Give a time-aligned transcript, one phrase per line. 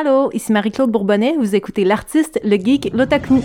[0.00, 3.42] Allô, ici Marie-Claude Bourbonnais, vous écoutez l'artiste, le geek, l'otaku.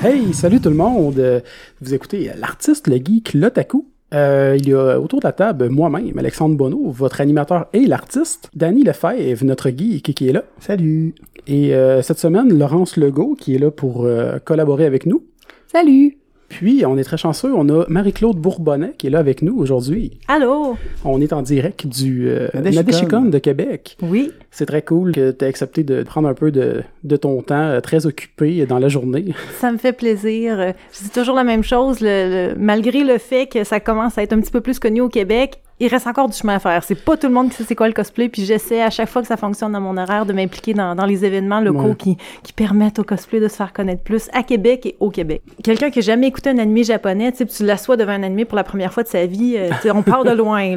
[0.00, 1.42] Hey, salut tout le monde!
[1.80, 3.88] Vous écoutez l'artiste, le geek, l'otaku.
[4.14, 8.50] Euh, il y a autour de la table moi-même, Alexandre Bonneau, votre animateur et l'artiste,
[8.54, 10.44] Danny Lefebvre, notre geek qui est là.
[10.60, 11.14] Salut!
[11.46, 15.24] Et euh, cette semaine, Laurence Legault qui est là pour euh, collaborer avec nous.
[15.66, 16.18] Salut!
[16.48, 20.18] Puis, on est très chanceux, on a Marie-Claude Bourbonnais qui est là avec nous aujourd'hui.
[20.28, 20.76] Allô?
[21.04, 23.22] On est en direct du euh, Nadeshikon.
[23.22, 23.96] De Québec.
[24.02, 24.30] Oui.
[24.50, 27.54] C'est très cool que tu aies accepté de prendre un peu de, de ton temps
[27.56, 29.26] euh, très occupé dans la journée.
[29.58, 30.58] Ça me fait plaisir.
[30.60, 34.16] Euh, Je dis toujours la même chose, le- le- malgré le fait que ça commence
[34.16, 36.58] à être un petit peu plus connu au Québec, il reste encore du chemin à
[36.58, 36.82] faire.
[36.84, 39.08] C'est pas tout le monde qui sait c'est quoi le cosplay, puis j'essaie à chaque
[39.08, 41.94] fois que ça fonctionne dans mon horaire de m'impliquer dans, dans les événements locaux Ouais.
[41.96, 45.42] qui, qui permettent au cosplay de se faire connaître plus à Québec et au Québec.
[45.62, 48.56] Quelqu'un qui a jamais écouté un animé japonais, tu tu l'assois devant un animé pour
[48.56, 50.76] la première fois de sa vie, euh, on part de loin.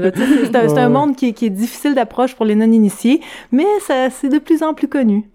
[0.52, 3.22] C'est un, monde qui, est- qui est difficile d'approche pour les non-initiés,
[3.52, 3.66] mais
[4.12, 5.30] c'est de plus en plus connu.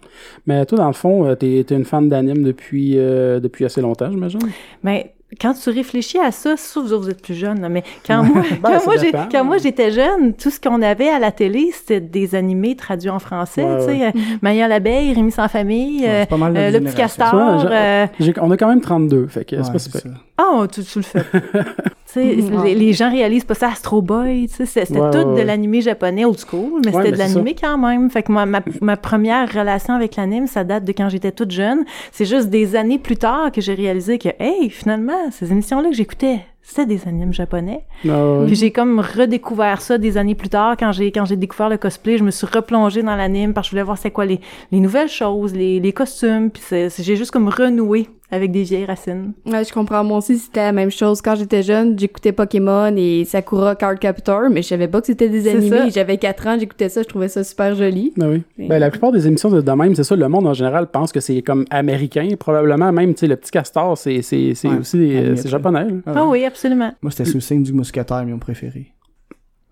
[0.46, 3.80] Mais toi, dans le fond, euh, t'es es une fan d'anime depuis, euh, depuis assez
[3.80, 4.40] longtemps, j'imagine?
[4.82, 7.82] Mais quand tu réfléchis à ça, sauf vous autres, vous êtes plus jeunes, là, mais
[8.06, 11.32] quand moi, Ben, quand moi, quand moi j'étais jeune, tout ce qu'on avait à la
[11.32, 14.10] télé, c'était des animés traduits en français, Ouais, tu sais, euh,
[14.42, 17.60] Maya l'abeille, Rémi sans famille, Ouais, euh, euh, le petit castor.
[17.62, 18.06] Ça, euh,
[18.40, 20.12] On a quand même 32, fait que c'est pas c'est super.
[20.36, 21.22] Ah, tu, tu le fais.
[21.32, 21.60] tu
[22.06, 25.24] sais, les, les gens réalisent pas ça, Astro Boy, tu sais, c'était Ouais, tout ouais,
[25.24, 25.44] de ouais.
[25.44, 28.10] l'animé japonais old school, mais Ouais, c'était de l'animé quand même.
[28.10, 31.52] Fait que moi, ma, ma première relation avec l'anime, ça date de quand j'étais toute
[31.52, 31.84] jeune.
[32.10, 35.94] C'est juste des années plus tard que j'ai réalisé que, hey, finalement, ces émissions-là que
[35.94, 37.84] j'écoutais, c'était des animes japonais.
[38.04, 38.46] Ouais.
[38.46, 41.76] Puis j'ai comme redécouvert ça des années plus tard quand j'ai quand j'ai découvert le
[41.76, 44.40] cosplay, je me suis replongée dans l'anime parce que je voulais voir c'est quoi les,
[44.72, 48.62] les nouvelles choses, les, les costumes, puis c'est- c'est- j'ai juste comme renoué avec des
[48.64, 49.32] vieilles racines.
[49.46, 50.02] Ouais, je comprends.
[50.02, 51.20] Moi aussi, c'était la même chose.
[51.22, 55.28] Quand j'étais jeune, j'écoutais Pokémon et Sakura Card Captor, mais je savais pas que c'était
[55.28, 55.68] des C'est animés.
[55.78, 55.88] ça.
[55.90, 58.12] J'avais 4 ans, j'écoutais ça, je trouvais ça super joli.
[58.20, 58.42] Ah oui.
[58.58, 61.12] Ben, la plupart des émissions de, de même, c'est ça, le monde en général pense
[61.12, 62.26] que c'est comme américain.
[62.36, 65.48] Probablement même, tu sais, le petit castor, c'est c'est- c'est Ouais, aussi c'est ça.
[65.50, 65.84] japonais.
[65.84, 65.90] là.
[66.06, 66.94] Ah Ah oui, absolument.
[67.02, 68.92] Moi, c'était sous le signe du mousquetaire, mon préféré.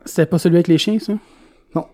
[0.05, 1.15] C'était pas celui avec les chiens, ça?
[1.75, 1.87] Celui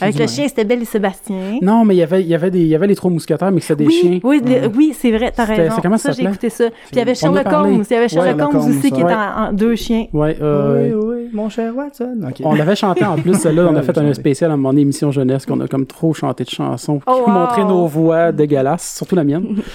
[0.00, 1.58] Avec le chien, c'était Belle et Sébastien.
[1.62, 3.50] Non, mais il y avait, il y avait des, il y avait les trois mousquetaires,
[3.50, 4.20] mais que c'était des oui, chiens.
[4.24, 4.70] oui, Ouais.
[4.76, 5.72] oui, c'est vrai, t'as raison.
[5.74, 6.64] c'est comment ça ça, j'ai écouté ça.
[6.70, 7.46] Puis il y avait Sherlock.
[7.46, 7.84] Holmes.
[7.88, 9.14] Il y avait Sherlock Holmes aussi qui était ouais.
[9.14, 10.06] en, en deux chiens.
[10.12, 12.16] Ouais, euh, Oui, oui, mon cher Watson.
[12.44, 13.68] On l'avait chanté en plus, celle-là.
[13.70, 16.50] On a fait un spécial à mon émission jeunesse qu'on a comme trop chanté de
[16.50, 17.00] chansons.
[17.06, 17.30] Oh, wow.
[17.30, 19.56] montré nos voix dégueulasses, surtout la mienne.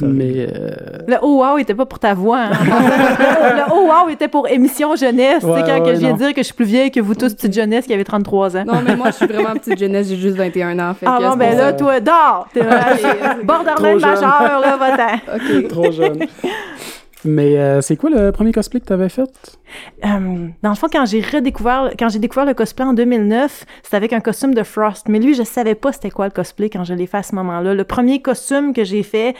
[0.00, 0.70] Mais euh,
[1.06, 2.40] Le oh wow était pas pour ta voix.
[2.40, 2.50] Hein.
[2.64, 5.44] le, oh wow était pour émission jeunesse.
[5.44, 6.16] Ouais, c'est quand que je viens non.
[6.16, 8.56] de dire que je suis plus vieille que vous tous, petite jeunesse qui avait 33
[8.56, 8.64] ans.
[8.66, 10.94] Non, mais moi, je suis vraiment petite jeunesse, j'ai juste 21 ans.
[10.94, 11.72] Fait Ah que bon, ben là, ça.
[11.74, 12.48] toi, dors!
[12.52, 12.60] T'es
[13.44, 15.34] borderline majeur, là, va-t'en.
[15.36, 15.68] Ok.
[15.68, 16.26] trop jeune.
[17.24, 19.30] Mais euh, c'est quoi le premier cosplay que t'avais fait?
[20.04, 23.96] Euh, dans le fond, quand j'ai redécouvert, quand j'ai découvert le cosplay en 2009, c'était
[23.96, 25.08] avec un costume de Frost.
[25.08, 27.34] Mais lui, je savais pas c'était quoi le cosplay quand je l'ai fait à ce
[27.34, 27.74] moment-là.
[27.74, 29.34] Le premier costume que j'ai fait,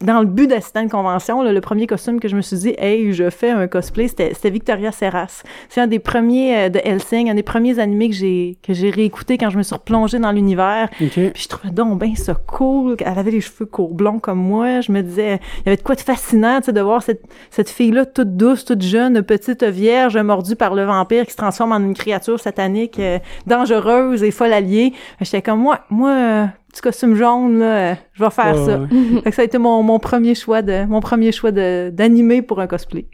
[0.00, 2.56] dans le but d'assister à une convention, là, le premier costume que je me suis
[2.56, 5.42] dit, hey, je fais un cosplay, c'était Victoria Serras.
[5.68, 8.90] C'est un des premiers euh, de Helsing, un des premiers animés que j'ai que j'ai
[8.90, 10.88] réécouté quand je me suis replongée dans l'univers.
[10.96, 12.96] Puis je trouvais donc ben ça cool.
[13.00, 14.80] Elle avait les cheveux courts blonds comme moi.
[14.80, 17.22] Je me disais, il y avait de quoi de fascinant, tu sais, de voir cette,
[17.50, 21.72] cette fille-là toute douce, toute jeune, petite vierge, mordue par le vampire qui se transforme
[21.72, 24.92] en une créature satanique, euh, dangereuse et folle alliée.
[25.20, 28.78] J'étais comme, moi, moi, euh, petit costume jaune, là, euh, je vais faire ça.
[28.80, 29.20] ouais.
[29.22, 32.60] Fait que ça a été mon, mon premier choix de, mon premier choix d'animer pour
[32.60, 33.06] un cosplay.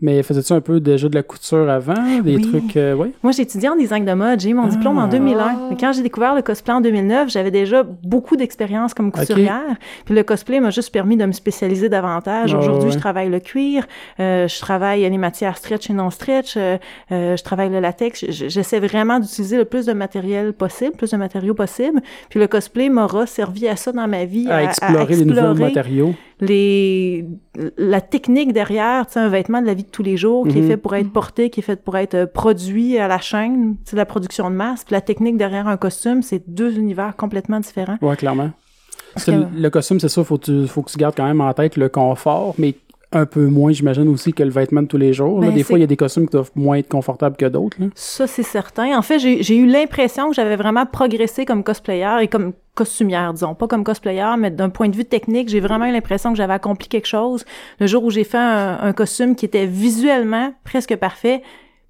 [0.00, 1.94] Mais faisais-tu un peu déjà de la couture avant?
[2.22, 2.42] Des Oui.
[2.50, 3.12] trucs, euh, ouais?
[3.22, 4.40] Moi, j'ai étudié en design de mode.
[4.40, 5.08] J'ai eu mon diplôme en Ah.
[5.08, 5.68] 2001.
[5.70, 9.76] Mais quand j'ai découvert le cosplay en 2009, j'avais déjà beaucoup d'expérience comme couturière.
[10.04, 12.54] Puis le cosplay m'a juste permis de me spécialiser davantage.
[12.54, 12.94] Ah, Aujourd'hui, ouais.
[12.94, 13.86] je travaille le cuir,
[14.20, 16.76] euh, je travaille les matières stretch et non stretch, euh,
[17.10, 18.24] je travaille le latex.
[18.28, 22.00] J'essaie vraiment d'utiliser le plus de matériel possible, plus de matériaux possible.
[22.28, 26.14] Puis le cosplay m'aura servi à ça dans ma vie, À, explorer les nouveaux matériaux.
[26.40, 27.24] les
[27.76, 30.58] la technique derrière, tu sais, un vêtement de la vie de tous les jours qui
[30.58, 30.68] est Mhm.
[30.68, 33.96] fait pour être porté, qui est fait pour être euh, produit à la chaîne, c'est
[33.96, 34.84] la production de masse.
[34.84, 37.96] Puis la technique derrière un costume, c'est deux univers complètement différents.
[38.02, 38.50] Ouais, clairement.
[39.14, 41.40] Parce que que- le, costume, c'est ça, faut, tu- faut que tu gardes quand même
[41.42, 42.74] en tête le confort, mais
[43.12, 45.40] un peu moins, j'imagine aussi, que le vêtement de tous les jours.
[45.40, 45.48] là.
[45.48, 47.76] Ben, des fois, il y a des costumes qui doivent moins être confortables que d'autres.
[47.80, 47.86] là.
[47.94, 48.96] Ça, c'est certain.
[48.96, 53.32] En fait, j'ai j'ai eu l'impression que j'avais vraiment progressé comme cosplayer et comme costumière,
[53.32, 53.54] disons.
[53.54, 56.54] Pas comme cosplayer, mais d'un point de vue technique, j'ai vraiment eu l'impression que j'avais
[56.54, 57.44] accompli quelque chose.
[57.80, 61.42] Le jour où j'ai fait un, un costume qui était visuellement presque parfait,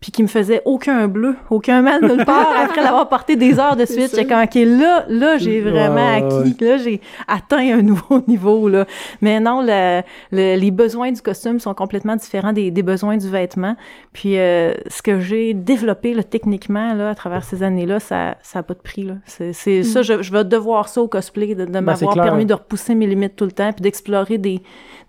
[0.02, 3.76] puis qui me faisait aucun bleu, aucun mal nulle part après l'avoir porté des heures
[3.76, 4.10] de suite.
[4.10, 8.84] J'étais comme, OK, là, là, j'ai vraiment acquis, là, j'ai atteint un nouveau niveau, là.
[9.22, 10.02] Mais non, le-
[10.32, 13.76] le- les besoins du costume sont complètement différents des, des besoins du vêtement.
[14.12, 18.58] Puis euh, ce que j'ai développé, là, techniquement, là, à travers ces années-là, ça ça
[18.58, 19.14] a pas de prix, là.
[19.24, 22.24] C'est c'est- ça, je, je vais devoir ça au cosplay, de, de m'avoir c'est clair.
[22.24, 24.60] permis de repousser mes limites tout le temps, puis d'explorer des,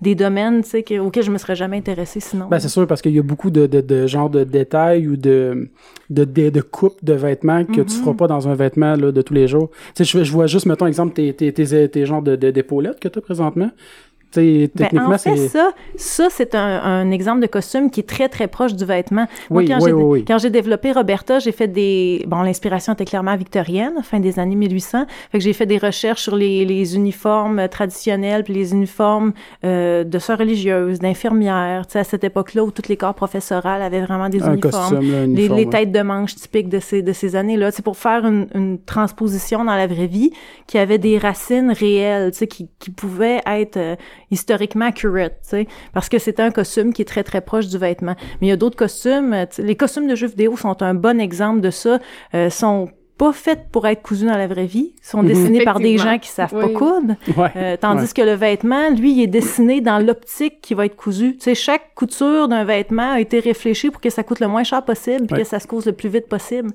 [0.04, 2.48] des domaines, que- auxquels je me serais jamais intéressée sinon.
[2.50, 5.16] Ben, c'est sûr, parce qu'il y a beaucoup de, de, de genre de détails ou
[5.18, 5.70] de,
[6.10, 9.22] de, de, de coupes de vêtements que tu feras pas dans un vêtement là, de
[9.22, 9.70] tous les jours.
[9.98, 13.08] Je, je vois juste, mettons, exemple, tes, tes, tes, tes genres de, de, d'épaulettes que
[13.08, 13.72] tu as présentement.
[14.34, 15.48] Tu sais, Ben, techniquement, en fait, c'est...
[15.50, 19.28] ça, ça c'est un, un exemple de costume qui est très, très proche du vêtement.
[19.50, 20.26] Moi, Oui, quand oui, j'ai oui, oui.
[20.26, 22.24] quand j'ai développé Roberta, j'ai fait des...
[22.28, 25.06] Bon, l'inspiration était clairement victorienne, fin des années 1800.
[25.32, 29.34] Fait que j'ai fait des recherches sur les, les uniformes traditionnels, puis les uniformes
[29.64, 33.82] euh, de sœurs religieuses, d'infirmières, tu sais, à cette époque-là où tous les corps professorales
[33.82, 34.96] avaient vraiment des un uniformes.
[35.00, 37.72] costume, là, un Les, têtes de manche typiques de ces, de ces années-là.
[37.72, 40.32] C'est pour faire une, une transposition dans la vraie vie
[40.68, 43.96] qui avait des racines réelles, tu sais, qui, qui pouvaient être euh,
[44.34, 47.78] historiquement accurate, tu sais, parce que c'était un costume qui est très, très proche du
[47.78, 48.16] vêtement.
[48.42, 49.34] Mais il y a d'autres costumes.
[49.34, 52.00] euh, tu sais, Les costumes de jeux vidéo sont un bon exemple de ça.
[52.34, 54.96] Euh, sont pas faits pour être cousus dans la vraie vie.
[55.00, 55.28] Ils sont Mhm.
[55.28, 57.14] dessinés par des gens qui savent pas coudre.
[57.38, 57.52] Ouais.
[57.56, 58.10] Euh, tandis Ouais.
[58.16, 61.34] que le vêtement, lui, il est dessiné dans l'optique qui va être cousu.
[61.38, 64.64] Tu sais, chaque couture d'un vêtement a été réfléchie pour que ça coûte le moins
[64.64, 65.42] cher possible puis Ouais.
[65.44, 66.72] que ça se cause le plus vite possible.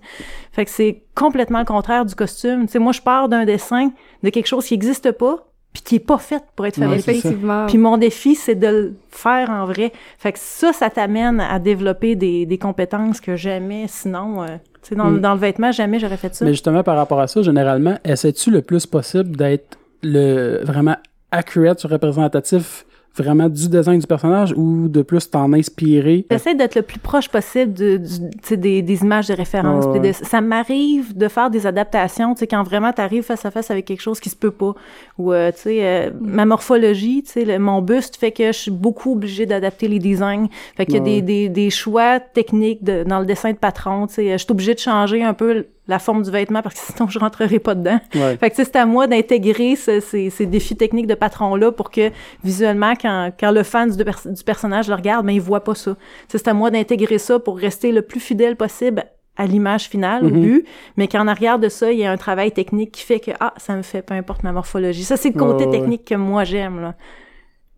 [0.53, 2.67] Fait que c'est complètement le contraire du costume.
[2.67, 3.91] Tu sais, moi, je pars d'un dessin
[4.23, 7.03] de quelque chose qui n'existe pas puis qui est pas fait pour être Ouais, fabriqué.
[7.03, 7.29] c'est ça.
[7.29, 7.67] Effectivement.
[7.67, 9.93] Puis mon défi, c'est de le faire en vrai.
[10.19, 14.47] Fait que ça, ça t'amène à développer des, des compétences que jamais, sinon, euh,
[14.83, 15.21] tu sais, dans, Mm.
[15.21, 16.45] dans le vêtement, jamais j'aurais fait ça.
[16.45, 20.97] Mais justement, par rapport à ça, généralement, essaies-tu le plus possible d'être le vraiment
[21.31, 22.87] accurate, représentatif
[23.19, 26.27] vraiment du design du personnage ou de plus t'en inspirer?
[26.31, 29.87] J'essaie d'être le plus proche possible de, du- tu sais, des, des images de référence.
[29.87, 33.71] De- ça m'arrive de faire des adaptations, tu sais, quand vraiment t'arrives face à face
[33.71, 34.75] avec quelque chose qui se peut pas.
[35.19, 38.59] Ou, euh, tu sais, euh, ma morphologie, tu sais, le- mon buste fait que je
[38.59, 40.47] suis beaucoup obligée d'adapter les designs.
[40.77, 41.21] Fait qu'il y a Ouais.
[41.21, 44.33] des, des, des choix techniques de, dans le dessin de patron, tu sais.
[44.33, 47.19] Je suis obligée de changer un peu la forme du vêtement parce que sinon je
[47.19, 47.99] rentrerai pas dedans.
[48.15, 48.37] Ouais.
[48.37, 52.11] Fait que c'est à moi d'intégrer ce- ces, ces défis techniques de patron-là pour que
[52.45, 55.75] visuellement, quand, quand le fan du, pers- du personnage le regarde, ben, il voit pas
[55.75, 55.97] ça.
[56.29, 59.05] C'est à moi d'intégrer ça pour rester le plus fidèle possible
[59.37, 60.41] à l'image finale, au Mhm.
[60.43, 63.31] but, mais qu'en arrière de ça, il y a un travail technique qui fait que,
[63.41, 65.05] ah, ça me fait peu importe ma morphologie.
[65.05, 65.71] Ça, c'est le côté ouais.
[65.71, 66.95] technique que moi j'aime, là.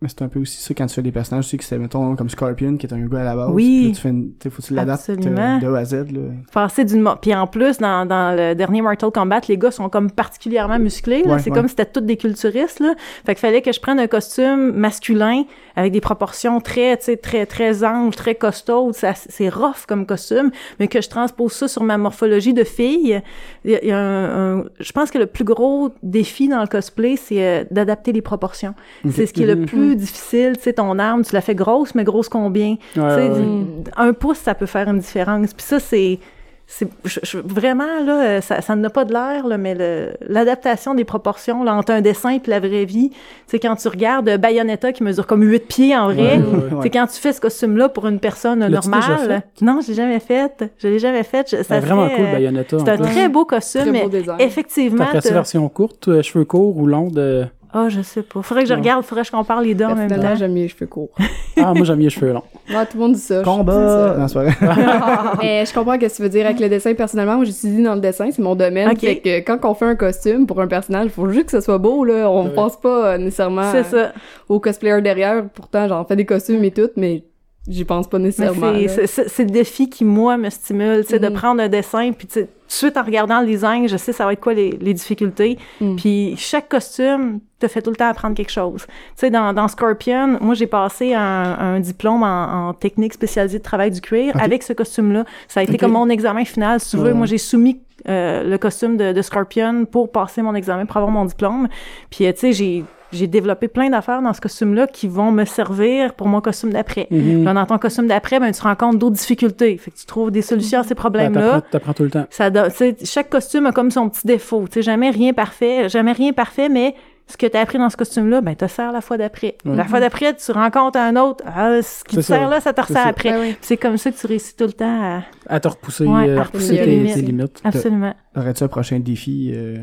[0.03, 1.77] Mais c'est un peu aussi ça quand tu fais des personnages, tu sais que c'est,
[1.77, 3.49] mettons, comme Scorpion, qui est un gars à la base.
[3.53, 3.77] Oui.
[3.81, 6.21] Puis là, tu fais une, faut que tu l'adaptes euh, de A à Z, là.
[6.51, 10.09] passer d'une puis en plus dans, dans le dernier Mortal Kombat les gars sont comme
[10.09, 11.33] particulièrement musclés là.
[11.33, 11.55] Ouais, c'est ouais.
[11.55, 12.95] comme si c'était tous des culturistes là
[13.25, 15.43] fait qu'il fallait que je prenne un costume masculin
[15.75, 20.49] avec des proportions très tu sais très très amples très costaudes c'est rough comme costume
[20.79, 23.21] mais que je transpose ça sur ma morphologie de fille
[23.65, 27.17] il y a, un, un- je pense que le plus gros défi dans le cosplay
[27.17, 28.73] c'est euh, d'adapter les proportions
[29.11, 29.65] c'est ce qui est le Mhm.
[29.91, 32.71] Plus difficile tu sais ton arme tu la fais grosse mais grosse combien?
[32.71, 33.65] Ouais, tu sais, ouais, ouais.
[33.97, 35.53] un pouce, ça peut faire une différence.
[35.53, 36.19] Puis ça, c'est...
[36.67, 40.93] c'est je- je- vraiment, là, ça, ça n'a pas de l'air, là, mais le- l'adaptation
[40.95, 43.17] des proportions là, entre un dessin et la vraie vie, tu
[43.47, 46.75] sais, quand tu regardes Bayonetta qui mesure comme 8 pieds en vrai, Ouais, ouais, tu
[46.75, 46.81] ouais.
[46.83, 49.43] sais, quand tu fais ce costume-là pour une personne normale...
[49.61, 50.71] Non, je l'ai jamais fait.
[50.77, 51.49] Je l'ai jamais fait.
[51.51, 52.77] Je- ça C'est vraiment serait, cool, Bayonetta.
[52.79, 53.05] C'est un plus.
[53.05, 54.39] très beau costume, Très mais beau design.
[54.39, 55.05] effectivement...
[55.11, 57.45] T'as- version courte, euh, cheveux courts ou longs de...
[57.73, 58.41] Ah, je sais pas.
[58.41, 60.35] Faudrait que je regarde, faudrait que je compare les deux en même Personnellement, temps.
[60.39, 61.09] j'aime mieux les cheveux courts.
[61.63, 62.43] Ah, moi, j'aime mieux les cheveux longs.
[62.69, 63.39] Ouais, tout le monde dit ça.
[63.41, 64.15] je- Combat!
[64.17, 64.51] Non, vrai.
[64.51, 65.33] ça.
[65.41, 66.93] Mais je comprends ce que tu veux dire avec le dessin.
[66.95, 68.89] Personnellement, moi, j'étudie dans le dessin, c'est mon domaine.
[68.89, 68.99] Ok.
[68.99, 71.61] Fait que quand on fait un costume pour un personnage, il faut juste que ce
[71.61, 72.29] soit beau, là.
[72.31, 72.53] On Ouais.
[72.53, 74.11] pense pas euh, nécessairement ça.
[74.49, 75.43] au cosplayer derrière.
[75.53, 77.23] Pourtant, j'en fais des costumes et tout, mais
[77.67, 78.73] j'y pense pas nécessairement.
[79.05, 81.33] c'est- le défi qui, moi, me stimule, tu sais, de Mhm.
[81.33, 84.13] prendre un dessin, puis tu sais, tout de suite en regardant le design, je sais
[84.13, 85.57] ça va être quoi les, les difficultés.
[85.79, 85.95] Mhm.
[85.97, 88.85] Puis chaque costume te fait tout le temps apprendre quelque chose.
[88.87, 93.59] Tu sais, dans, dans Scorpion, moi, j'ai passé un, un diplôme en, en technique spécialisée
[93.59, 95.25] de travail du cuir avec ce costume-là.
[95.47, 96.79] Ça a été comme mon examen final.
[96.79, 100.55] Si tu veux, moi, j'ai soumis euh, le costume de, de Scorpion pour passer mon
[100.55, 101.67] examen, pour avoir mon diplôme.
[102.09, 105.45] Puis, euh, tu sais, j'ai j'ai développé plein d'affaires dans ce costume-là qui vont me
[105.45, 107.07] servir pour mon costume d'après.
[107.11, 107.19] Mhm.
[107.21, 109.77] Puis dans ton costume d'après, ben, tu rencontres d'autres difficultés.
[109.77, 111.41] Fait que tu trouves des solutions à ces Ben, problèmes-là.
[111.61, 112.25] T'apprends t'apprends tout le temps.
[112.29, 114.65] Ça donne- tu sais, chaque costume a comme son petit défaut.
[114.67, 116.95] Tu sais, jamais rien parfait, jamais rien parfait, mais
[117.27, 119.55] ce que tu as appris dans ce costume-là, ben, te sert la fois d'après.
[119.63, 121.43] La fois d'après, tu rencontres un autre.
[121.47, 122.35] Ah, ce qui te ça.
[122.39, 123.31] sert là, ça te ressert après.
[123.39, 125.21] Puis C'est comme ça que tu réussis tout le temps à...
[125.47, 126.85] À te repousser, Ouais, euh, à repousser tes
[127.21, 127.61] limites.
[127.63, 128.13] Absolument.
[128.35, 129.77] Aurais-tu un prochain défi euh,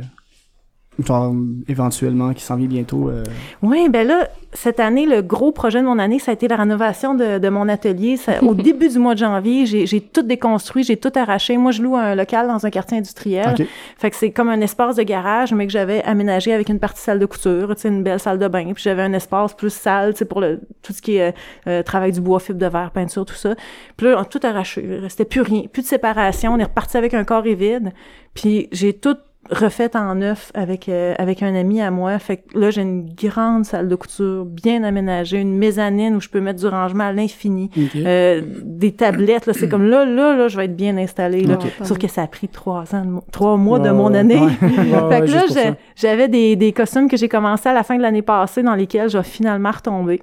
[1.05, 1.33] genre,
[1.69, 3.09] éventuellement, qui s'en vient bientôt.
[3.09, 3.23] euh,
[3.63, 6.57] Oui, ben là, cette année, le gros projet de mon année, ça a été la
[6.57, 8.17] rénovation de, de mon atelier.
[8.17, 11.57] Ça- au début du mois de janvier, j'ai j'ai tout déconstruit, j'ai tout arraché.
[11.57, 13.55] Moi, je loue un local dans un quartier industriel.
[13.61, 13.67] Ok.
[13.97, 17.01] Fait que c'est comme un espace de garage, mais que j'avais aménagé avec une partie
[17.03, 18.65] salle de couture, tu sais, une belle salle de bain.
[18.75, 21.35] Puis j'avais un espace plus salle, tu sais, pour le, tout ce qui est
[21.69, 23.55] euh, travail du bois, fibre de verre, peinture, tout ça.
[23.97, 24.85] Puis là, on a tout arraché.
[24.85, 26.53] Il restait plus rien, plus de séparation.
[26.55, 27.93] On est reparti avec un corps vide.
[28.35, 29.17] Puis j'ai tout
[29.51, 32.19] refait en neuf avec euh, avec un ami à moi.
[32.19, 36.29] Fait que là, j'ai une grande salle de couture bien aménagée, une mezzanine où je
[36.29, 37.71] peux mettre du rangement à l'infini.
[37.97, 41.43] Euh, des tablettes, là, c'est comme là, là, là, je vais être bien installée.
[41.43, 41.59] Là.
[41.83, 44.41] Sauf que ça a pris trois ans, de trois mois de mon année.
[44.41, 48.03] Ouais, fait que là, j'avais des, des costumes que j'ai commencé à la fin de
[48.03, 50.23] l'année passée dans lesquels je vais finalement retomber.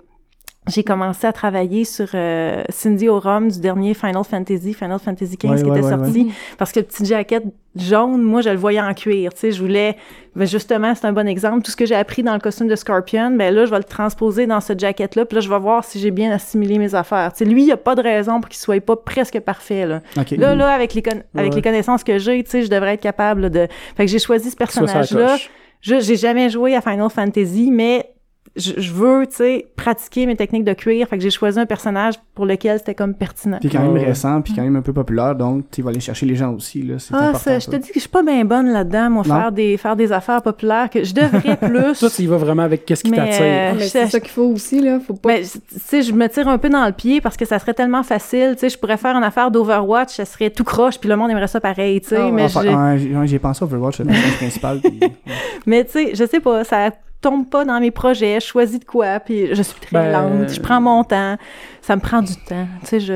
[0.67, 5.37] J'ai commencé à travailler sur euh, Cindy au Rhum du dernier Final Fantasy, Final Fantasy
[5.37, 6.31] XV Ouais, qui ouais, était ouais, sorti.
[6.57, 7.43] Parce que le petit jacket
[7.75, 9.31] jaune, moi, je le voyais en cuir.
[9.33, 9.95] Tu sais, je voulais...
[10.35, 11.61] Ben justement, c'est un bon exemple.
[11.63, 13.83] Tout ce que j'ai appris dans le costume de Scorpion, ben là, je vais le
[13.83, 15.25] transposer dans ce jacket-là.
[15.25, 17.31] Puis là, je vais voir si j'ai bien assimilé mes affaires.
[17.33, 19.85] Tu sais, lui, il n'y a pas de raison pour qu'il soit pas presque parfait,
[19.85, 20.01] là.
[20.17, 20.31] Ok.
[20.31, 23.01] Là, là, avec les, con- avec les connaissances que j'ai, tu sais, je devrais être
[23.01, 23.67] capable de...
[23.95, 25.37] Fait que j'ai choisi ce personnage-là.
[25.81, 28.09] Je j'ai jamais joué à Final Fantasy, mais
[28.55, 31.07] je, je veux, tu sais, pratiquer mes techniques de cuir.
[31.07, 33.57] Fait que j'ai choisi un personnage pour lequel c'était comme pertinent.
[33.59, 34.05] Puis quand même Ouais.
[34.05, 36.81] récent, puis quand même un peu populaire, donc tu vas aller chercher les gens aussi,
[36.81, 36.99] là.
[36.99, 37.39] C'est Ah, important.
[37.39, 39.35] ça, je te dis que je suis pas bien bonne là-dedans, moi, Non.
[39.35, 41.99] faire des, faire des affaires populaires, que je devrais plus.
[41.99, 43.41] Toi, tu y vas vraiment avec qu'est-ce qui Mais, t'attire.
[43.41, 44.99] euh, Ah, c'est ça qu'il faut aussi, là.
[44.99, 45.29] Faut pas.
[45.33, 47.73] Mais, tu sais, je me tire un peu dans le pied parce que ça serait
[47.73, 48.51] tellement facile.
[48.53, 51.29] Tu sais, je pourrais faire une affaire d'Overwatch, ça serait tout croche, puis le monde
[51.31, 52.17] aimerait ça pareil, tu sais.
[52.19, 54.79] Ah mais Enfin, j'ai- pensé à Overwatch, le personnage principal.
[54.79, 54.99] puis-
[55.65, 56.91] Mais tu sais, je sais pas, ça
[57.29, 60.49] tombe pas dans mes projets, je choisis de quoi, puis je suis très Ben, lente,
[60.53, 61.37] je prends mon temps,
[61.81, 63.13] ça me prend du temps, tu sais, je...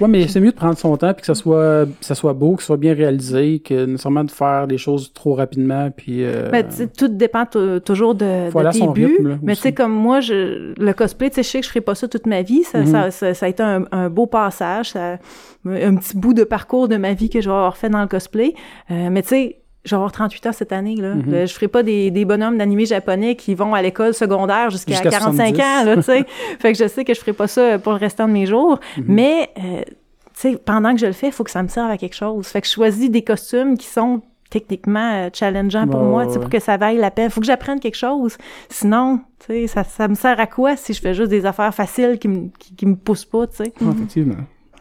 [0.00, 2.54] Ouais, mais c'est mieux de prendre son temps puis que ça soit, ça soit beau,
[2.56, 5.90] que ça soit bien réalisé, que nécessairement de faire des choses trop rapidement.
[5.96, 9.06] Puis, euh, sais, tout dépend tou- toujours de, Faut de tes son buts.
[9.06, 11.64] rythme, là, mais tu sais, comme moi, je, le cosplay, tu sais, je sais que
[11.64, 12.62] je ferai pas ça toute ma vie.
[12.64, 12.86] Ça, Mhm.
[12.86, 15.18] ça, ça, ça a été un, un beau passage, ça-
[15.66, 18.08] un petit bout de parcours de ma vie que je vais avoir fait dans le
[18.08, 18.54] cosplay.
[18.90, 20.94] Euh, mais tu sais, je vais avoir 38 ans cette année.
[20.96, 21.14] Là.
[21.32, 24.92] Euh, Je ferai pas des, des bonhommes d'animés japonais qui vont à l'école secondaire jusqu'à
[24.92, 25.60] Jusqu'à 45 70.
[25.60, 25.84] ans.
[25.84, 26.02] Là,
[26.60, 28.78] fait que je sais que je ferai pas ça pour le restant de mes jours.
[28.96, 29.04] Mhm.
[29.08, 29.50] Mais
[30.44, 32.46] euh, pendant que je le fais, il faut que ça me serve à quelque chose.
[32.46, 36.38] Fait que je choisis des costumes qui sont techniquement euh, challengeants pour Ouais, moi, ouais,
[36.38, 37.28] pour que ça vaille la peine.
[37.30, 38.38] faut que j'apprenne quelque chose.
[38.70, 39.20] Sinon,
[39.66, 42.48] ça, ça me sert à quoi si je fais juste des affaires faciles qui me,
[42.58, 43.72] qui, qui me poussent pas, tu sais?
[43.80, 44.36] Effectivement.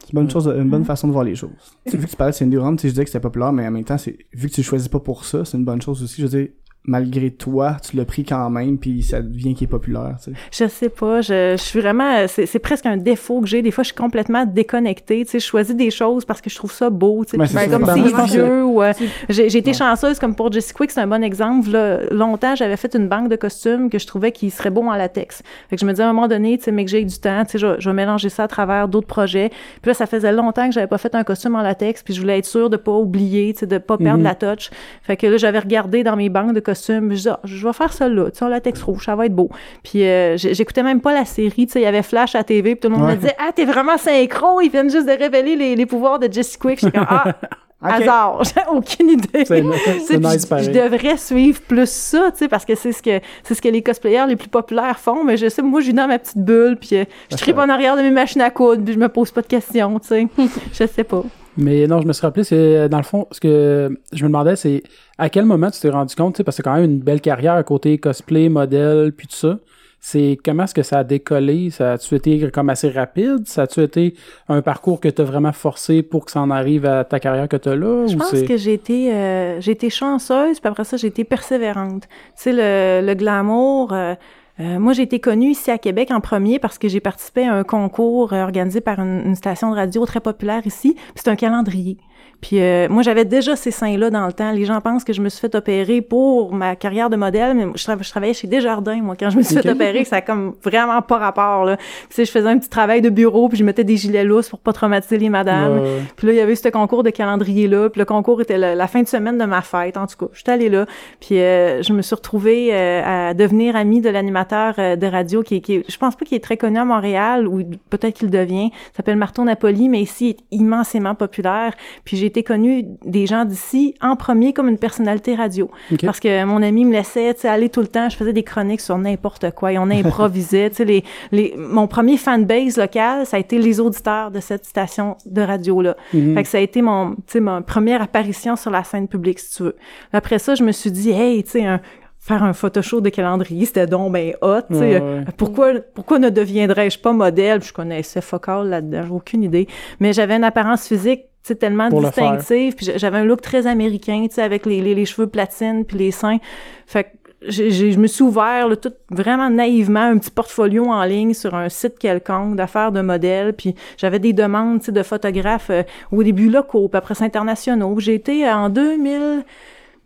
[0.07, 1.49] C'est une bonne, chose, une bonne façon de voir les choses.
[1.83, 3.19] Tu sais, vu que tu parlais de Cindy Rome, tu sais, je disais que c'était
[3.19, 5.65] populaire, mais en même temps, c'est, vu que tu choisis pas pour ça, c'est une
[5.65, 6.21] bonne chose aussi.
[6.21, 6.47] Je veux dire,
[6.87, 10.37] malgré toi, tu l'as pris quand même, puis ça devient qu'il est populaire, tu sais.
[10.51, 13.61] Je sais pas, je, je suis vraiment, c'est c'est presque un défaut que j'ai.
[13.61, 16.55] Des fois, je suis complètement déconnectée, tu sais, je choisis des choses parce que je
[16.55, 17.67] trouve ça beau, tu sais, ça.
[17.67, 19.77] comme Ben, c'est vieux ou euh, C'est- j'ai j'ai été Ouais.
[19.77, 21.69] chanceuse comme pour Jessie Quick, c'est un bon exemple.
[21.71, 24.95] Là, longtemps, j'avais fait une banque de costumes que je trouvais qui serait bon en
[24.95, 25.43] latex.
[25.69, 27.17] Fait que je me disais à un moment donné, tu sais, mais que j'ai du
[27.19, 29.49] temps, tu sais, je, vais- je vais mélanger ça à travers d'autres projets.
[29.81, 32.21] Puis là, ça faisait longtemps que j'avais pas fait un costume en latex, puis je
[32.21, 34.23] voulais être sûre de pas oublier, tu sais, de pas perdre Mhm.
[34.23, 34.69] la touch.
[35.01, 37.91] Fait que là, j'avais regardé dans mes banques de costumes, je Ah, je vais faire
[37.93, 39.49] ça là, tu sais, latex rouge, ça va être beau.
[39.83, 42.75] Puis euh, j'écoutais même pas la série, tu sais, il y avait Flash à TV,
[42.75, 43.15] puis tout le monde Ouais.
[43.15, 46.31] me disait, ah, t'es vraiment synchro, ils viennent juste de révéler les, les pouvoirs de
[46.31, 46.79] Jessie Quick.
[46.79, 47.33] J'étais comme, ah,
[47.81, 49.45] hasard, j'ai aucune idée.
[49.45, 49.61] c'est
[50.19, 53.53] nice je, je devrais suivre plus ça, tu sais, parce que c'est ce que c'est
[53.53, 55.23] ce que les cosplayers les plus populaires font.
[55.23, 57.69] Mais je sais, moi, je suis dans ma petite bulle, puis euh, je tripe en
[57.69, 60.27] arrière de mes machines à coudre, puis je me pose pas de questions, tu sais.
[60.73, 61.23] je sais pas.
[61.59, 64.29] Mais non, je me suis rappelé, c'est euh, dans le fond, ce que je me
[64.29, 64.83] demandais, c'est
[65.17, 66.99] à quel moment tu t'es rendu compte, tu sais, parce que c'est quand même une
[66.99, 69.59] belle carrière à côté cosplay, modèle, puis tout ça.
[69.99, 71.71] C'est comment est-ce que ça a décollé?
[71.71, 73.47] Ça a-tu été comme assez rapide?
[73.47, 74.13] Ça a-tu été
[74.47, 77.49] un parcours que tu as vraiment forcé pour que ça en arrive à ta carrière
[77.49, 78.05] que tu as là?
[78.05, 82.03] Je pense que j'ai été, euh, j'ai été chanceuse, puis après ça, j'ai été persévérante.
[82.03, 83.91] Tu sais, le, le glamour.
[83.91, 84.13] euh,
[84.59, 87.53] euh, moi, j'ai été connue ici à Québec en premier parce que j'ai participé à
[87.53, 90.95] un concours euh, organisé par une, une station de radio très populaire ici.
[91.15, 91.97] C'est un calendrier.
[92.41, 94.51] Puis euh, moi, j'avais déjà ces seins-là dans le temps.
[94.51, 97.65] Les gens pensent que je me suis fait opérer pour ma carrière de modèle, mais
[97.75, 100.03] je, tra- je travaillais chez Desjardins, moi, quand je me suis fait opérer.
[100.05, 101.77] Ça a comme vraiment pas rapport, là.
[101.77, 104.49] Tu sais, je faisais un petit travail de bureau, puis je mettais des gilets lousses
[104.49, 105.79] pour pas traumatiser les madames.
[105.79, 107.89] Ouais, Puis là, il y avait eu ce concours de calendrier-là.
[107.89, 110.31] Puis le concours était la, la fin de semaine de ma fête, en tout cas.
[110.33, 110.85] J'étais allée là.
[111.19, 115.41] Puis euh, je me suis retrouvée euh, à devenir amie de l'animateur euh, de radio
[115.41, 118.69] qui, qui je pense pas qu'il est très connu à Montréal, ou peut-être qu'il devient.
[118.71, 121.73] Il s'appelle Marteau Napoli, mais ici, il est immensément populaire.
[122.05, 125.69] Puis j'ai été connue des gens d'ici en premier comme une personnalité radio.
[126.05, 128.09] Parce que mon ami me laissait aller tout le temps.
[128.09, 130.71] Je faisais des chroniques sur n'importe quoi et on improvisait.
[130.79, 135.41] les, les, mon premier fanbase local, ça a été les auditeurs de cette station de
[135.41, 135.95] radio-là.
[136.11, 139.63] Fait que ça a été mon, ma première apparition sur la scène publique, si tu
[139.63, 139.75] veux.
[140.13, 141.81] Après ça, je me suis dit, hey, tu sais, un-
[142.19, 144.59] faire un photoshow de calendrier, c'était donc ben hot.
[144.69, 145.23] Ouais, ouais.
[145.37, 147.63] Pourquoi, pourquoi ne deviendrais-je pas modèle?
[147.63, 149.65] Je connaissais focal là-dedans, j'ai aucune idée.
[150.01, 154.35] Mais j'avais une apparence physique, sais, tellement distinctive, puis j'avais un look très américain, tu
[154.35, 156.37] sais, avec les, les, les cheveux platines puis les seins.
[156.85, 157.09] Fait que
[157.47, 161.69] je me suis ouvert, là, tout vraiment naïvement, un petit portfolio en ligne sur un
[161.69, 166.23] site quelconque d'affaires de modèles, puis j'avais des demandes, tu sais, de photographes euh, au
[166.23, 167.99] début locaux, puis après internationaux.
[167.99, 169.43] J'ai été euh, en 2000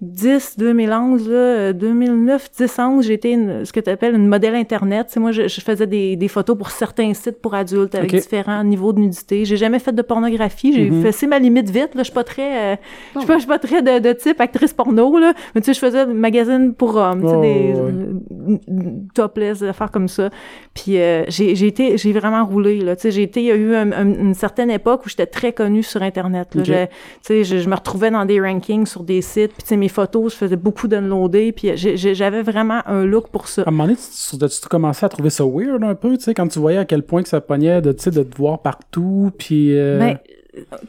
[0.01, 4.55] 10, 2011, là, euh, 2009, 10, 11, j'étais une- ce que tu appelles une modèle
[4.55, 5.07] Internet.
[5.07, 8.11] Tu sais, moi, je, je faisais des, des photos pour certains sites pour adultes avec
[8.11, 9.45] différents niveaux de nudité.
[9.45, 10.73] J'ai jamais fait de pornographie.
[10.73, 11.01] J'ai Mhm.
[11.03, 11.93] fait c'est ma limite vite.
[11.93, 12.75] Là, je suis pas très, euh,
[13.13, 15.33] je suis pas, je suis pas très de, de type actrice porno là.
[15.53, 18.59] Mais tu sais, je faisais des magazines pour hommes, tu sais, Oh, des ouais.
[18.69, 20.29] euh, topless, des affaires comme ça.
[20.73, 22.95] Puis euh, j'ai été, j'ai vraiment roulé là.
[22.95, 25.27] Tu sais, j'ai été, il y a eu un- un- une certaine époque où j'étais
[25.27, 26.55] très connue sur Internet.
[26.55, 26.63] Là.
[26.63, 26.73] Tu
[27.21, 29.89] sais, je, je me retrouvais dans des rankings sur des sites, puis tu sais, mes
[29.91, 33.61] photos, je faisais beaucoup d'unloader, puis j'avais vraiment un look pour ça.
[33.61, 36.23] À un moment donné, tu, tu, tu commençais à trouver ça weird un peu, tu
[36.23, 39.31] sais, quand tu voyais à quel point que ça pognait de, de te voir partout,
[39.37, 39.77] puis...
[39.77, 40.17] euh, Ben,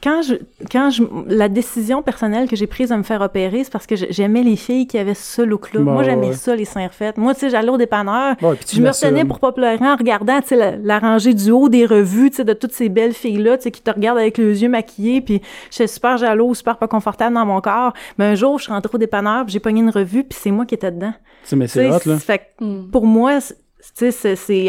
[0.03, 0.35] quand je,
[0.73, 3.95] quand je, la décision personnelle que j'ai prise de me faire opérer, c'est parce que
[3.97, 5.81] j'aimais les filles qui avaient ce look-là.
[5.81, 6.33] Bon, Moi, j'aimais ouais.
[6.35, 7.17] ça, les seins refaits.
[7.17, 10.41] Moi, tu sais, j'allais au dépanneur, tu je me retenais pour pas pleurer en regardant,
[10.41, 13.15] tu sais, la, la rangée du haut des revues, tu sais, de toutes ces belles
[13.15, 15.41] filles-là, tu sais, qui te regardent avec les yeux maquillés, puis
[15.71, 17.93] j'étais super jaloux, super pas confortable dans mon corps.
[18.19, 20.51] Mais un jour, je suis rentrée au dépanneur, puis j'ai pogné une revue, puis c'est
[20.51, 21.13] moi qui étais dedans.
[21.45, 22.19] Tu sais, mais c'est hot, là.
[22.19, 22.91] Fait que Hmm.
[22.91, 23.39] pour moi,
[23.83, 24.11] c'est-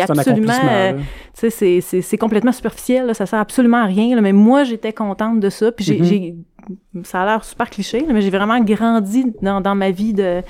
[0.01, 0.53] absolument...
[0.71, 0.97] euh, là.
[0.97, 1.03] tu
[1.35, 4.63] sais, c'est- c'est c'est complètement superficiel, là, ça sert absolument à rien, là, mais moi,
[4.63, 6.03] j'étais contente de ça, puis j'ai, Mhm.
[6.05, 6.35] j'ai-
[7.03, 10.41] ça a l'air super cliché, mais j'ai vraiment grandi dans, dans ma vie de,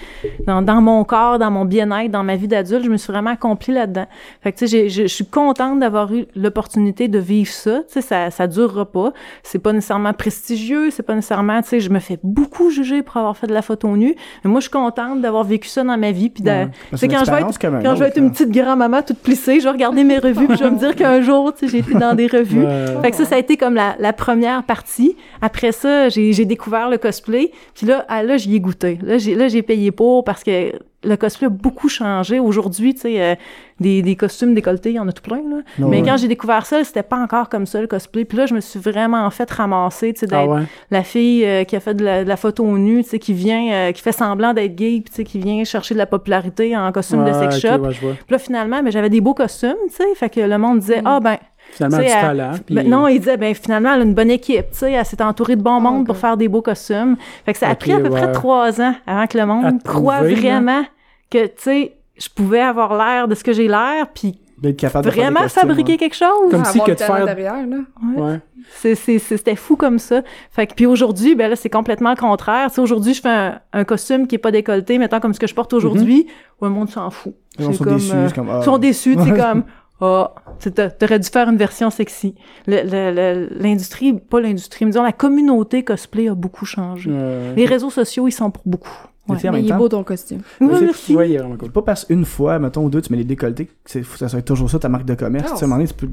[0.45, 3.31] dans, dans mon corps, dans mon bien-être, dans ma vie d'adulte, je me suis vraiment
[3.31, 4.05] accomplie là-dedans.
[4.41, 8.01] Fait que, tu sais, je suis contente d'avoir eu l'opportunité de vivre ça, tu sais,
[8.01, 11.99] ça, ça durera pas, c'est pas nécessairement prestigieux, c'est pas nécessairement, tu sais, je me
[11.99, 15.21] fais beaucoup juger pour avoir fait de la photo nue, mais moi, je suis contente
[15.21, 18.03] d'avoir vécu ça dans ma vie, puis de, tu sais, quand je vais être, je
[18.03, 18.29] vais une là.
[18.31, 21.21] petite grand-maman toute plissée, je vais regarder mes revues, puis je vais me dire qu'un
[21.21, 22.65] jour, tu sais, j'ai été dans des revues.
[22.65, 23.01] Ouais.
[23.01, 25.15] Fait que ça, ça a été comme la, la première partie.
[25.41, 27.51] Après ça, j'ai j'ai découvert le cosplay.
[27.75, 28.99] Puis là, ah, là, j'y ai goûté.
[29.03, 30.71] Là, j'ai là, j'ai payé pour parce que
[31.05, 32.39] le cosplay a beaucoup changé.
[32.39, 33.35] Aujourd'hui, tu sais, euh,
[33.81, 35.57] des, des costumes décolletés, il y en a tout plein, là.
[35.77, 38.23] Mais quand j'ai découvert ça, c'était pas encore comme ça, le cosplay.
[38.23, 40.61] Puis là, je me suis vraiment fait ramasser, tu sais, Ah d'être ouais?
[40.91, 43.33] la fille euh, qui a fait de la, de la photo nue, tu sais, qui
[43.33, 46.05] vient, euh, qui fait semblant d'être gay, puis tu sais, qui vient chercher de la
[46.05, 47.79] popularité en costume de sex shop.
[47.81, 47.89] ouais.
[47.93, 51.01] Puis là, finalement, ben, j'avais des beaux costumes, tu sais, fait que le monde disait,
[51.01, 51.07] Mm.
[51.07, 51.37] ah, ben,
[51.75, 52.51] Finalement, du talent.
[52.65, 55.05] puis- ben, non, il disait, ben finalement, elle a une bonne équipe, tu sais, elle
[55.05, 56.05] s'est entourée de bon monde ok.
[56.07, 57.15] pour faire des beaux costumes.
[57.45, 58.21] Fait que ça a Ok, pris à peu ouais.
[58.21, 60.33] près trois ans avant que le monde croit là.
[60.33, 60.83] vraiment
[61.29, 64.39] que, tu sais, je pouvais avoir l'air de ce que j'ai l'air, puis
[64.77, 65.97] capable vraiment costumes, fabriquer ouais.
[65.97, 66.49] quelque chose.
[66.51, 67.77] Comme Ah, si que de faire- derrière, là.
[68.15, 68.39] Ouais.
[68.69, 70.21] C'est, c'est, c'est- c'était fou comme ça.
[70.51, 72.69] Fait que, puis aujourd'hui, ben là, c'est complètement le contraire.
[72.69, 75.39] Tu sais, aujourd'hui, je fais un, un costume qui est pas décolleté, mettons comme ce
[75.39, 76.27] que je porte aujourd'hui,
[76.61, 77.33] où le monde s'en fout.
[77.59, 78.59] Ils C'est sont comme, déçus, euh, c'est comme, ah.
[78.61, 79.37] Ils sont déçus, c'est Ouais.
[79.37, 79.63] comme,
[80.03, 82.35] ah, t'a- t'aurais dû faire une version sexy.
[82.67, 87.09] L'industrie, pas l'industrie, mais disons la communauté cosplay a beaucoup changé.
[87.55, 88.89] Les réseaux sociaux, ils sont pour beaucoup.
[89.29, 89.37] Ouais.
[89.51, 90.41] Mais il est beau ton costume.
[90.59, 91.15] Merci.
[91.15, 91.71] Ouais, il est vraiment cool.
[91.71, 94.19] pas parce qu'une fois, mettons, ou deux, tu mets les décolletés, que c'est- faut que
[94.19, 95.45] ça soit toujours ça ta marque de commerce.
[95.45, 96.09] Non, Tu sais, à un moment donné, tu peux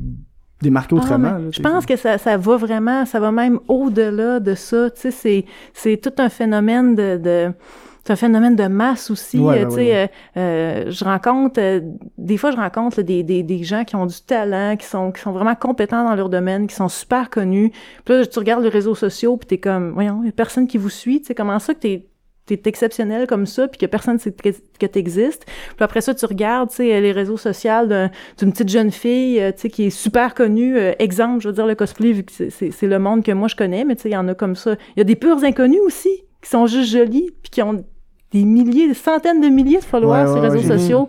[0.62, 1.30] démarquer Ah, autrement.
[1.32, 4.90] là, je pense que ça, ça va vraiment, ça va même au-delà de ça.
[4.90, 7.52] Tu sais, c'est, c'est tout un phénomène de, de
[8.10, 9.38] c'est un phénomène de masse aussi.
[9.38, 11.80] Ouais, euh, tu sais, euh, euh, je rencontre, euh,
[12.18, 15.12] des fois, je rencontre là, des, des, des gens qui ont du talent, qui sont,
[15.12, 17.70] qui sont vraiment compétents dans leur domaine, qui sont super connus.
[18.04, 20.66] Puis là, tu regardes les réseaux sociaux, puis t'es comme, voyons, il y a personne
[20.66, 21.20] qui vous suit.
[21.20, 22.06] Tu sais, comment ça que t'es
[22.46, 25.44] t'es exceptionnel comme ça, puis que personne sait que, t'existes?
[25.46, 29.40] Puis après ça, tu regardes, tu sais, les réseaux sociaux d'un- d'une petite jeune fille,
[29.54, 30.76] tu sais, qui est super connue.
[30.76, 33.30] Euh, exemple, je veux dire, le cosplay, vu que c'est- c'est c'est le monde que
[33.30, 34.72] moi je connais, mais tu sais, il y en a comme ça.
[34.96, 36.10] Il y a des purs inconnus aussi,
[36.42, 37.84] qui sont juste jolis, puis qui ont
[38.32, 41.08] des milliers, des centaines de milliers de followers Ouais, sur les ouais, réseaux sociaux.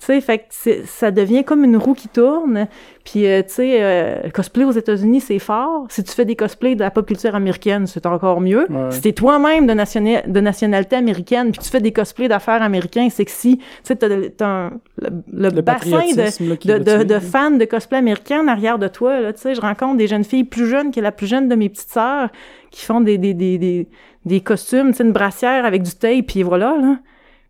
[0.00, 0.44] Tu sais, fait que
[0.86, 2.66] ça devient comme une roue qui tourne.
[3.04, 5.86] Puis, euh, tu sais, euh, le cosplay aux États-Unis, c'est fort.
[5.88, 8.66] Si tu fais des cosplays de la pop culture américaine, c'est encore mieux.
[8.70, 8.90] Ouais.
[8.90, 13.08] Si t'es toi-même de, nationa- de nationalité américaine, puis tu fais des cosplays d'affaires américains
[13.08, 14.30] sexy, tu sais, t'as, le-
[15.32, 16.00] le, bassin
[17.04, 19.32] de, fans de cosplay américain en arrière de toi.
[19.32, 21.68] Tu sais, je rencontre des jeunes filles plus jeunes que la plus jeune de mes
[21.70, 22.28] petites sœurs
[22.74, 23.88] qui font des, des, des, des,
[24.24, 26.98] des costumes, une brassière avec du tape, puis voilà, là.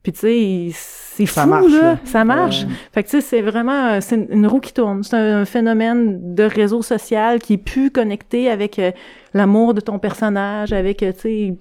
[0.03, 0.71] Puis tu sais,
[1.17, 1.83] c'est fou, marche, là.
[1.83, 1.99] là.
[2.05, 2.67] Ça marche.
[2.93, 5.03] Fait que, tu sais, c'est vraiment, euh, c'est une- roue qui tourne.
[5.03, 8.91] C'est un, un phénomène de réseau social qui est plus connecté avec euh,
[9.33, 11.55] l'amour de ton personnage, avec, euh, tu sais,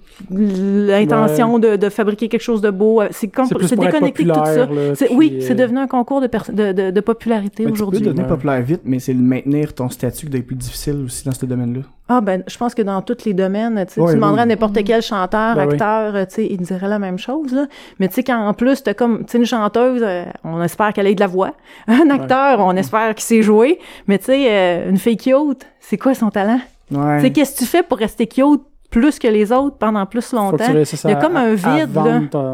[0.58, 3.02] l'intention de, de fabriquer quelque chose de beau.
[3.10, 3.30] C'est
[3.62, 4.56] C'est déconnecté de tout ça.
[4.66, 7.76] là, puis, oui, euh, c'est devenu un concours de, de, de, de popularité Mais tu
[7.78, 8.00] peux aujourd'hui.
[8.02, 11.46] devenir populaire vite, mais c'est maintenir ton statut qui est plus difficile aussi dans ce
[11.46, 11.80] domaine-là.
[12.06, 14.46] Ah ben, je pense que dans tous les domaines, tu sais, Ouais, tu demanderais à
[14.46, 17.66] n'importe quel chanteur, Ben acteur, tu sais, il dirait la même chose, là.
[17.98, 21.06] Mais tu sais, quand en plus, t'as comme, tu une chanteuse, euh, on espère qu'elle
[21.06, 21.52] ait de la voix.
[21.88, 23.78] Un acteur, on espère qu'il sait jouer.
[24.06, 26.60] Mais tu sais, euh, une fille cute, c'est quoi son talent?
[26.90, 27.16] Ouais.
[27.18, 30.32] Tu sais, qu'est-ce que tu fais pour rester cute plus que les autres pendant plus
[30.32, 30.56] longtemps?
[30.70, 31.88] Il y a à- comme un vide,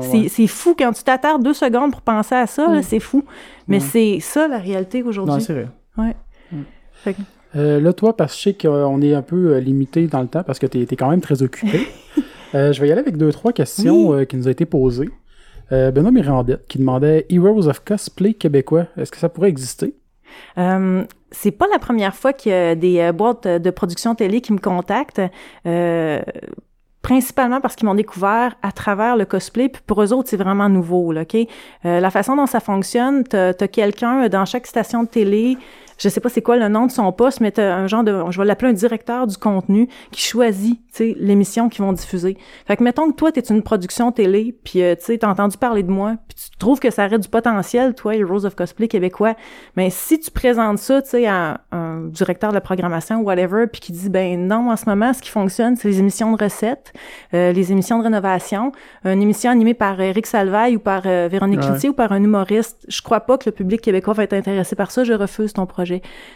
[0.00, 0.28] C'est ouais.
[0.28, 2.82] c'est fou quand tu t'attardes deux secondes pour penser à ça, Mm.
[2.82, 3.24] c'est fou.
[3.68, 3.82] Mais Ouais.
[3.82, 5.42] c'est ça la réalité Non, aujourd'hui.
[5.42, 5.52] c'est
[5.96, 6.16] vrai.
[6.94, 7.20] Fait que-
[7.56, 10.44] Euh, là, toi, parce que je sais qu'on est un peu limité dans le temps
[10.44, 11.88] parce que tu es, quand même très occupé,
[12.54, 15.10] euh, je vais y aller avec deux, trois questions qui nous ont été posées.
[15.72, 19.94] Euh, Benoît Mirandette qui demandait Heroes of Cosplay québécois, est-ce que ça pourrait exister?
[20.58, 24.40] Euh, c'est pas la première fois qu'il y a des euh, boîtes de production télé
[24.40, 25.22] qui me contactent.
[25.66, 26.20] Euh,
[27.02, 30.68] principalement parce qu'ils m'ont découvert à travers le cosplay, puis pour eux autres, c'est vraiment
[30.68, 31.34] nouveau, là, OK?
[31.34, 35.56] Euh, la façon dont ça fonctionne, t'as as, quelqu'un dans chaque station de télé,
[36.00, 38.40] je sais pas c'est quoi le nom de son poste, mais un genre de, je
[38.40, 42.36] vais l'appeler un directeur du contenu qui choisit, tu sais, l'émission qu'ils vont diffuser.
[42.66, 45.56] Fait que mettons que toi, t'es une production télé, puis euh, tu sais, t'as entendu
[45.56, 48.88] parler de moi, puis tu trouves que ça aurait du potentiel, toi, Heroes of Cosplay
[48.88, 49.34] québécois,
[49.76, 53.66] mais si tu présentes ça, tu sais, à un directeur de la programmation ou whatever,
[53.66, 56.42] puis qui dit, ben non, en ce moment, ce qui fonctionne, c'est les émissions de
[56.42, 56.92] recettes,
[57.34, 58.72] euh, les émissions de rénovation,
[59.04, 61.66] une émission animée par Eric Salvaille ou par euh, Véronique Ouais.
[61.66, 62.84] Cloutier ou par un humoriste.
[62.88, 65.04] Je crois pas que le public québécois va être intéressé par ça.
[65.04, 65.89] Je refuse ton projet.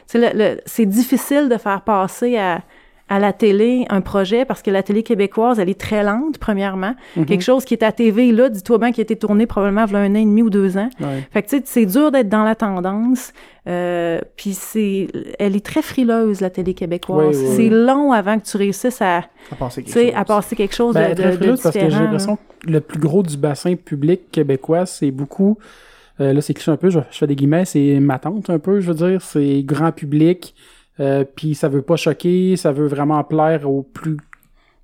[0.06, 2.62] C'est difficile de faire passer à
[3.08, 6.94] à la télé un projet parce que la télé québécoise, elle est très lente, premièrement.
[7.16, 7.26] Mhm.
[7.26, 9.92] Quelque chose qui est à TV, là, dis-toi bien, qui a été tourné probablement il
[9.92, 10.88] y a un an et demi ou deux ans.
[11.00, 11.26] Ouais.
[11.30, 13.32] Fait que, tu sais, c'est dur d'être dans la tendance.
[13.68, 15.08] Euh, puis c'est...
[15.38, 17.36] Elle est très frileuse, la télé québécoise.
[17.56, 20.12] C'est long avant que tu réussisses à, À passer quelque chose.
[20.14, 22.80] à passer quelque chose Ben, de, très de parce que j'ai différent, l'impression que le
[22.80, 25.58] plus gros du bassin public québécois, c'est beaucoup.
[26.20, 28.59] Euh, là, c'est cliché un peu, je, je fais des guillemets, c'est ma tante un
[28.59, 29.20] peu, je veux dire.
[29.22, 30.55] C'est grand public.
[31.00, 34.16] euh, Puis ça veut pas choquer, ça veut vraiment plaire au plus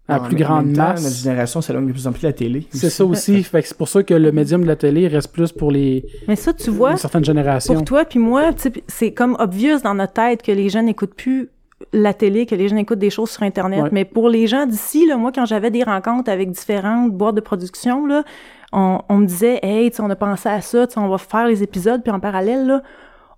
[0.09, 1.05] à Non, plus grande même temps, masse.
[1.05, 2.67] Notre génération s'éloigne de plus en plus de la télé.
[2.71, 3.43] C'est ça aussi.
[3.45, 6.05] fait que c'est pour ça que le médium de la télé reste plus pour les
[6.27, 7.75] Mais ça, tu vois, une certaine génération.
[7.75, 10.69] pour toi puis moi, tu sais, puis c'est comme obvious dans notre tête que les
[10.69, 11.49] gens n'écoutent plus
[11.93, 13.85] la télé, que les gens écoutent des choses sur Internet.
[13.85, 13.89] Ouais.
[13.93, 17.41] Mais pour les gens d'ici, là, moi, quand j'avais des rencontres avec différentes boîtes de
[17.41, 18.25] production, là,
[18.73, 21.09] on, on me disait, hey, tu sais, on a pensé à ça, tu sais, on
[21.09, 22.83] va faire les épisodes, puis en parallèle, là,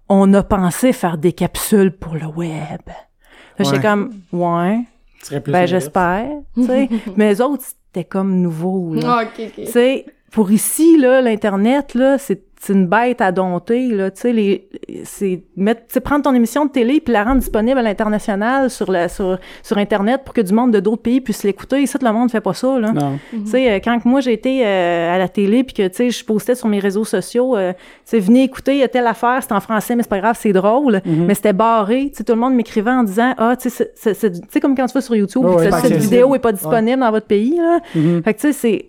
[0.08, 2.80] on a pensé faire des capsules pour le web.
[2.86, 3.82] Là, j'étais Ouais.
[3.82, 4.80] comme, ouais,
[5.20, 6.88] Tu serais plus ben j'espère, tu sais.
[7.16, 9.02] Mais eux autres, c'était comme nouveau, là.
[9.20, 9.64] Ah, ok, ok.
[9.64, 14.20] Tu sais, pour ici, là, l'Internet, là, c'est c'est une bête à dompter, là, tu
[14.20, 14.68] sais, les,
[15.02, 19.08] c'est mettre, prendre ton émission de télé puis la rendre disponible à l'international sur la,
[19.08, 21.84] sur, sur Internet pour que du monde de d'autres pays puisse l'écouter.
[21.86, 22.92] Ça, tout le monde fait pas ça, là.
[23.32, 26.10] Tu sais, euh, quand que moi j'étais euh, à la télé puis que tu sais
[26.10, 29.08] je postais sur mes réseaux sociaux, euh, tu sais venez écouter il y a telle
[29.08, 31.26] affaire, c'est en français mais c'est pas grave, c'est drôle, Mhm.
[31.26, 32.10] mais c'était barré.
[32.10, 34.94] Tu sais tout le monde m'écrivait en disant ah tu sais c'est- comme quand tu
[34.94, 37.80] vas sur YouTube, que ouais, cette vidéo est pas disponible dans votre pays là.
[37.96, 38.22] Mhm.
[38.22, 38.86] Fait que tu sais c'est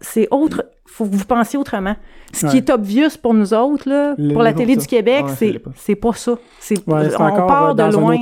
[0.00, 1.94] c'est autre faut que vous pensiez autrement.
[2.32, 2.52] Ce Ouais.
[2.52, 4.86] qui est obvious pour nous autres là, Le- pour la télé du ça.
[4.86, 6.36] Québec, Ouais, ça c'est c'est pas ça.
[6.60, 8.16] C'est Ouais, c'est on encore part euh, de dans loin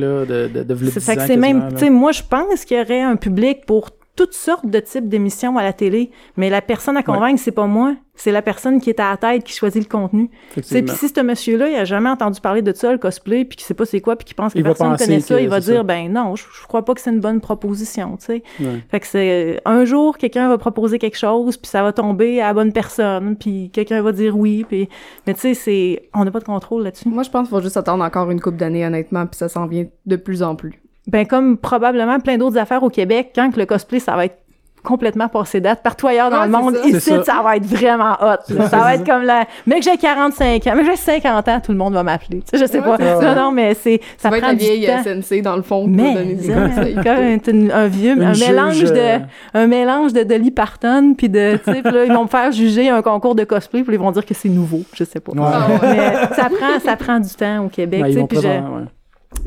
[0.00, 2.22] là, de, de, de, C'est 10 fait que c'est même, quasiment, tu sais, moi, je
[2.28, 6.10] pense qu'il y aurait un public pour toutes sortes de types d'émissions à la télé,
[6.36, 9.16] mais la personne à convaincre, c'est pas moi, c'est la personne qui est à la
[9.18, 10.28] tête qui choisit le contenu.
[10.28, 10.86] Tu sais, Effectivement.
[10.94, 13.66] puis si ce monsieur-là, il a jamais entendu parler de ça, le cosplay, puis qu'il
[13.66, 15.60] sait pas c'est quoi, puis qu'il pense que Il va personne connaît ça, il va
[15.60, 15.82] dire, ça.
[15.82, 18.42] ben non, je, je crois pas que c'est une bonne proposition, tu sais.
[18.58, 18.82] Ouais.
[18.90, 22.48] Fait que c'est, un jour, quelqu'un va proposer quelque chose, puis ça va tomber à
[22.48, 24.88] la bonne personne, puis quelqu'un va dire oui, puis,
[25.26, 27.08] mais tu sais, c'est, on n'a pas de contrôle là-dessus.
[27.10, 29.66] Moi, je pense qu'il faut juste attendre encore une couple d'années, honnêtement, puis ça s'en
[29.66, 30.80] vient de plus en plus.
[31.06, 34.38] Ben, comme probablement plein d'autres affaires au Québec, quand que le cosplay, ça va être
[34.82, 36.82] complètement passé date, partout ailleurs dans Ouais, le c'est monde, ça.
[36.86, 37.24] ici, C'est ça.
[37.24, 37.42] ça.
[37.42, 38.54] va être vraiment hot.
[38.70, 39.44] Ça va être comme la...
[39.66, 42.38] Mais que j'ai 45 ans, mais que j'ai 50 ans, tout le monde va m'appeler.
[42.38, 42.96] Tu sais, je sais Ouais, pas.
[42.96, 43.20] c'est.
[43.26, 44.00] Non, non, mais c'est...
[44.16, 45.02] Ça Ça va être prend la du vieille temps.
[45.02, 46.94] SNC, dans le fond, Mais, va donner des hein, conseils.
[46.94, 49.18] comme un vieux, Une un juge, mélange de, euh,
[49.54, 52.88] un mélange de Dolly Parton, puis de, tu sais, là, ils vont me faire juger
[52.88, 55.32] un concours de cosplay, puis ils vont dire que c'est nouveau, je sais pas.
[55.32, 55.40] Ouais.
[55.40, 55.78] Ouais.
[55.82, 58.62] Mais ça prend, ça prend du temps au Québec, Ouais, tu sais,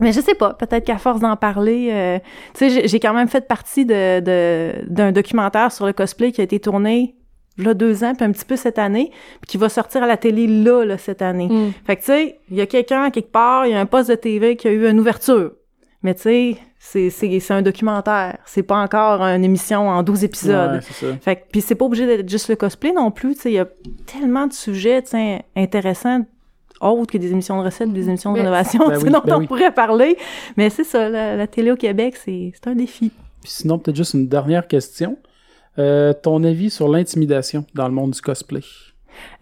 [0.01, 2.19] mais je sais pas, peut-être qu'à force d'en parler, euh,
[2.57, 6.41] tu sais, j'ai- quand même fait partie de de- d'un documentaire sur le cosplay qui
[6.41, 7.15] a été tourné
[7.57, 9.11] là deux ans, puis un petit peu cette année,
[9.41, 11.47] puis qui va sortir à la télé là, là cette année.
[11.49, 11.71] Mm.
[11.85, 14.09] Fait que tu sais, il y a quelqu'un quelque part, il y a un poste
[14.09, 15.51] de TV qui a eu une ouverture.
[16.01, 18.37] Mais tu sais, c'est c'est c'est un documentaire.
[18.45, 20.75] C'est pas encore une émission en 12 épisodes.
[20.75, 21.13] Ouais, c'est ça.
[21.19, 23.55] Fait que, puis c'est pas obligé d'être juste le cosplay non plus, tu sais, il
[23.55, 23.67] y a
[24.05, 26.21] tellement de sujets, tu sais, intéressants
[26.81, 29.21] autres que des émissions de recettes, des émissions de Ben, rénovation, ben sais, oui, dont
[29.25, 29.47] ben on oui.
[29.47, 30.17] pourrait parler.
[30.57, 33.11] Mais c'est ça, la, la télé au Québec, c'est c'est un défi.
[33.41, 35.17] Puis sinon, peut-être juste une dernière question.
[35.77, 38.61] Euh, ton avis sur l'intimidation dans le monde du cosplay?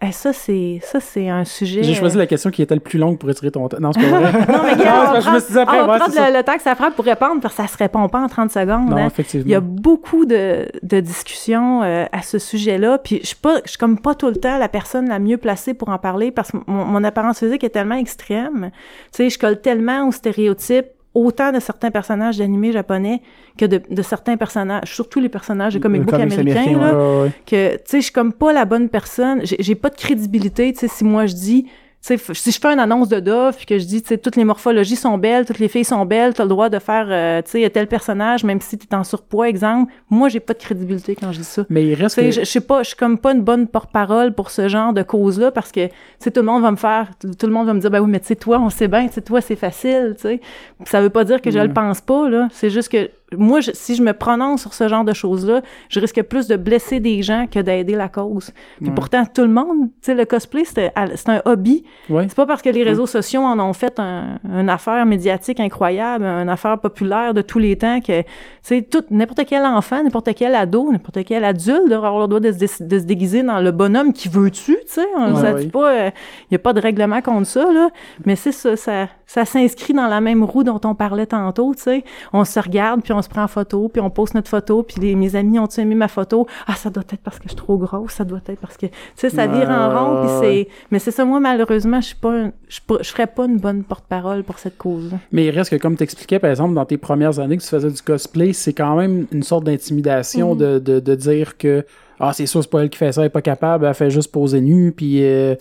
[0.02, 1.82] Eh, ça, c'est ça c'est un sujet...
[1.82, 3.78] J'ai choisi la question qui était le plus longue pour étirer ton temps.
[3.80, 4.32] Non, c'est pas vrai.
[4.48, 6.42] Non, mais regarde, Non, on que je me suis dit après, on ouais, prendre le
[6.42, 8.90] temps que ça prend pour répondre, parce que ça se répond pas en 30 secondes.
[8.90, 9.06] Non, hein.
[9.06, 9.46] effectivement.
[9.46, 13.60] Il y a beaucoup de, de discussions euh, à ce sujet-là, puis je suis pas,
[13.64, 16.30] je suis comme pas tout le temps la personne la mieux placée pour en parler
[16.30, 18.70] parce que mon, mon apparence physique est tellement extrême.
[19.12, 23.22] Tu sais, je colle tellement aux stéréotypes autant de certains personnages d'animés japonais
[23.56, 27.22] que de, de certains personnages, surtout les personnages de comic book américains, américain, là, Ouais,
[27.24, 27.32] ouais.
[27.46, 29.40] que, tu sais, je suis comme pas la bonne personne.
[29.44, 31.66] J'ai j'ai pas de crédibilité, tu sais, si moi je dis,
[32.06, 34.36] tu si je fais une annonce de Dove puis que je dis, tu sais, toutes
[34.36, 37.42] les morphologies sont belles, toutes les filles sont belles, t'as le droit de faire, euh,
[37.42, 39.92] tu sais, tel personnage, même si t'es en surpoids, exemple.
[40.08, 41.64] Moi, j'ai pas de crédibilité quand je dis ça.
[41.68, 42.30] Mais il reste Tu que...
[42.30, 45.02] je, je sais pas, je suis comme pas une bonne porte-parole pour ce genre de
[45.02, 45.88] cause-là parce que,
[46.20, 48.10] tu tout le monde va me faire, tout le monde va me dire, ben oui,
[48.10, 50.40] mais tu sais, toi, on sait bien, tu sais, toi, c'est facile, tu sais.
[50.84, 52.48] Ça veut pas dire que je le pense pas, là.
[52.52, 55.60] C'est juste que, moi, je- si je me prononce sur ce genre de choses-là,
[55.90, 58.52] je risque plus de blesser des gens que d'aider la cause.
[58.78, 58.94] Puis Ouais.
[58.94, 60.92] pourtant, tout le monde, tu sais, le cosplay, c'est
[61.28, 61.84] un hobby.
[62.08, 62.24] Ouais.
[62.28, 66.24] C'est pas parce que les réseaux sociaux en ont fait un, une affaire médiatique incroyable,
[66.24, 68.26] une affaire populaire de tous les temps que, tu
[68.62, 72.40] sais, tout, n'importe quel enfant, n'importe quel ado, n'importe quel adulte devrait avoir le droit
[72.40, 75.06] de se, dé- de se déguiser dans le bonhomme qui veut-tu, tu sais?
[75.16, 76.12] On- Ouais, dit pas, il
[76.52, 77.90] y a pas de règlement contre ça, là.
[78.24, 81.82] Mais c'est ça, ça, ça s'inscrit dans la même roue dont on parlait tantôt, tu
[81.82, 82.04] sais.
[82.32, 84.96] On se regarde, puis on se prend en photo, puis on poste notre photo, puis
[85.00, 86.46] les, mes amis ont-tu aimé ma photo?
[86.66, 88.86] Ah, ça doit être parce que je suis trop grosse, ça doit être parce que,
[88.86, 92.16] tu sais, ça vire en rond, puis c'est, mais c'est ça, moi, malheureusement, je suis
[92.16, 95.10] pas, un- je, je ferais pas une bonne porte-parole pour cette cause.
[95.32, 97.90] Mais il reste que, comme t'expliquais, par exemple, dans tes premières années que tu faisais
[97.90, 100.58] du cosplay, c'est quand même une sorte d'intimidation Mhm.
[100.58, 101.84] de, de, de dire que
[102.20, 104.10] ah, c'est sûr, c'est pas elle qui fait ça, elle est pas capable, elle fait
[104.10, 105.54] juste poser nue, puis euh,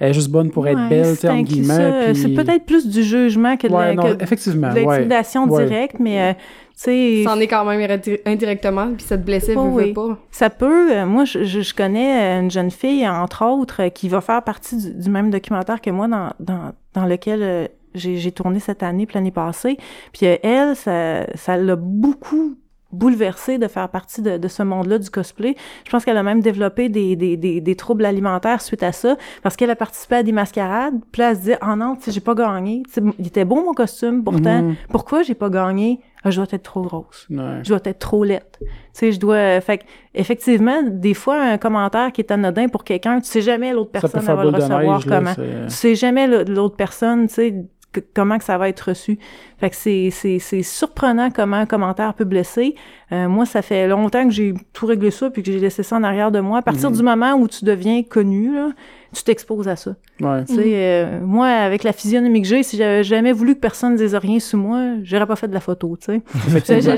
[0.00, 1.74] elle est juste bonne pour être Ouais, belle, c'est entre guillemets.
[1.74, 4.70] ça, puis- C'est peut-être plus du jugement que de Ouais, la- non, que de effectivement,
[4.70, 4.84] de ouais.
[4.86, 5.64] l'intimidation Ouais.
[5.66, 6.40] directe, mais, euh, tu
[6.74, 9.92] sais, C'en est quand même indi- indirectement, puis ça te blessait, Oh oui.
[9.92, 10.18] pas.
[10.30, 10.92] Ça peut.
[10.92, 14.42] euh, moi, je, je- connais euh, une jeune fille, entre autres, euh, qui va faire
[14.42, 18.60] partie du, du même documentaire que moi dans, dans, dans lequel euh, j'ai j'ai tourné
[18.60, 19.76] cette année puis l'année passée.
[20.12, 22.54] Puis euh, elle, ça ça l'a beaucoup
[22.92, 25.54] bouleversée de faire partie de, de ce monde-là du cosplay.
[25.84, 29.16] Je pense qu'elle a même développé des, des, des, des troubles alimentaires suite à ça,
[29.42, 32.04] parce qu'elle a participé à des mascarades, puis là, elle se dit «Ah non, tu
[32.04, 32.82] sais, j'ai pas gagné.
[32.86, 34.62] Tu sais, il était beau, mon costume, pourtant.
[34.62, 34.74] Mhm.
[34.90, 36.00] Pourquoi j'ai pas gagné?
[36.22, 37.60] Ah, je dois être trop grosse Ouais.
[37.62, 38.58] je dois être trop laite.
[38.60, 39.36] Tu sais, je dois.
[39.36, 43.40] euh, fait que, effectivement, des fois, un commentaire qui est anodin pour quelqu'un, tu sais
[43.40, 45.34] jamais l'autre personne va le recevoir neige, là, comment.
[45.34, 47.54] c'est- Tu sais jamais l'autre personne, tu sais,
[47.92, 49.18] que- comment que ça va être reçu.
[49.58, 52.74] Fait que c'est, c'est, c'est surprenant comment un commentaire peut blesser.
[53.12, 55.96] Euh, moi, ça fait longtemps que j'ai tout réglé ça puis que j'ai laissé ça
[55.96, 56.58] en arrière de moi.
[56.58, 56.96] À partir Mhm.
[56.96, 58.70] du moment où tu deviens connu, là,
[59.12, 59.96] tu t'exposes à ça.
[60.20, 60.44] Ouais.
[60.44, 63.92] Tu sais, euh, moi, avec la physionomie que j'ai, si j'avais jamais voulu que personne
[63.92, 66.22] ne dise rien sous moi, j'aurais pas fait de la photo, tu sais.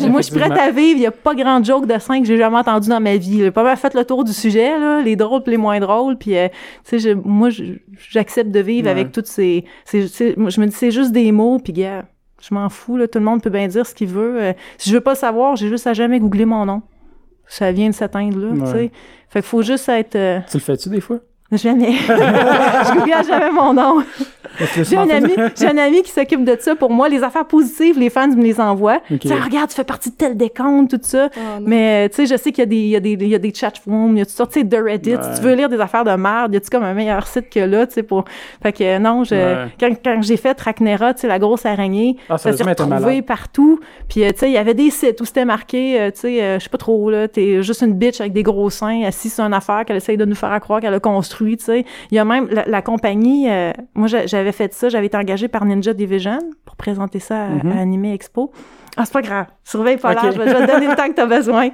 [0.09, 0.97] Moi, je suis prête à vivre.
[0.97, 3.39] Il n'y a pas grand joke de scène que j'ai jamais entendu dans ma vie.
[3.39, 6.19] J'ai pas mal fait le tour du sujet, là, les drôles pis les moins drôles.
[6.19, 6.49] Puis, euh,
[6.89, 7.49] tu sais, je- moi,
[8.11, 8.91] j'accepte de vivre Ouais.
[8.91, 9.65] avec toutes ces...
[9.85, 12.05] ces- ces- moi, je me dis, c'est juste des mots, puis gars,
[12.41, 12.97] je m'en fous.
[12.97, 14.43] Là, tout le monde peut bien dire ce qu'il veut.
[14.43, 16.83] Euh, si je veux pas savoir, j'ai juste à jamais googler mon nom.
[17.47, 18.91] Ça vient de s'atteindre là, tu sais.
[19.29, 20.15] Fait qu'il faut juste être...
[20.17, 21.21] euh, Tu le fais-tu des fois?
[21.53, 21.93] Jamais.
[22.09, 24.03] je google jamais mon nom.
[24.83, 27.09] J'ai un ami, j'ai un ami qui s'occupe de ça pour moi.
[27.09, 29.01] Les affaires positives, les fans me les envoient.
[29.11, 29.21] Ok.
[29.21, 31.25] Tu sais, regarde, tu fais partie de tel décompte, tout ça.
[31.37, 31.65] Non.
[31.65, 33.29] Mais, euh, tu sais, je sais qu'il y a des, il y a des, il
[33.29, 35.15] y a des chat forums, il y a toutes sortes, tu sais, de Reddit.
[35.15, 35.23] Ouais.
[35.35, 37.61] Si tu veux lire des affaires de merde, y a-tu comme un meilleur site que
[37.61, 38.25] là, tu sais, pour.
[38.63, 39.69] Fait que, non, je, Ouais.
[39.81, 43.81] quand, quand j'ai fait Racnera, tu sais, la grosse araignée, Ah, ça s'est retrouvé partout.
[44.09, 46.59] Puis, euh, tu sais, il y avait des sites où c'était marqué, euh, tu sais,
[46.59, 49.45] je sais pas trop, là, t'es juste une bitch avec des gros seins assise sur
[49.45, 51.85] une affaire qu'elle essaye de nous faire croire qu'elle a construit, tu sais.
[52.11, 55.17] Il y a même la, la compagnie, euh, moi, j'a- j'avais fait ça, j'avais été
[55.17, 57.73] engagée par Ninja Division pour présenter ça à, Mhm.
[57.73, 58.53] à Anime Expo.
[58.97, 59.47] Ah, c'est pas grave.
[59.65, 61.71] Surveille pas l'âge, je vais te donner le temps que t'as besoin.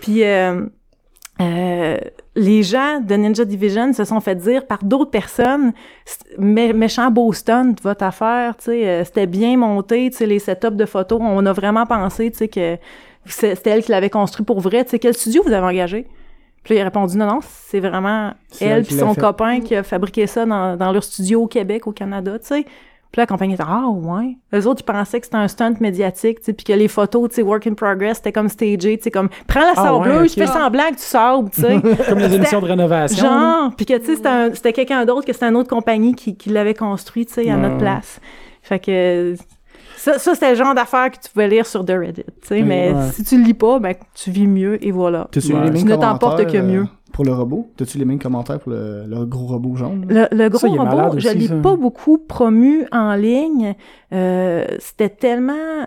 [0.00, 0.66] Puis, euh,
[1.40, 1.96] euh,
[2.34, 5.72] les gens de Ninja Division se sont fait dire par d'autres personnes,
[6.38, 10.70] mé- méchant stunt, votre affaire, tu sais, euh, c'était bien monté, tu sais, les setups
[10.76, 12.78] de photos, on a vraiment pensé, tu sais, que
[13.26, 16.06] c'était elle qui l'avait construit pour vrai, tu sais, quel studio vous avez engagé?
[16.66, 19.84] Puis là, il a répondu, non, non, c'est vraiment elle puis son copain qui a
[19.84, 22.62] fabriqué ça dans, dans leur studio au Québec, au Canada, tu sais.
[23.12, 24.36] Puis là, la compagnie était ah ouais.
[24.52, 27.28] Eux autres, ils pensaient que c'était un stunt médiatique, tu sais, puis que les photos,
[27.28, 30.16] tu sais, work in progress, c'était comme stagé, tu sais, comme prends la Ah sableuse,
[30.16, 30.30] ouais, ok.
[30.32, 31.80] fais semblant que tu sables, tu sais.
[32.08, 33.24] Comme les émissions de rénovation.
[33.24, 36.16] Genre, puis que tu sais, c'était un- c'était quelqu'un d'autre, que c'était une autre compagnie
[36.16, 38.18] qui, qui l'avait construit, tu sais, à notre place.
[38.62, 39.36] Fait que
[39.96, 42.62] Ça, ça c'était le genre d'affaires que tu pouvais lire sur The Reddit, tu sais,
[42.62, 43.10] mais ouais.
[43.12, 45.28] si tu le lis pas, ben, tu vis mieux, et voilà.
[45.32, 46.86] Tu ne t'emportes que euh, mieux.
[47.12, 47.70] pour le robot?
[47.76, 50.06] T'as-tu les mêmes commentaires pour le, le gros robot jaune?
[50.08, 53.74] Le, le gros Ça, robot, je aussi, l'ai pas beaucoup promu en ligne.
[54.12, 55.86] Euh, c'était tellement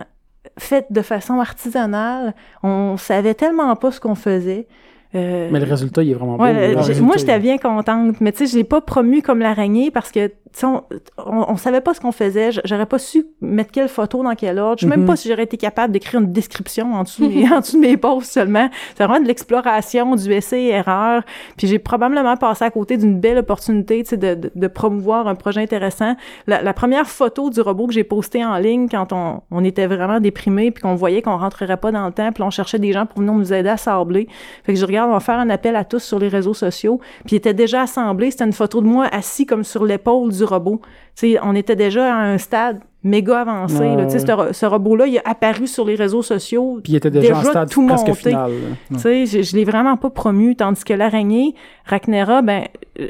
[0.58, 2.34] fait de façon artisanale.
[2.62, 4.66] On savait tellement pas ce qu'on faisait.
[5.14, 7.02] Euh, Mais le résultat, il est vraiment Ouais, beau.
[7.04, 10.30] moi, j'étais bien contente, mais tu sais, je l'ai pas promu comme l'araignée parce que,
[10.62, 10.82] on,
[11.18, 12.50] on, on savait pas ce qu'on faisait.
[12.64, 14.78] J'aurais pas su mettre quelle photo dans quel ordre.
[14.78, 15.06] Je sais même Mhm.
[15.06, 17.86] pas si j'aurais été capable d'écrire une description en dessous de mes, en dessous de
[17.86, 18.68] mes posts seulement.
[18.96, 21.22] C'est vraiment de l'exploration, du essai erreur.
[21.56, 25.28] Puis j'ai probablement passé à côté d'une belle opportunité, tu sais, de, de, de promouvoir
[25.28, 26.14] un projet intéressant.
[26.46, 29.86] La, la première photo du robot que j'ai postée en ligne quand on, on était
[29.86, 32.92] vraiment déprimé puis qu'on voyait qu'on rentrerait pas dans le temps, puis on cherchait des
[32.92, 34.28] gens pour venir nous aider à sabler.
[34.64, 37.00] Fait que je regarde, on va faire un appel à tous sur les réseaux sociaux.
[37.26, 38.30] Puis il était déjà assemblé.
[38.30, 40.80] C'était une photo de moi assis comme sur l'épaule du robot.
[41.16, 43.78] Tu sais, on était déjà à un stade méga avancé.
[43.78, 44.08] Ouais, là.
[44.10, 46.80] Ce, ro- ce robot-là, il a apparu sur les réseaux sociaux.
[46.82, 48.20] Puis il était déjà, en stade tout presque monté.
[48.30, 48.50] final.
[48.98, 51.54] sais, je, je l'ai vraiment pas promu, tandis que l'araignée,
[51.86, 52.64] Racnera, ben,
[53.00, 53.08] euh,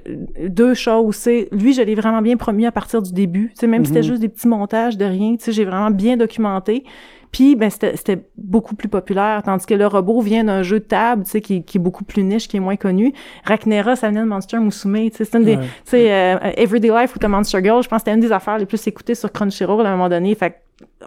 [0.48, 3.66] deux choses, c'est, lui, je l'ai vraiment bien promu à partir du début, tu sais,
[3.66, 4.06] même si c'était Mhm.
[4.06, 6.84] juste des petits montages de rien, tu sais, j'ai vraiment bien documenté.
[7.32, 11.24] Puis, ben, c'était beaucoup plus populaire, tandis que le robot vient d'un jeu de table,
[11.24, 13.12] tu sais, qui, qui est beaucoup plus niche, qui est moins connu.
[13.44, 15.62] Racnera, ça venait de Monster Musume, tu sais, c'est une des, Ouais.
[15.84, 18.32] tu sais, euh, Everyday Life ou The Monster Girl, je pense que c'était une des
[18.32, 20.34] affaires les plus écoutées sur Crunchyroll à un moment donné.
[20.34, 20.56] Fait que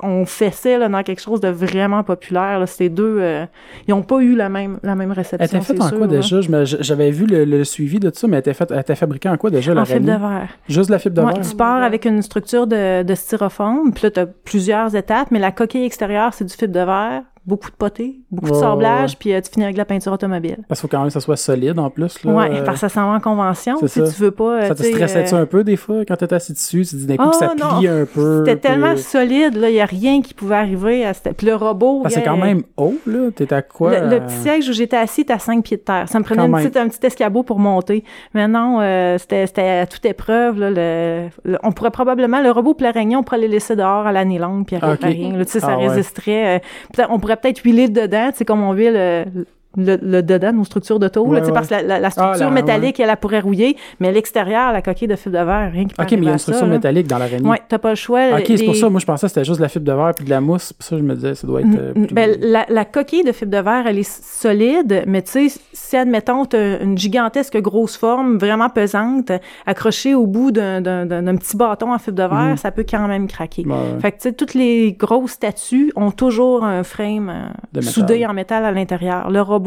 [0.01, 2.59] on fessait là, dans quelque chose de vraiment populaire.
[2.59, 2.65] Là.
[2.65, 3.45] Ces deux, euh,
[3.88, 5.45] ils ont pas eu la même, la même Elle réception.
[5.45, 6.13] était faite en sûr, quoi là.
[6.13, 6.39] déjà?
[6.63, 9.38] J'avais vu le, le suivi de ça, mais elle était, faite, elle était fabriquée en
[9.38, 10.49] quoi déjà, la En fibre de verre.
[10.67, 11.47] Juste la fibre de Ouais, verre?
[11.47, 15.39] tu pars avec une structure de, de styrofoam, puis là, tu as plusieurs étapes, mais
[15.39, 19.34] la coquille extérieure, c'est du fibre de verre, beaucoup de poté, beaucoup de sablage, puis
[19.34, 20.58] euh, tu finis avec la peinture automobile.
[20.67, 22.23] Parce qu'il faut quand même que ça soit solide en plus.
[22.23, 22.32] Là.
[22.34, 23.75] ouais, Euh, parce que ça s'en va en convention.
[23.86, 24.43] Si tu veux pas.
[24.62, 26.84] euh, Ça te tu sais, stressait-tu euh, un peu des fois quand t'étais assis dessus?
[26.86, 27.77] Tu te dis d'un coup que ça non.
[27.79, 28.39] plie un peu.
[28.45, 31.36] C'était puis- tellement solide, là, il y a rien qui pouvait arriver à cette...
[31.36, 32.01] Puis le robot...
[32.03, 33.29] Parce que c'est quand même haut, là.
[33.36, 33.99] T'es à quoi?
[33.99, 36.08] Le, le euh, petit siège où j'étais assis était à 5 pieds de terre.
[36.10, 38.03] Ça me prenait une petite- un petit escabeau pour monter.
[38.34, 40.60] Mais non, euh, c'était à toute épreuve.
[40.60, 44.12] Là, le, le- on pourrait probablement, le robot l'araignée, on pourrait les laisser dehors à
[44.12, 45.03] l'année longue puis Ah, ok.
[45.03, 45.38] à rien.
[45.38, 46.62] Là, tu sais, ça Ah, résisterait.
[46.97, 49.46] euh, on pourrait peut-être huiler dedans, tu sais, comme on huile
[49.77, 51.51] le, le, dedans, nos structures d'auto, Ouais, là, ouais.
[51.51, 54.81] parce que la, la- la structure Ah, métallique, elle, elle pourrait rouiller, mais l'extérieur, la
[54.81, 56.43] coquille de fibre de verre, rien qui peut Ok, mais il y a une ça,
[56.43, 56.73] structure là.
[56.73, 57.47] métallique dans l'araignée.
[57.49, 58.21] Ouais, t'as pas le choix.
[58.38, 58.89] Ok, c'est pour ça.
[58.89, 60.73] Moi, je pensais que c'était juste de la fibre de verre puis de la mousse.
[60.73, 61.67] Pour ça, je me disais, ça doit être.
[61.77, 65.49] euh, plus- ben, la, la coquille de fibre de verre, elle est solide, mais tu
[65.49, 69.31] sais, si admettons, t'as une gigantesque grosse forme, vraiment pesante,
[69.65, 72.57] accrochée au bout d'un d'un- d'un- d'un petit bâton en fibre de verre, Mhm.
[72.57, 73.63] ça peut quand même craquer.
[74.01, 77.31] Fait que tu sais, toutes les grosses statues ont toujours un frame
[77.75, 79.29] euh, soudé en métal à l'intérieur.
[79.29, 79.62] Le robot,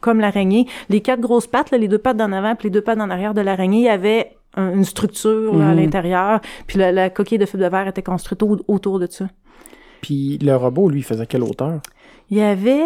[0.00, 2.80] comme l'araignée, les quatre grosses pattes, là, les deux pattes d'en avant puis les deux
[2.82, 5.80] pattes en arrière de l'araignée, il y avait un- une structure là, à Mhm.
[5.80, 9.26] l'intérieur, puis la, la coquille de fibre de verre était construite au- autour de ça.
[10.00, 11.80] Puis le robot, lui, il faisait quelle hauteur?
[12.30, 12.80] Il y avait,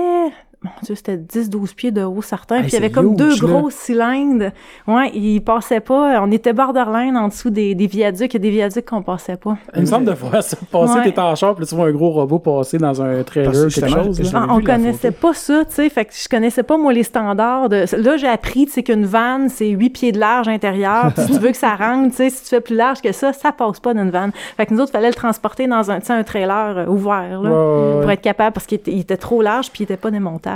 [0.65, 2.57] mon Dieu, c'était 10-12 pieds de haut, certain.
[2.57, 3.37] Hey, puis il y avait c'est comme deux là.
[3.41, 4.51] gros cylindres.
[4.89, 6.21] Ouais, il passait pas.
[6.23, 8.33] On était borderline en dessous des, des viaducs.
[8.33, 9.57] Il y a des viaducs qu'on passait pas.
[9.75, 11.13] Il me semble de voir ça passer, Ouais.
[11.13, 13.81] t'es en char, puis tu vois un gros robot passer dans un trailer, Parce que
[13.81, 14.33] quelque chose.
[14.35, 15.29] Ah, on connaissait photo.
[15.29, 15.89] pas ça, tu sais.
[15.91, 17.69] Fait que je connaissais pas, moi, les standards.
[17.69, 17.85] De...
[18.03, 21.13] Là, j'ai appris, tu sais, qu'une vanne, c'est 8 pieds de large intérieur.
[21.15, 23.13] Puis si tu veux que ça rentre, tu sais, si tu fais plus large que
[23.13, 24.31] ça, ça passe pas d'une vanne.
[24.57, 27.51] Fait que nous autres, fallait le transporter dans un, un trailer euh, ouvert, là.
[27.51, 30.11] Ouais, ouais, Pour être capable, parce qu'il était, était trop large puis il était pas
[30.11, 30.54] démontable.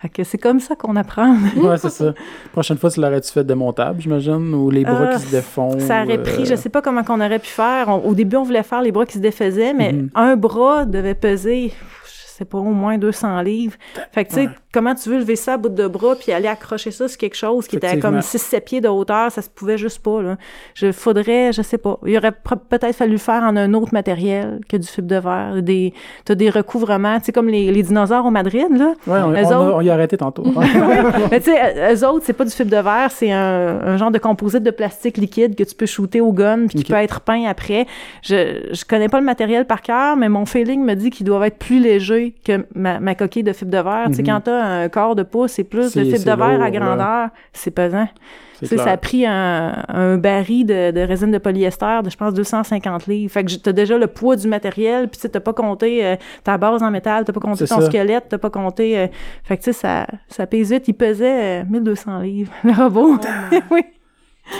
[0.00, 1.34] Fait que c'est comme ça qu'on apprend.
[1.56, 2.12] Ouais, c'est ça.
[2.52, 5.78] Prochaine fois, tu l'aurais-tu fait démontable, j'imagine, ou les bras Euh, qui se défont.
[5.80, 7.88] Ça aurait pris, euh, je sais pas comment qu'on aurait pu faire.
[7.88, 10.10] On- au début, on voulait faire les bras qui se défaisaient, mais Mhm.
[10.14, 11.72] un bras devait peser,
[12.04, 13.76] je sais pas, au moins 200 livres.
[14.12, 14.52] Fait que, tu sais, Ouais.
[14.72, 17.36] Comment tu veux lever ça à bout de bras puis aller accrocher ça sur quelque
[17.36, 20.36] chose qui était comme 6-7 pieds de hauteur, ça se pouvait juste pas, là.
[20.74, 24.60] Je faudrait, je sais pas, il aurait peut-être fallu le faire en un autre matériel
[24.68, 25.62] que du fibre de verre.
[25.62, 25.92] Des,
[26.24, 28.94] t'as des recouvrements, tu sais, comme les, les dinosaures au Madrid, là.
[29.06, 30.44] Ouais, on, Eux on a- autres- on y a arrêté tantôt.
[31.30, 34.10] Mais tu sais, eux autres, c'est pas du fibre de verre, c'est un, un genre
[34.10, 37.20] de composite de plastique liquide que tu peux shooter au gun puis qui peut être
[37.20, 37.86] peint après.
[38.22, 41.46] Je, je connais pas le matériel par cœur, mais mon feeling me dit qu'il doit
[41.46, 44.06] être plus léger que ma, ma coquille de fibre de verre.
[44.08, 44.26] Tu sais, Mhm.
[44.28, 47.28] quand t'as un corps de pouce et plus fibre c'est de verre lourd, à grandeur,
[47.52, 48.08] c'est pesant.
[48.62, 52.32] Sais, ça a pris un, un baril de, de résine de polyester de, je pense,
[52.32, 53.32] 250 livres.
[53.32, 56.82] Fait que t'as déjà le poids du matériel, puis t'as pas compté euh, ta base
[56.82, 57.86] en métal, t'as pas compté ton ça.
[57.86, 58.98] squelette, t'as pas compté...
[58.98, 59.06] euh,
[59.42, 60.86] fait que tu sais, ça, ça pèse vite.
[60.86, 63.18] Il pesait euh, 1200 livres, le robot.
[63.72, 64.01] oui, Crime, vous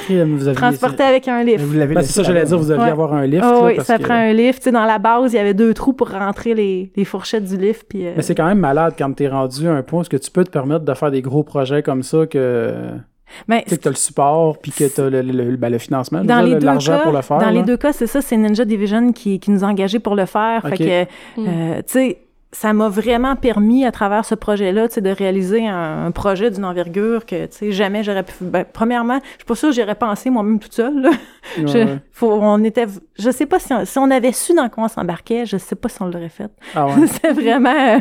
[0.09, 1.61] aviez- transporté avec un lift.
[1.65, 2.91] Vous l'avez Ben, c'est ça, j'allais dire, vous aviez Ouais.
[2.91, 3.43] avoir un lift.
[3.43, 4.59] Là, oui, parce ça que- prend un lift.
[4.61, 7.45] Tu sais, dans la base, il y avait deux trous pour rentrer les, les fourchettes
[7.45, 7.87] du lift.
[7.89, 10.11] Puis, euh, Mais c'est quand même malade quand t'es rendu à un point où est-ce
[10.11, 12.75] que tu peux te permettre de faire des gros projets comme ça que.
[13.49, 16.99] Ben, Tu t'as le support, puis que t'as le, le, le, ben, le financement, l'argent
[16.99, 17.39] cas, pour le faire.
[17.39, 17.53] dans là.
[17.53, 20.27] les deux cas, c'est ça, c'est Ninja Division qui, qui nous a engagés pour le
[20.27, 20.63] faire.
[20.69, 21.47] Fait que, Mm.
[21.49, 22.19] euh, tu sais,
[22.53, 27.25] ça m'a vraiment permis à travers ce projet-là, de réaliser un, un projet d'une envergure
[27.25, 28.33] que, tu sais, jamais j'aurais pu.
[28.43, 31.01] Ben, premièrement, je suis pas sûre que j'aurais pensé moi-même toute seule.
[31.01, 31.11] Là.
[31.11, 31.99] Ouais, Je, ouais.
[32.13, 32.87] faut, on était,
[33.19, 35.75] je sais pas si on, si on avait su dans quoi on s'embarquait, je sais
[35.75, 36.51] pas si on l'aurait fait.
[36.75, 37.07] Ah ouais.
[37.23, 37.99] c'est vraiment, euh,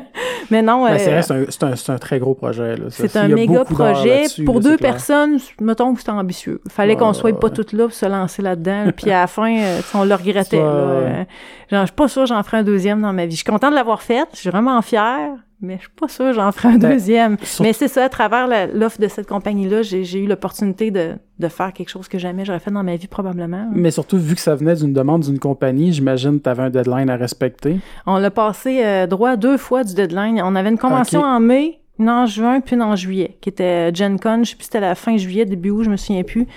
[0.52, 0.84] mais non.
[0.86, 2.76] Ben, euh, c'est vrai, c'est un, un, très gros projet.
[2.90, 4.26] c'est un méga projet.
[4.46, 6.62] Pour deux personnes, mettons que c'était ambitieux.
[6.70, 8.92] Fallait qu'on soit pas toutes là pour se lancer là-dedans.
[8.96, 10.62] Puis à la fin, euh, on le regrettait.
[10.72, 11.24] Euh,
[11.70, 13.32] genre, je suis pas sûre que j'en ferai un deuxième dans ma vie.
[13.32, 14.26] Je suis contente de l'avoir fait.
[14.42, 15.36] Je suis vraiment fière.
[15.64, 17.38] Mais je suis pas sûre que j'en ferai un Ben, deuxième.
[17.44, 21.48] sur- Mais c'est ça, à travers l'offre de cette compagnie-là, j'ai eu l'opportunité de, de
[21.50, 23.70] faire quelque chose que jamais j'aurais fait dans ma vie, probablement.
[23.72, 26.70] Mais surtout, vu que ça venait d'une demande d'une compagnie, j'imagine que tu avais un
[26.72, 27.78] deadline à respecter.
[28.08, 30.42] On l'a passé euh, droit deux fois du deadline.
[30.44, 33.92] On avait une convention en mai, une en juin, puis une en juillet, qui était
[33.92, 34.40] euh, Gen Con.
[34.44, 36.48] Je sais plus si c'était la fin juillet, début août, je me souviens plus.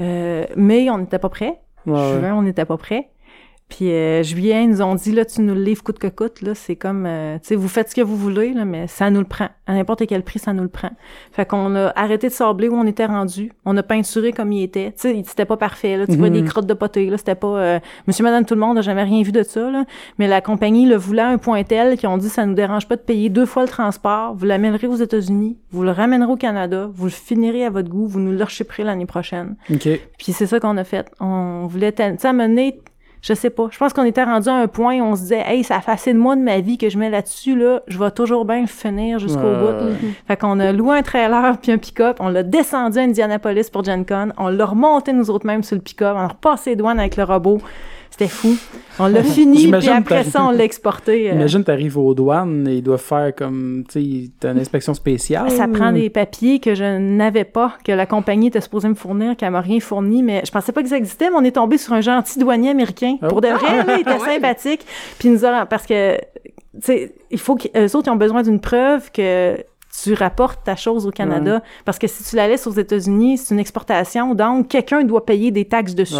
[0.00, 1.58] Euh, mai, on n'était pas prêt.
[1.86, 2.20] Ouais, ouais.
[2.20, 3.08] Juin, on n'était pas prêt.
[3.70, 6.42] Puis euh, juillet, ils nous ont dit, là, tu nous le livres coûte que coûte.
[6.42, 9.10] Là, c'est comme, euh, tu sais, vous faites ce que vous voulez, là, mais ça
[9.10, 9.48] nous le prend.
[9.66, 10.90] À n'importe quel prix, ça nous le prend.
[11.32, 13.50] Fait qu'on a arrêté de sabler où on était rendu.
[13.64, 14.92] On a peinturé comme il était.
[14.92, 15.96] Tu sais, c'était pas parfait.
[15.96, 16.06] Là.
[16.06, 16.34] Tu vois Mhm.
[16.34, 17.08] des crottes de potée.
[17.08, 17.46] Là, c'était pas...
[17.58, 19.70] euh, Monsieur, madame, tout le monde n'a jamais rien vu de ça.
[19.70, 19.84] Là.
[20.18, 22.86] Mais la compagnie le voulait à un point tel qu'ils ont dit, ça nous dérange
[22.86, 24.34] pas de payer deux fois le transport.
[24.34, 25.56] Vous l'amènerez aux États-Unis.
[25.70, 26.90] Vous le ramènerez au Canada.
[26.92, 28.06] Vous le finirez à votre goût.
[28.06, 29.56] Vous nous le rechiperez l'année prochaine.
[29.70, 29.88] OK.
[30.18, 31.10] Puis c'est ça qu'on a fait.
[31.18, 32.78] On voulait, tu sais, donné,
[33.24, 33.68] je sais pas.
[33.70, 35.92] Je pense qu'on était rendu à un point où on se disait, hey, ça fait
[35.92, 37.80] assez de ma vie que je mets là-dessus, là.
[37.88, 39.96] Je vais toujours bien finir jusqu'au bout.
[40.28, 42.18] Fait qu'on a loué un trailer puis un pick-up.
[42.20, 44.28] On l'a descendu à Indianapolis pour Gen Con.
[44.36, 46.14] On l'a remonté nous autres mêmes sur le pick-up.
[46.14, 47.62] On a repassé les douanes avec le robot.
[48.16, 48.54] C'était fou.
[49.00, 51.28] On l'a fini, puis après ça, on l'a exporté.
[51.30, 54.94] euh, Imagine, t'arrives aux douanes et ils doivent faire comme, tu sais, t'as une inspection
[54.94, 55.50] spéciale.
[55.50, 59.36] Ça prend des papiers que je n'avais pas, que la compagnie était supposée me fournir,
[59.36, 61.76] qu'elle m'a rien fourni, mais je pensais pas que ça existait, mais on est tombé
[61.76, 63.16] sur un gentil douanier américain.
[63.20, 63.26] Oh.
[63.26, 64.86] Pour de vrai, là, il était sympathique.
[65.18, 66.20] Puis nous a, parce que, tu
[66.82, 69.56] sais, il faut qu'eux autres, ils ont besoin d'une preuve que
[70.02, 71.62] tu rapportes ta chose au Canada.
[71.84, 75.50] Parce que si tu la laisses aux États-Unis, c'est une exportation, donc quelqu'un doit payer
[75.50, 76.16] des taxes dessus.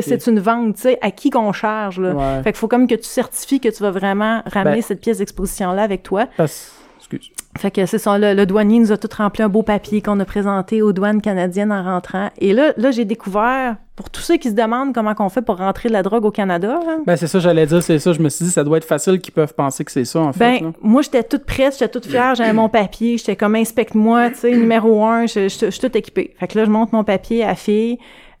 [0.00, 2.12] C'est une vente, tu sais, à qui qu'on charge, là.
[2.14, 2.42] Ouais.
[2.42, 5.18] Fait qu'il faut comme que tu certifies que tu vas vraiment ramener Ben- cette pièce
[5.18, 6.26] d'exposition-là avec toi.
[6.36, 6.72] Parce-
[7.12, 7.32] Excuse.
[7.58, 10.18] Fait que c'est ça, le, le douanier nous a tout rempli un beau papier qu'on
[10.20, 12.30] a présenté aux douanes canadiennes en rentrant.
[12.38, 15.58] Et là, là j'ai découvert, pour tous ceux qui se demandent comment qu'on fait pour
[15.58, 18.12] rentrer de la drogue au Canada, là, Ben, c'est ça, j'allais dire, c'est ça.
[18.12, 20.32] Je me suis dit, ça doit être facile qu'ils peuvent penser que c'est ça, en
[20.32, 20.60] fait.
[20.60, 20.72] ben, là.
[20.80, 24.50] moi, j'étais toute prête, j'étais toute fière, j'avais mon papier, j'étais comme inspecte-moi, tu sais,
[24.52, 26.34] numéro un, je suis toute équipée.
[26.38, 27.98] Fait que là, je monte mon papier à la fille,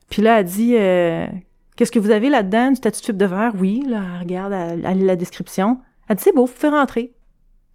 [0.08, 1.26] puis là, elle dit, euh,
[1.76, 3.52] qu'est-ce que vous avez là-dedans, du statut de de verre?
[3.60, 5.78] Oui, là, elle regarde, elle, la description.
[6.08, 7.12] Elle dit, c'est beau, vous pouvez rentrer.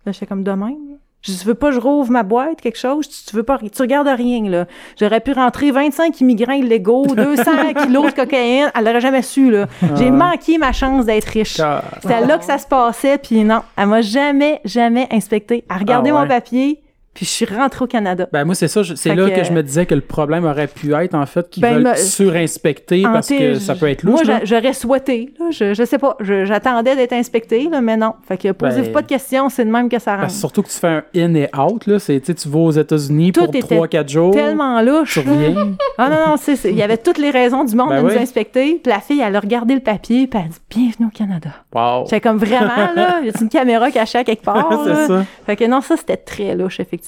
[0.08, 0.78] Là, j'étais comme de même.
[1.22, 3.10] Je dis, tu veux pas que je rouvre ma boîte, quelque chose?
[3.10, 4.66] Tu, tu veux pas, tu regardes rien, là.
[4.98, 8.72] J'aurais pu rentrer 25 immigrants illégaux, 200 kilos de cocaïne.
[8.74, 9.66] Elle l'aurait jamais su, là.
[9.96, 11.60] J'ai manqué ma chance d'être riche.
[12.02, 15.66] C'était là que ça se passait, puis non, elle m'a jamais, jamais inspecté.
[15.70, 16.22] Elle a regardé Ah ouais?
[16.22, 16.80] mon papier,
[17.18, 18.28] puis je suis rentrée au Canada.
[18.32, 20.68] Ben moi c'est ça, c'est là que- que je me disais que le problème aurait
[20.68, 24.20] pu être en fait qu'ils Ben, veulent me- surinspecter parce que ça peut être Moi,
[24.20, 24.28] louche.
[24.28, 28.14] j'a- j'aurais souhaité, là, je, je sais pas, j'attendais d'être inspectée, là, mais non.
[28.28, 30.22] Fait que posez-vous Ben- pas de questions, c'est de même que ça rentre.
[30.22, 32.72] Parce que surtout que tu fais un in et out là, c'est tu vas aux
[32.72, 35.14] États-Unis pour était 3 4 jours, Tellement louche.
[35.14, 35.56] tu reviens.
[36.00, 38.14] Ah non, non, il y avait toutes les raisons du monde Ben de oui.
[38.14, 38.80] nous inspecter.
[38.84, 41.50] Puis la fille, elle a regardé le papier, puis elle a dit «Bienvenue au Canada
[41.74, 42.04] wow.».
[42.06, 44.84] J'étais comme vraiment, là, y a une caméra cachée à quelque part?
[44.86, 45.26] c'est ça.
[45.48, 47.07] Fait que non, ça, c'était très louche, effectivement.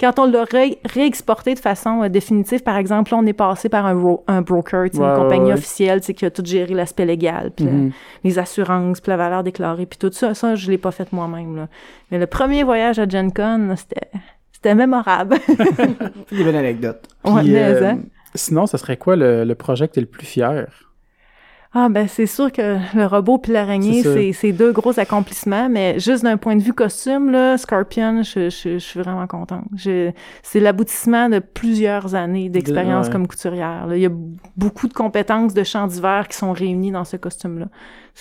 [0.00, 3.68] Quand on l'a ré- réexporté de façon euh, définitive, par exemple, là, on est passé
[3.68, 5.54] par un, ro- un broker, tu Ouais, une ouais, compagnie ouais.
[5.54, 7.90] officielle tu qui a tout géré l'aspect légal, puis Mhm.
[8.24, 10.34] les assurances, puis la valeur déclarée, puis tout ça.
[10.34, 11.66] Ça, je l'ai pas fait moi-même.
[12.10, 14.08] Mais le premier voyage à Gen Con, c'était...
[14.52, 15.36] C'était mémorable.
[16.30, 17.08] Il y avait une anecdote.
[17.24, 17.98] Ouais, Puis, mais, euh, hein?
[18.34, 20.66] sinon, ça serait quoi le, le projet que t'es le plus fier?
[21.72, 26.00] Ah ben c'est sûr que le robot puis l'araignée, C'est c'est deux gros accomplissements, mais
[26.00, 29.62] juste d'un point de vue costume, là, Scorpion, je, je, je suis vraiment contente.
[29.76, 30.10] Je-
[30.42, 33.12] C'est l'aboutissement de plusieurs années d'expérience ouais.
[33.12, 33.86] comme couturière.
[33.86, 33.96] là.
[33.96, 34.10] Il y a
[34.56, 37.66] beaucoup de compétences de champ d'hiver qui sont réunies dans ce costume-là.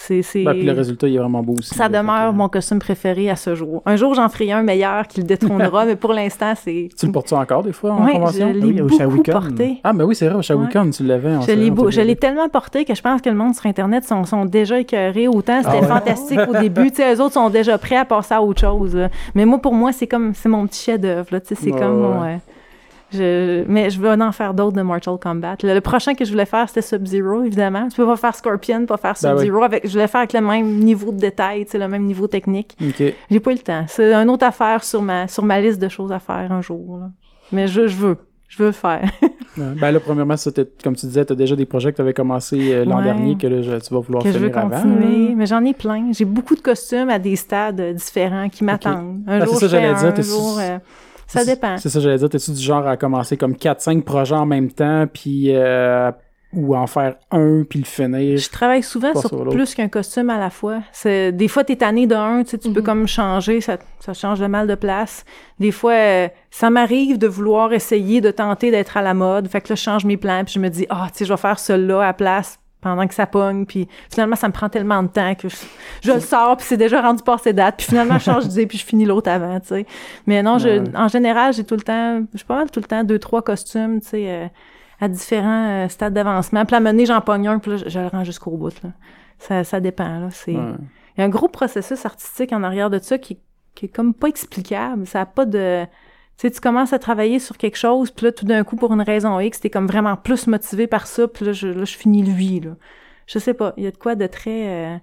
[0.02, 1.76] C'est Ben, puis le résultat il est vraiment beau aussi.
[1.76, 3.84] ça demeure mon costume préféré à ce jour.
[3.86, 6.88] Un jour, j'en ferai un meilleur qui le détrônera, mais pour l'instant, c'est...
[6.98, 8.54] Tu le portes encore des fois en Oui, je convention?
[8.54, 9.78] l'ai Oui, au beaucoup porté.
[9.84, 11.42] Ah, ben oui, c'est vrai, au Shawinigan, tu l'avais.
[11.46, 14.06] Je l'ai, beau- je l'ai tellement porté que je pense que le monde sur Internet
[14.06, 15.28] sont, sont déjà écœurés.
[15.28, 15.88] Autant c'était Ah ouais?
[15.88, 16.90] fantastique au début.
[16.92, 18.96] Tu sais, eux autres sont déjà prêts à passer à autre chose.
[18.96, 19.10] là.
[19.36, 21.28] Mais moi, pour moi, c'est comme, c'est mon petit chef-d'œuvre.
[21.32, 21.42] là.
[21.42, 22.36] Tu sais, c'est Ouais, comme mon, ouais.
[22.36, 22.38] euh,
[23.12, 25.58] je, mais je veux en faire d'autres de Mortal Kombat.
[25.64, 27.88] Le, le prochain que je voulais faire, c'était Sub-Zero, évidemment.
[27.90, 29.40] Tu peux pas faire Scorpion, pas faire Ben oui.
[29.46, 29.64] Sub-Zero.
[29.64, 32.28] Avec, je voulais faire avec le même niveau de détail, tu sais, le même niveau
[32.28, 32.78] technique.
[32.82, 33.04] Ok.
[33.30, 33.86] J'ai pas eu le temps.
[33.88, 37.00] C'est une autre affaire sur ma, sur ma liste de choses à faire un jour.
[37.00, 37.10] là.
[37.52, 38.18] Mais je, je veux.
[38.48, 39.10] je veux le faire.
[39.58, 40.52] Ben là, premièrement, ça,
[40.82, 43.04] comme tu disais, tu as déjà des projets que tu avais commencé euh, l'an Ouais.
[43.04, 44.70] dernier que là, je- tu vas vouloir que je veux finir avant.
[44.70, 45.34] continuer.
[45.36, 46.12] Mais j'en ai plein.
[46.14, 49.22] J'ai beaucoup de costumes à des stades différents qui m'attendent.
[49.28, 50.78] Un Ah, jour, c'est ça, je fais j'allais dire, un, jour, euh,
[51.30, 51.78] ça dépend.
[51.78, 55.06] C'est ça, j'allais dire, t'es-tu du genre à commencer comme 4-5 projets en même temps,
[55.12, 56.12] puis euh,
[56.52, 58.38] ou en faire un, puis le finir?
[58.38, 60.82] Je travaille souvent sur plus qu'un costume à la fois.
[60.92, 62.86] C'est des fois t'es tanné d'un, tu sais, tu peux Mhm.
[62.86, 65.24] comme changer, ça, ça change de mal de place.
[65.60, 69.48] Des fois, euh, ça m'arrive de vouloir essayer de tenter d'être à la mode.
[69.48, 71.34] Fait que là, je change mes plans, puis je me dis ah, tu sais, je
[71.34, 74.70] vais faire cela à la place pendant que ça pogne, puis finalement ça me prend
[74.70, 75.58] tellement de temps que je,
[76.02, 78.78] je le sors, puis c'est déjà rendu passé date, puis finalement je change d'idée, puis
[78.78, 79.86] je finis l'autre avant, tu sais.
[80.28, 83.04] Mais non, je, en général, j'ai tout le temps, j'ai pas mal tout le temps
[83.04, 84.30] deux trois costumes, tu sais.
[84.30, 84.48] euh,
[85.02, 86.66] à différents euh, stades d'avancement.
[86.66, 88.74] Puis à donné, j'en pogne un, puis là, je, je le rends jusqu'au bout.
[88.84, 88.90] Là.
[89.38, 90.20] Ça, ça dépend.
[90.20, 90.28] Là.
[90.32, 90.56] C'est...
[90.56, 90.74] Ouais.
[91.16, 93.40] Il y a un gros processus artistique en arrière de ça qui,
[93.76, 95.08] qui est comme pas explicable.
[95.08, 95.86] Ça a pas de...
[96.40, 98.94] Tu sais, tu commences à travailler sur quelque chose, puis là, tout d'un coup, pour
[98.94, 101.98] une raison X, t'es comme vraiment plus motivé par ça, puis là, je, là, je
[101.98, 102.72] finis lui, là.
[103.28, 104.68] Je sais pas, il y a de quoi de très...
[104.70, 104.96] euh,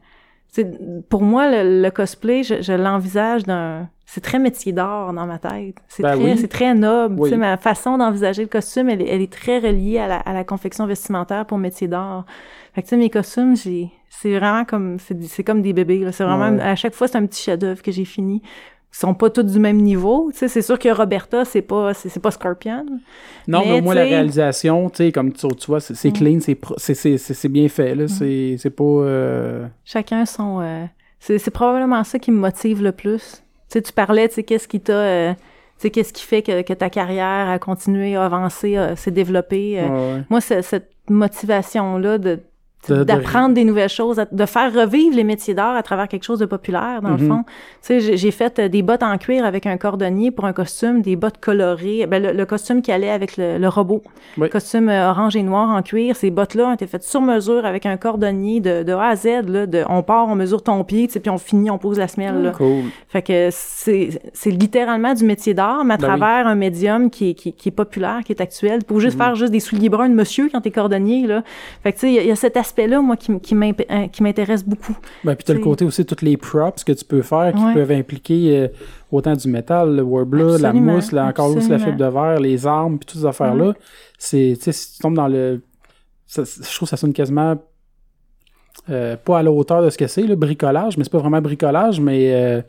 [0.48, 0.78] c'est-
[1.10, 3.88] pour moi, le, le cosplay, je, je l'envisage d'un...
[4.06, 5.76] C'est très métier d'art dans ma tête.
[5.88, 6.38] C'est Ben très, oui.
[6.38, 7.16] c'est très noble.
[7.18, 7.28] Oui.
[7.28, 10.16] Tu sais, ma façon d'envisager le costume, elle, est- elle est très reliée à la,
[10.20, 12.24] à la confection vestimentaire pour métier d'art.
[12.72, 15.98] Fait que, tu sais, mes costumes, j'ai, c'est vraiment comme, c'est, c'est comme des bébés,
[15.98, 16.12] là.
[16.12, 16.62] C'est vraiment, Ouais.
[16.62, 18.42] à chaque fois, c'est un petit chef-d'œuvre que j'ai fini.
[18.98, 20.30] Sont pas tous du même niveau.
[20.32, 22.86] C'est sûr que Roberta, c'est pas, c'est, c'est pas Scorpion.
[23.46, 26.12] Non, mais, Mais, au moins tu la réalisation, comme tu, tu vois, c'est, c'est Mm.
[26.14, 28.08] clean, c'est, pro- c'est, c'est, c'est, c'est bien fait, là.
[28.08, 28.84] C'est, c'est pas.
[28.84, 30.86] euh, Chacun son, euh,
[31.20, 33.42] c'est, probablement ça qui me motive le plus.
[33.68, 35.38] Tu sais, tu parlais, tu sais, qu'est-ce qui t'a, euh, tu
[35.78, 39.78] sais, qu'est-ce qui fait que, que ta carrière a continué à avancer, a- s'est développée.
[39.78, 40.22] euh, ouais, ouais.
[40.30, 42.40] Moi, c'est cette motivation-là de
[42.88, 46.38] De- d'apprendre des nouvelles choses, de faire revivre les métiers d'art à travers quelque chose
[46.38, 47.28] de populaire, dans le Mhm.
[47.28, 47.44] fond.
[47.82, 51.02] Tu sais, j'ai- fait euh, des bottes en cuir avec un cordonnier pour un costume,
[51.02, 54.02] des bottes colorées, ben, le, le costume qui allait avec le, le robot.
[54.38, 54.48] Oui.
[54.50, 56.16] Costume euh, orange et noir en cuir.
[56.16, 59.26] Ces bottes-là ont été faites sur mesure avec un cordonnier de, de A à Z,
[59.48, 61.98] là, de, on part, on mesure ton pied, tu sais, puis on finit, on pose
[61.98, 62.50] la semelle, là.
[62.52, 62.84] Cool.
[63.08, 66.18] Fait que c'est littéralement du métier d'art, mais à Ben oui.
[66.18, 68.84] travers un médium qui est, qui, qui est populaire, qui est actuel.
[68.84, 71.42] Pour juste faire juste des souliers bruns de monsieur quand t'es cordonnier, là.
[71.82, 73.40] Fait que tu sais, il y a- il y, a cet aspect-là, moi, qui, m-
[73.40, 74.96] qui m'intéresse beaucoup.
[75.24, 77.62] Ben, puis t'as le C'est- côté aussi, toutes les props que tu peux faire qui
[77.64, 77.74] Ouais.
[77.74, 78.68] peuvent impliquer euh,
[79.10, 82.66] autant du métal, le warbler, la mousse, là, encore aussi la fibre de verre, les
[82.66, 83.72] armes, puis toutes ces affaires-là.
[84.18, 85.62] C'est, tu sais, si tu tombes dans le.
[86.26, 87.56] ça- je trouve que ça sonne quasiment.
[88.90, 91.40] euh, pas à la hauteur de ce que c'est, le bricolage, mais c'est pas vraiment
[91.40, 92.60] bricolage, mais euh,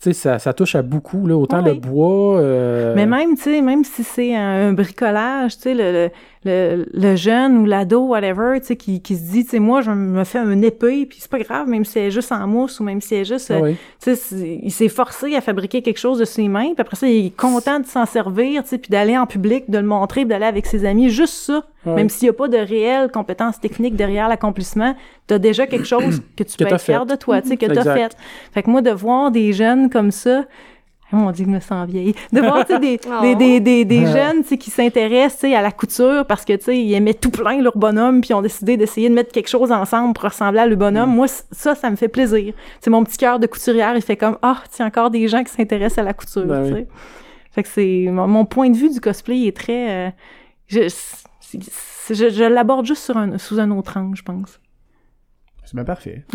[0.00, 1.70] tu sais, ça, ça touche à beaucoup, là, autant Oui.
[1.70, 2.38] le bois.
[2.38, 6.10] euh, Mais même, tu sais, même si c'est un, un bricolage, tu sais, le, le,
[6.44, 9.80] le, le jeune ou l'ado, whatever, tu sais, qui, qui se dit, tu sais, moi,
[9.80, 12.46] je me fais une épée, puis c'est pas grave, même si elle est juste en
[12.46, 13.50] mousse ou même si elle est juste...
[13.50, 13.76] ah oui.
[14.02, 17.08] Tu sais, il s'est forcé à fabriquer quelque chose de ses mains, puis après ça,
[17.08, 20.24] il est content de s'en servir, tu sais, puis d'aller en public, de le montrer,
[20.24, 21.08] d'aller avec ses amis.
[21.10, 21.96] Juste ça, Ouais.
[21.96, 26.22] même s'il n'y a pas de réelles compétences techniques derrière l'accomplissement, t'as déjà quelque chose
[26.36, 27.94] que tu Que peux être fier de toi, tu sais, que t'as Exact.
[27.94, 28.16] fait.
[28.52, 30.44] Fait que moi, de voir des jeunes comme ça,
[31.14, 32.14] mon Dieu, je me sens vieille.
[32.32, 33.10] De voir, des, Oh.
[33.22, 34.12] des, des, des, des Ouais.
[34.12, 37.76] jeunes, qui s'intéressent, à la couture parce que, tu sais, ils aimaient tout plein leur
[37.76, 40.76] bonhomme puis ils ont décidé d'essayer de mettre quelque chose ensemble pour ressembler à le
[40.76, 41.10] bonhomme.
[41.10, 41.14] Mm.
[41.14, 42.54] Moi, ça, ça me fait plaisir.
[42.80, 45.52] C'est mon petit cœur de couturière, il fait comme, ah, tiens, encore des gens qui
[45.52, 46.86] s'intéressent à la couture, Ben oui.
[47.52, 50.10] Fait que c'est, mon, mon point de vue du cosplay est très, euh,
[50.66, 50.88] je,
[52.10, 54.58] je l'aborde juste sur un, sous un autre angle, je pense.
[55.64, 56.24] C'est bien parfait.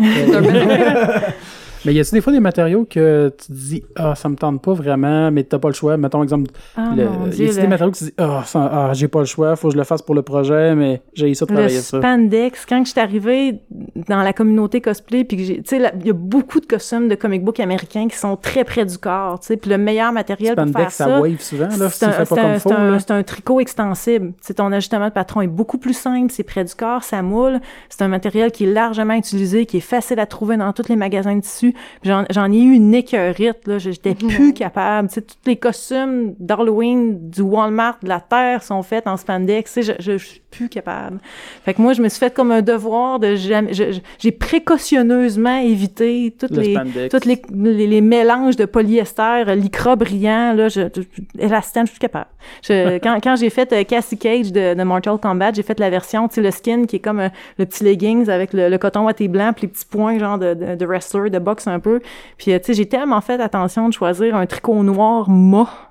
[1.84, 4.62] Mais y a-tu des fois des matériaux que tu te dis, ah, ça me tente
[4.62, 5.96] pas vraiment, mais t'as pas le choix?
[5.96, 7.02] Mettons, exemple, Ah, le,
[7.34, 9.74] y a-tu des matériaux que tu dis, ah, ah, j'ai pas le choix, faut que
[9.74, 11.98] je le fasse pour le projet, mais j'ai ça de Le travailler ça.
[11.98, 13.60] spandex, quand je suis arrivée
[14.08, 17.44] dans la communauté cosplay, puis tu sais, il y a beaucoup de costumes de comic
[17.44, 20.64] book américains qui sont très près du corps, tu sais, puis le meilleur matériel pour
[20.64, 23.22] faire Spandex, ça, ça, wave souvent, là, si c'est tu un, pas un- un- un
[23.22, 24.32] tricot extensible.
[24.56, 27.60] Ton ajustement de patron est beaucoup plus simple, c'est près du corps, ça moule.
[27.88, 30.96] C'est un matériel qui est largement utilisé, qui est facile à trouver dans tous les
[30.96, 31.69] magasins de tissus.
[32.02, 33.78] J'en, ai eu une écœurite, là.
[33.78, 35.08] J'étais plus capable.
[35.08, 39.72] Tu sais, tous les costumes d'Halloween du Walmart de la Terre sont faits en spandex.
[39.72, 41.18] Tu sais, je, je, je suis plus capable.
[41.64, 46.34] Fait que moi, je me suis fait comme un devoir de jamais, j'ai précautionneusement évité
[46.38, 47.08] toutes Le les, spandex.
[47.14, 51.02] tous les, les, les mélanges de polyester, lycra brillant, là, je, je,
[51.38, 52.26] élastane, je suis capable.
[52.62, 55.90] Je, quand, quand j'ai fait euh, Cassie Cage de, de Mortal Kombat, j'ai fait la
[55.90, 57.28] version, tu sais, le skin qui est comme euh,
[57.58, 60.54] le petit leggings avec le, le coton ouaté blanc puis les petits points genre de,
[60.54, 62.00] de, de wrestler, de boxe un peu.
[62.38, 65.89] Puis, euh, tu sais, j'ai tellement fait attention de choisir un tricot noir mat.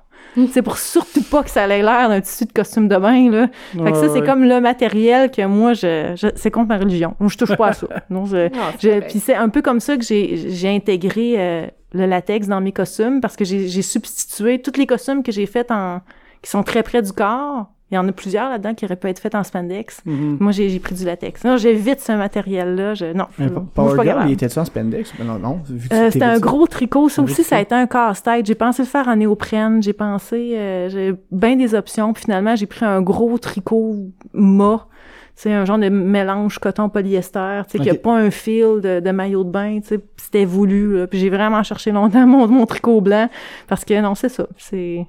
[0.52, 3.48] C'est pour surtout pas que ça ait l'air d'un tissu de costume de bain, là.
[3.72, 4.26] Fait que ça, c'est ouais.
[4.26, 7.14] comme le matériel que moi, je, je c'est contre ma religion.
[7.20, 7.86] Je touche pas à ça.
[8.10, 12.48] Non, je, puis c'est un peu comme ça que j'ai j'ai intégré euh, le latex
[12.48, 16.00] dans mes costumes parce que j'ai j'ai substitué tous les costumes que j'ai faits en
[16.42, 17.70] qui sont très près du corps.
[17.90, 20.00] Il y en a plusieurs là-dedans qui auraient pu être faites en spandex.
[20.04, 20.36] Mhm.
[20.38, 21.42] Moi, j'ai pris du latex.
[21.44, 22.94] Non, j'évite ce matériel-là.
[22.94, 23.12] Je...
[23.12, 25.12] Non, Mais Power pas Girl, il était-tu en spandex?
[25.18, 25.58] Ben non, non.
[25.92, 27.08] Euh, c'était un gros tricot.
[27.08, 28.46] Ça Un aussi, ça a été un casse-tête.
[28.46, 29.82] J'ai pensé le faire en néoprène.
[29.82, 30.54] J'ai pensé...
[30.56, 32.12] euh, j'ai bien des options.
[32.12, 33.96] Puis finalement, j'ai pris un gros tricot
[34.32, 34.86] mât.
[35.34, 38.02] C'est un genre de mélange coton-polyester, tu sais, qui a Ok.
[38.02, 41.06] pas un fil de, de maillot de bain, tu sais, c'était voulu, là.
[41.06, 43.28] Puis j'ai vraiment cherché longtemps mon, mon tricot blanc,
[43.66, 45.06] parce que non, c'est ça, c'est...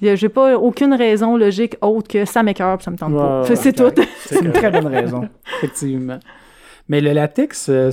[0.00, 3.42] J'ai pas aucune raison logique autre que ça m'écoeure, puis ça me tente pas.
[3.42, 3.90] Ouais, C'est- tout.
[4.26, 5.28] C'est une très bonne raison.
[5.58, 6.18] Effectivement.
[6.88, 7.90] Mais le latex, euh,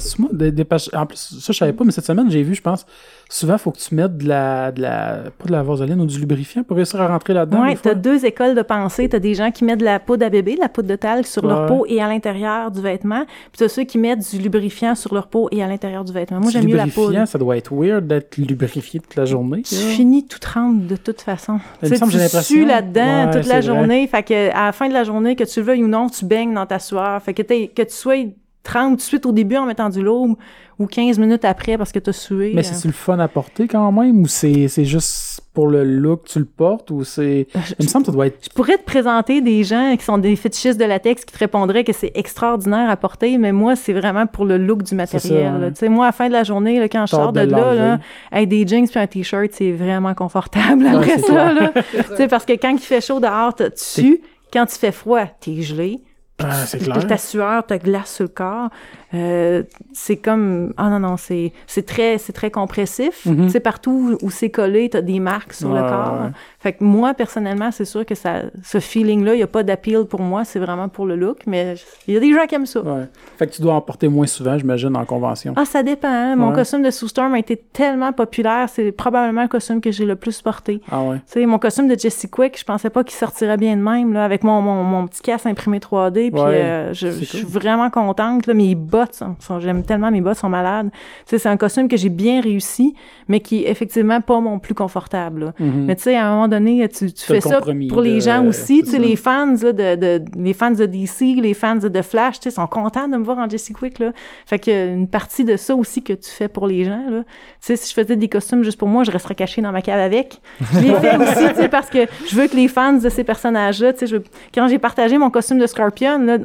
[0.93, 2.85] en plus, ça, je savais pas, mais cette semaine, j'ai vu, je pense,
[3.33, 6.19] souvent, faut que tu mettes de la, de la, pas de la vaseline ou du
[6.19, 7.65] lubrifiant pour réussir à rentrer là-dedans.
[7.65, 7.91] Des fois.
[7.91, 9.09] t'as deux écoles de pensée.
[9.09, 11.25] T'as des gens qui mettent de la poudre à bébé, de la poudre de talc
[11.25, 13.25] sur leur peau et à l'intérieur du vêtement.
[13.25, 16.39] Puis t'as ceux qui mettent du lubrifiant sur leur peau et à l'intérieur du vêtement.
[16.39, 17.27] Moi, j'aime mieux la lubrifiant, poudre.
[17.27, 19.63] ça doit être weird d'être lubrifié toute la journée.
[19.63, 21.59] Tu finis tout trempe de toute façon.
[21.81, 23.61] Il me Tu sais, tu là-dedans Ouais, toute la vrai.
[23.61, 24.07] journée.
[24.07, 26.25] Fait que à la fin de la journée, que tu le veuilles ou non, tu
[26.25, 27.21] baignes dans ta sueur.
[27.21, 28.15] Fait que, que tu sois
[28.63, 30.35] trempe tout de suite au début en mettant du l'aube
[30.79, 32.51] ou 15 minutes après parce que t'as sué.
[32.53, 32.63] Mais euh.
[32.63, 36.29] c'est-tu le fun à porter quand même ou c'est c'est juste pour le look que
[36.29, 37.47] tu le portes ou c'est.
[37.79, 38.39] Il me semble que ça doit être.
[38.43, 41.83] Je pourrais te présenter des gens qui sont des fétichistes de latex qui te répondraient
[41.83, 45.71] que c'est extraordinaire à porter, mais moi, c'est vraiment pour le look du matériel.
[45.73, 47.51] Tu sais, moi, à la fin de la journée, là, quand je sors de, de
[47.51, 47.99] là, là,
[48.31, 51.53] avec des jeans puis un t-shirt, c'est vraiment confortable après ça.
[51.53, 51.71] Là.
[51.91, 54.21] tu sais, parce que quand il fait chaud dehors, t'as- tu sues.
[54.51, 56.01] Quand il fait froid, t'es gelé.
[56.39, 57.07] Ah, c'est Puis clair.
[57.07, 58.69] Ta sueur te glace sur le corps.
[59.13, 63.25] Euh, c'est comme ah non non c'est c'est très c'est très compressif.
[63.25, 63.45] Mhm.
[63.45, 66.19] Tu sais partout où c'est collé, t'as des marques sur le corps.
[66.23, 66.29] ouais.
[66.59, 69.63] Fait que moi personnellement, c'est sûr que ça ce feeling là, il y a pas
[69.63, 71.75] d'appeal pour moi, c'est vraiment pour le look, mais
[72.07, 72.81] il y a des gens qui aiment ça.
[72.81, 73.03] Ouais.
[73.37, 75.53] Fait que tu dois en porter moins souvent, j'imagine, en convention.
[75.57, 76.07] Ah, ça dépend.
[76.07, 76.35] hein.
[76.35, 80.05] Mon costume de Sue Storm a été tellement populaire, c'est probablement le costume que j'ai
[80.05, 80.81] le plus porté.
[80.91, 81.17] Ah ouais.
[81.17, 84.13] Tu sais, mon costume de Jessie Quick, je pensais pas qu'il sortirait bien de même,
[84.13, 86.31] là, avec mon, mon, mon petit casque imprimé 3D.
[86.31, 87.49] Puis euh, je, suis cool.
[87.49, 88.47] vraiment contente.
[88.47, 90.89] Là, mes bottes, sont- sont- j'aime tellement mes bottes, sont malades.
[90.91, 92.95] Tu sais, c'est un costume que j'ai bien réussi,
[93.27, 95.45] mais qui est effectivement pas mon plus confortable.
[95.45, 95.53] là.
[95.59, 95.85] Mhm.
[95.85, 98.83] Mais tu sais, à un moment donné, tu, fais ça pour les de- gens aussi.
[98.83, 102.39] Tu sais, les fans là, de, de, les fans de DC, les fans de Flash,
[102.39, 103.99] tu sais, sont contents de me voir en Jessie Quick.
[103.99, 104.11] Là.
[104.45, 107.03] Fait que une partie de ça aussi que tu fais pour les gens.
[107.09, 107.23] Là.
[107.23, 107.27] Tu
[107.61, 109.99] sais, si je faisais des costumes juste pour moi, je resterais cachée dans ma cave
[109.99, 110.39] avec.
[110.73, 111.99] Je l'ai fait aussi, tu sais, parce que
[112.29, 114.17] je veux que les fans de ces personnages-là, tu sais, je
[114.53, 116.37] quand j'ai partagé mon costume de Scorpion, là,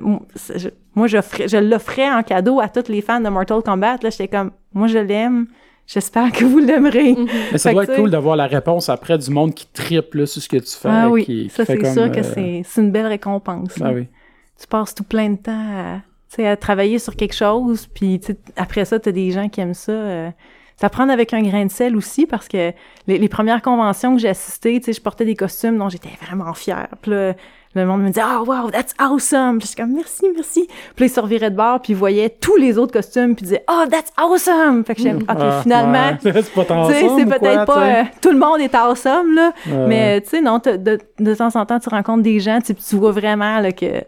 [0.57, 0.69] je-
[0.99, 3.99] moi, je l'offrais en cadeau à tous les fans de Mortal Kombat.
[4.03, 5.47] Là, j'étais comme, moi, je l'aime.
[5.87, 7.17] J'espère que vous l'aimerez.
[7.51, 10.27] Mais ça Fait doit être cool d'avoir la réponse après du monde qui triple là,
[10.27, 10.89] sur ce que tu fais.
[10.91, 13.73] Ah oui, qui, ça, fait c'est sûr que euh, c'est c'est une belle récompense.
[13.81, 14.07] Ah oui.
[14.61, 18.21] Tu passes tout plein de temps à, tu sais, à travailler sur quelque chose, puis
[18.57, 19.93] après ça, tu as des gens qui aiment ça.
[19.93, 20.31] euh,
[20.77, 22.73] ça prendre avec un grain de sel aussi, parce que
[23.07, 26.11] les, les premières conventions que j'ai assistées, tu sais, je portais des costumes dont j'étais
[26.23, 26.89] vraiment fière.
[27.01, 27.35] Puis là,
[27.79, 31.07] le monde me disait «Oh, wow, that's awesome!» Puis je suis comme «Merci, merci!» Puis
[31.07, 33.65] ils se reviraient de bord, puis ils voyaient tous les autres costumes, puis ils disaient
[33.71, 36.11] «Oh, that's awesome!» Fait que j'aime «OK, Ah, finalement...
[36.25, 36.33] ouais.
[36.43, 37.85] c'est pas peut-être pas...
[37.85, 39.53] euh, tout le monde est awesome, là,
[39.87, 42.75] mais tu sais, non, de, de temps en temps, tu rencontres des gens, tu sais,
[42.75, 44.03] puis tu vois vraiment là, que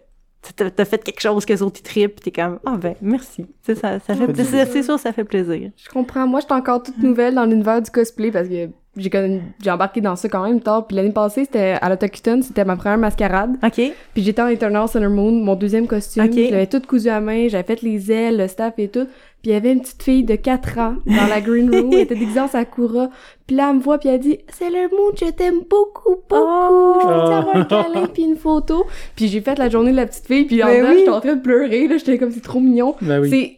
[0.56, 2.94] t'as as fait quelque chose que les autres ils trippent, puis t'es comme ah ben
[3.02, 3.44] merci.
[3.44, 5.70] Tu sais, ça, ça fait fait du c'est sûr, ça fait plaisir.
[5.76, 6.26] Je comprends.
[6.26, 10.00] Moi, j'étais encore toute nouvelle dans l'univers du cosplay parce que j'ai connu- j'ai embarqué
[10.00, 10.86] dans ça quand même tard.
[10.86, 13.56] Puis l'année passée, c'était à l'Autochtone, c'était ma première mascarade.
[13.64, 13.80] Ok.
[14.14, 16.24] Puis j'étais en Eternal Sunner Moon, mon deuxième costume.
[16.24, 16.34] Ok.
[16.34, 19.06] Je l'avais tout cousu à main, j'avais fait les ailes, le staff et tout.
[19.42, 22.00] Puis il y avait une petite fille de 4 ans dans la green room, elle
[22.00, 23.08] était déguisée en Sakura.
[23.46, 27.00] Puis là, elle me voit puis elle dit «C'est le moon, je t'aime beaucoup, beaucoup.
[27.00, 28.84] Je veux avoir un câlin puis une photo.»
[29.16, 30.96] Puis j'ai fait la journée de la petite fille, puis en Mais dedans, oui.
[30.98, 32.94] j'étais en train de pleurer, là, j'étais comme «C'est trop mignon.
[33.00, 33.30] Ben oui.
[33.30, 33.56] C'est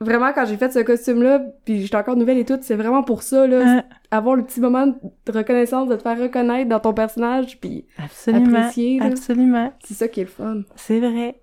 [0.00, 3.22] vraiment quand j'ai fait ce costume-là, puis j'étais encore nouvelle et tout, c'est vraiment pour
[3.22, 3.78] ça, là.
[3.78, 7.86] Euh, Avoir le petit moment de reconnaissance, de te faire reconnaître dans ton personnage, puis
[8.02, 8.58] absolument.
[8.58, 9.06] apprécier, là.
[9.06, 9.72] Absolument.
[9.84, 10.62] C'est ça qui est le fun.
[10.76, 11.40] C'est vrai.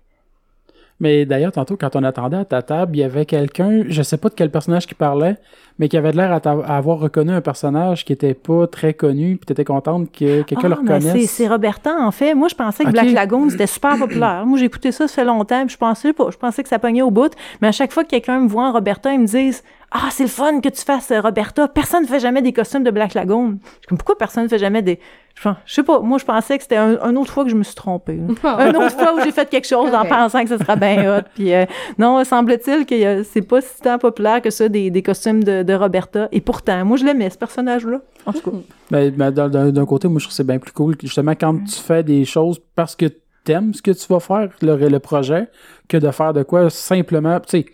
[1.00, 4.16] Mais d'ailleurs, tantôt, quand on attendait à ta table, il y avait quelqu'un, je sais
[4.16, 5.36] pas de quel personnage qui parlait,
[5.78, 9.46] mais qui avait l'air à, avoir reconnu un personnage qui était pas très connu, puis
[9.46, 11.30] t'étais contente que quelqu'un le Ah, reconnaisse.
[11.30, 12.34] c'est Roberta, en fait.
[12.34, 12.90] Moi, je pensais que.
[12.90, 14.44] Black Lagoon, c'était super populaire.
[14.44, 16.30] Moi, j'ai écouté ça, ça fait longtemps, puis je pensais pas.
[16.30, 17.32] Je pensais que ça pognait au bout.
[17.62, 20.24] Mais à chaque fois que quelqu'un me voit en Roberta, ils me disent Ah, c'est
[20.24, 21.66] le fun que tu fasses euh, Roberta.
[21.66, 23.58] Personne ne fait jamais des costumes de Black Lagoon.
[23.80, 25.00] Je comme, pourquoi personne ne fait jamais des.
[25.34, 26.00] Je, sais pas.
[26.00, 28.20] Moi, je pensais que c'était un, un autre fois que je me suis trompée.
[28.44, 28.68] là.
[28.68, 31.22] une autre fois où j'ai fait quelque chose en pensant que ce serait bien hot.
[31.34, 31.64] Puis euh,
[31.96, 35.62] non, semble-t-il que euh, c'est pas si tant populaire que ça, des, des costumes de,
[35.62, 36.28] de Roberta.
[36.32, 38.00] Et pourtant, moi, je l'aimais, ce personnage-là.
[38.26, 38.56] En tout cas.
[38.90, 41.76] Ben, ben, d'un- côté, moi, je trouve que c'est bien plus cool, justement, quand tu
[41.80, 43.06] fais des choses parce que
[43.44, 45.48] t'aimes ce que tu vas faire, le, le projet,
[45.88, 47.66] que de faire de quoi simplement, tu sais,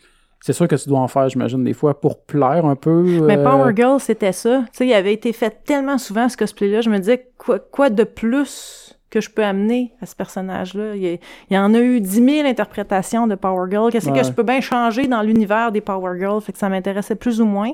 [0.45, 3.03] c'est sûr que tu dois en faire, j'imagine, des fois, pour plaire un peu.
[3.23, 4.65] Mais euh, Power Girl, c'était ça.
[4.67, 6.83] Tu sais, il avait été fait tellement souvent ce cosplay-là.
[6.83, 10.97] Je me disais, quoi, quoi de plus que je peux amener à ce personnage-là?
[10.97, 11.19] Il,
[11.49, 13.91] y en a eu 10 000 interprétations de Power Girl.
[13.91, 16.43] Qu'est-ce que je peux bien changer dans l'univers des Power Girls?
[16.43, 17.73] Fait que ça m'intéressait plus ou moins.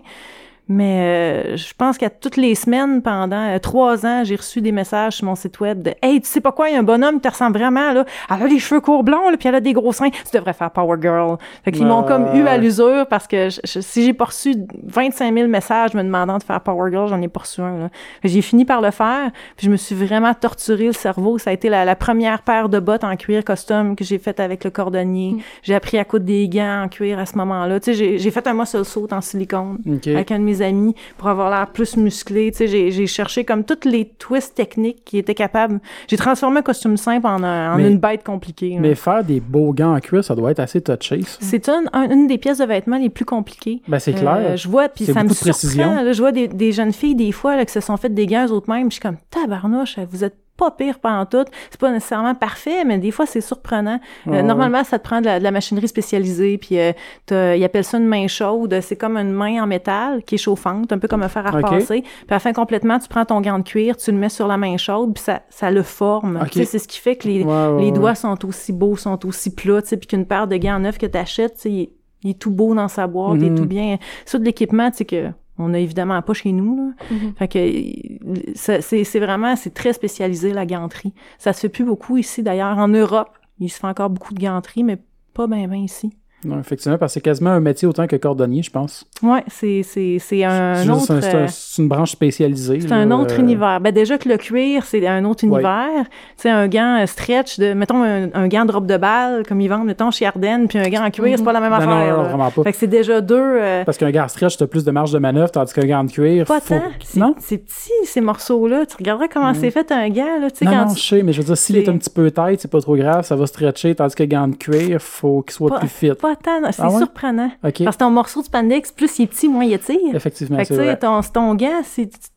[0.72, 4.70] Mais euh, je pense qu'à toutes les semaines, pendant euh, trois ans, j'ai reçu des
[4.70, 6.84] messages sur mon site web de Hey, tu sais pas quoi, il y a un
[6.84, 8.04] bonhomme qui te ressemble vraiment, là.
[8.30, 10.10] Elle a les cheveux courts blonds, là, puis elle a des gros seins.
[10.10, 11.38] Tu devrais faire Power Girl.
[11.64, 14.54] Fait qu'ils m'ont comme eu à l'usure parce que si j'ai pas reçu
[14.84, 17.90] 25 000 messages me demandant de faire Power Girl, j'en ai pas reçu un,
[18.22, 21.38] J'ai fini par le faire, puis je me suis vraiment torturé le cerveau.
[21.38, 24.62] Ça a été la, première paire de bottes en cuir costume que j'ai faite avec
[24.62, 25.32] le cordonnier.
[25.32, 25.40] Mm.
[25.64, 27.80] J'ai appris à coudre des gants en cuir à ce moment-là.
[27.80, 31.28] Tu sais, j'ai fait un muscle saut en silicone avec un de mes amis pour
[31.28, 32.50] avoir l'air plus musclé.
[32.52, 35.80] Tu sais, j'ai cherché comme toutes les twists techniques qui étaient capables.
[36.08, 38.76] J'ai transformé un costume simple en, en une bête compliquée.
[38.80, 41.20] Mais faire des beaux gants en cuir, ça doit être assez touché.
[41.40, 43.82] C'est une, une des pièces de vêtements les plus compliquées.
[43.88, 44.36] Ben c'est clair.
[44.38, 46.12] Euh, je vois, puis ça me surprend.
[46.12, 48.46] je vois des, des, jeunes filles des fois là, qui se sont faites des gants
[48.50, 48.90] eux mêmes.
[48.90, 51.44] Je suis comme tabarnouche, vous êtes pas pire pendant tout.
[51.70, 53.98] C'est pas nécessairement parfait, mais des fois, c'est surprenant.
[54.28, 58.06] Euh, normalement, ça te prend de la, machinerie spécialisée, puis euh, ils appellent ça une
[58.06, 58.78] main chaude.
[58.82, 61.50] C'est comme une main en métal qui est chauffante, un peu comme un fer à
[61.50, 62.02] repasser.
[62.02, 64.46] Puis à la fin, complètement, tu prends ton gant de cuir, tu le mets sur
[64.46, 66.44] la main chaude, puis ça, ça le forme.
[66.52, 67.44] C'est ce qui fait que les,
[67.78, 71.06] les doigts sont aussi beaux, sont aussi plats, puis qu'une paire de gants neufs que
[71.06, 71.88] tu achètes, il,
[72.22, 73.68] il, est tout beau dans sa boîte, il est tout mhm.
[73.68, 73.98] bien.
[74.26, 75.30] Ça, de l'équipement, tu sais que
[75.60, 76.76] on a évidemment pas chez nous.
[76.76, 77.06] Là.
[77.10, 77.34] Mm-hmm.
[77.36, 81.12] Fait que c'est vraiment, c'est très spécialisé la ganterie.
[81.38, 82.78] Ça se fait plus beaucoup ici d'ailleurs.
[82.78, 84.98] En Europe, il se fait encore beaucoup de ganterie, mais
[85.34, 86.12] pas bien ben ici.
[86.44, 89.04] Non, effectivement, parce que c'est quasiment un métier autant que cordonnier, je pense.
[89.22, 91.12] Oui, c'est, c'est, c'est un autre...
[91.12, 92.80] Euh, c'est, une branche spécialisée.
[92.80, 93.80] C'est un autre euh, univers.
[93.80, 96.04] Ben déjà que le cuir, c'est un autre univers.
[96.36, 99.68] Tu sais, un gant stretch, de, mettons un, gant de robe de balle, comme ils
[99.68, 102.16] vendent, mettons, chez Ardennes, puis un gant en cuir, c'est pas la même affaire.
[102.16, 102.62] Non, non, vraiment pas.
[102.62, 103.36] Fait que c'est déjà deux...
[103.36, 106.10] Euh, parce qu'un gant stretch, t'as plus de marge de manœuvre, tandis qu'un gant de
[106.10, 106.46] cuir...
[106.46, 106.82] Pas tant.
[107.16, 107.34] Non?
[107.38, 108.86] C'est petit, ces morceaux-là.
[108.86, 111.22] Tu regarderais comment c'est fait un gant, là, tu sais, non, quand non, je sais,
[111.22, 111.88] mais je veux dire, s'il est...
[111.88, 114.56] un petit peu tête, c'est pas trop grave, ça va stretcher, tandis que gant de
[114.56, 116.12] cuir, faut qu'il soit plus fit.
[116.30, 117.50] Pas tant, c'est ah surprenant.
[117.60, 120.14] Parce que ton morceau de spandex, plus il est petit, moins il étire.
[120.14, 120.96] Effectivement, vrai.
[120.96, 121.82] Ton, ton gant,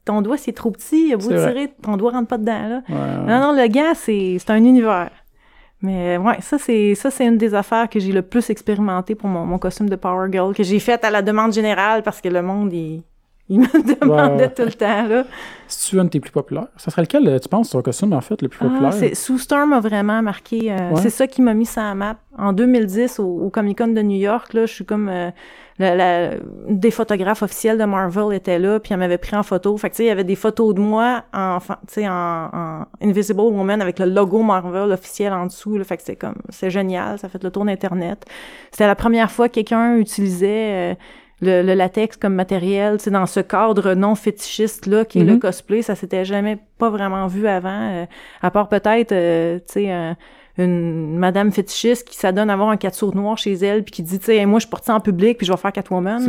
[0.03, 2.81] ton doigt, c'est trop petit, vous tirer, ton doigt rentre pas dedans, là.
[2.89, 5.11] Non, non, le gant, c'est un univers.
[5.81, 9.27] Mais ouais, ça c'est ça c'est une des affaires que j'ai le plus expérimenté pour
[9.27, 12.29] mon, mon costume de Power Girl que j'ai fait à la demande générale parce que
[12.29, 13.03] le monde il,
[13.49, 15.25] il me demandait tout le temps là.
[15.67, 18.13] Si tu un de tes plus populaires, ça serait lequel euh, tu penses ton costume
[18.13, 18.93] en fait le plus ah, populaire?
[18.93, 22.17] c'est Sue Storm a vraiment marqué euh, c'est ça qui m'a mis ça à map
[22.37, 25.31] en 2010 au, Comic Con de New York là, je suis comme euh,
[25.79, 26.31] la,
[26.69, 29.75] des photographes officiels de Marvel étaient là, puis elle m'avait pris en photo.
[29.77, 32.49] Fait que, tu sais, il y avait des photos de moi en, tu sais, en,
[32.53, 35.77] en, Invisible Woman avec le logo Marvel officiel en dessous.
[35.77, 35.83] Là.
[35.83, 38.25] Fait que c'est comme, c'est génial, ça fait le tour d'Internet.
[38.71, 40.91] C'était la première fois que quelqu'un utilisait...
[40.91, 40.95] Euh,
[41.43, 45.39] le, latex comme matériel, c'est dans ce cadre non fétichiste là qui est le mm-hmm.
[45.39, 48.05] cosplay, ça s'était jamais pas vraiment vu avant, euh,
[48.41, 50.15] à part peut-être, euh, tu sais,
[50.57, 54.19] une madame fétichiste qui s'adonne à avoir un catsuit noir chez elle puis qui dit
[54.19, 56.19] tu sais moi je porte ça en public puis je vais faire Catwoman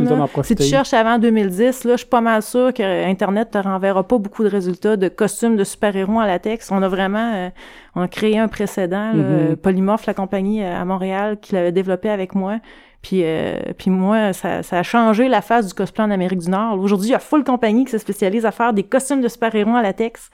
[0.43, 4.01] si tu cherches avant 2010 là je suis pas mal sûr que internet te renverra
[4.01, 6.71] pas beaucoup de résultats de costumes de super-héros en latex.
[6.71, 7.49] On a vraiment euh,
[7.95, 9.57] on a créé un précédent mm-hmm.
[9.57, 12.57] Polymorph la compagnie à Montréal qui l'avait développé avec moi
[13.05, 16.79] puis, euh, puis moi, ça, a changé la face du cosplay en Amérique du Nord.
[16.79, 19.69] Aujourd'hui, il y a full compagnie qui se spécialise à faire des costumes de super-héros
[19.69, 20.31] en latex.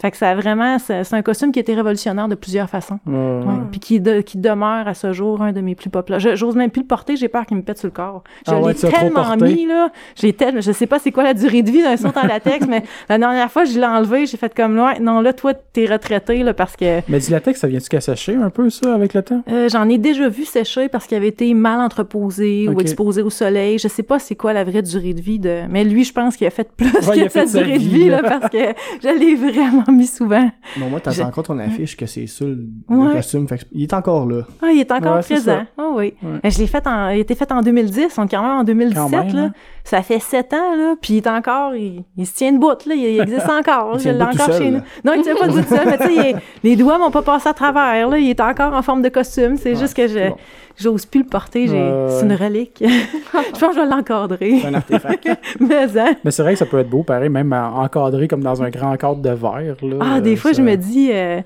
[0.00, 2.98] Fait que ça a vraiment, c'est un costume qui a été révolutionnaire de plusieurs façons.
[3.06, 3.40] Ouais,
[3.70, 6.36] Puis qui, qui demeure à ce jour un de mes plus populaires.
[6.36, 8.22] J'ose même plus le porter, j'ai peur qu'il me pète sur le corps.
[8.46, 9.90] Je ah l'ai tellement mis, là.
[10.16, 12.66] J'ai tellement, je sais pas c'est quoi la durée de vie d'un saut en latex,
[12.68, 15.86] mais la dernière fois, je l'ai enlevé, j'ai fait comme, ouais, non, là, toi, t'es
[15.86, 17.00] retraité, là, parce que.
[17.08, 19.42] Mais du latex, ça vient-tu qu'à sécher un peu, ça, avec le temps?
[19.50, 23.30] Euh, J'en ai déjà vu sécher parce qu'il avait été mal entreposé ou exposé au
[23.30, 23.78] soleil.
[23.78, 25.62] Je sais pas c'est quoi la vraie durée de vie de.
[25.68, 28.50] Mais lui, je pense qu'il a fait plus que sa durée de vie, là, parce
[28.50, 28.58] que
[29.02, 30.50] je l'ai vraiment mis souvent.
[30.78, 32.66] Non, moi, t'as encore ton affiche que c'est ça, le,
[33.12, 33.48] costume.
[33.48, 34.42] Fait il est encore là.
[34.62, 35.64] Ah, il est encore présent.
[35.78, 36.14] Ah oui.
[36.22, 38.64] Je l'ai fait en, il a été fait en 2010, on est quand même en
[38.64, 39.42] 2017, là.
[39.42, 39.52] Hein.
[39.84, 43.20] Ça fait sept ans, là, puis il est encore, il, se tient debout, là, il,
[43.20, 43.98] existe encore.
[43.98, 44.80] je l'ai encore chez nous.
[45.04, 47.52] Non, il tient pas debout seul, mais tu sais, les doigts m'ont pas passé à
[47.52, 48.18] travers, là.
[48.18, 49.58] Il est encore en forme de costume.
[49.58, 50.30] C'est juste que je,
[50.78, 51.68] j'ose plus le porter.
[51.68, 52.82] C'est une relique.
[52.82, 54.60] je pense que je vais l'encadrer.
[54.62, 55.28] C'est un artefact.
[55.60, 56.14] mais, hein?
[56.24, 58.96] mais c'est vrai que ça peut être beau, pareil, même encadré comme dans un grand
[58.96, 59.96] cadre de verre, là.
[60.00, 61.42] Ah, des fois, je me dis, euh,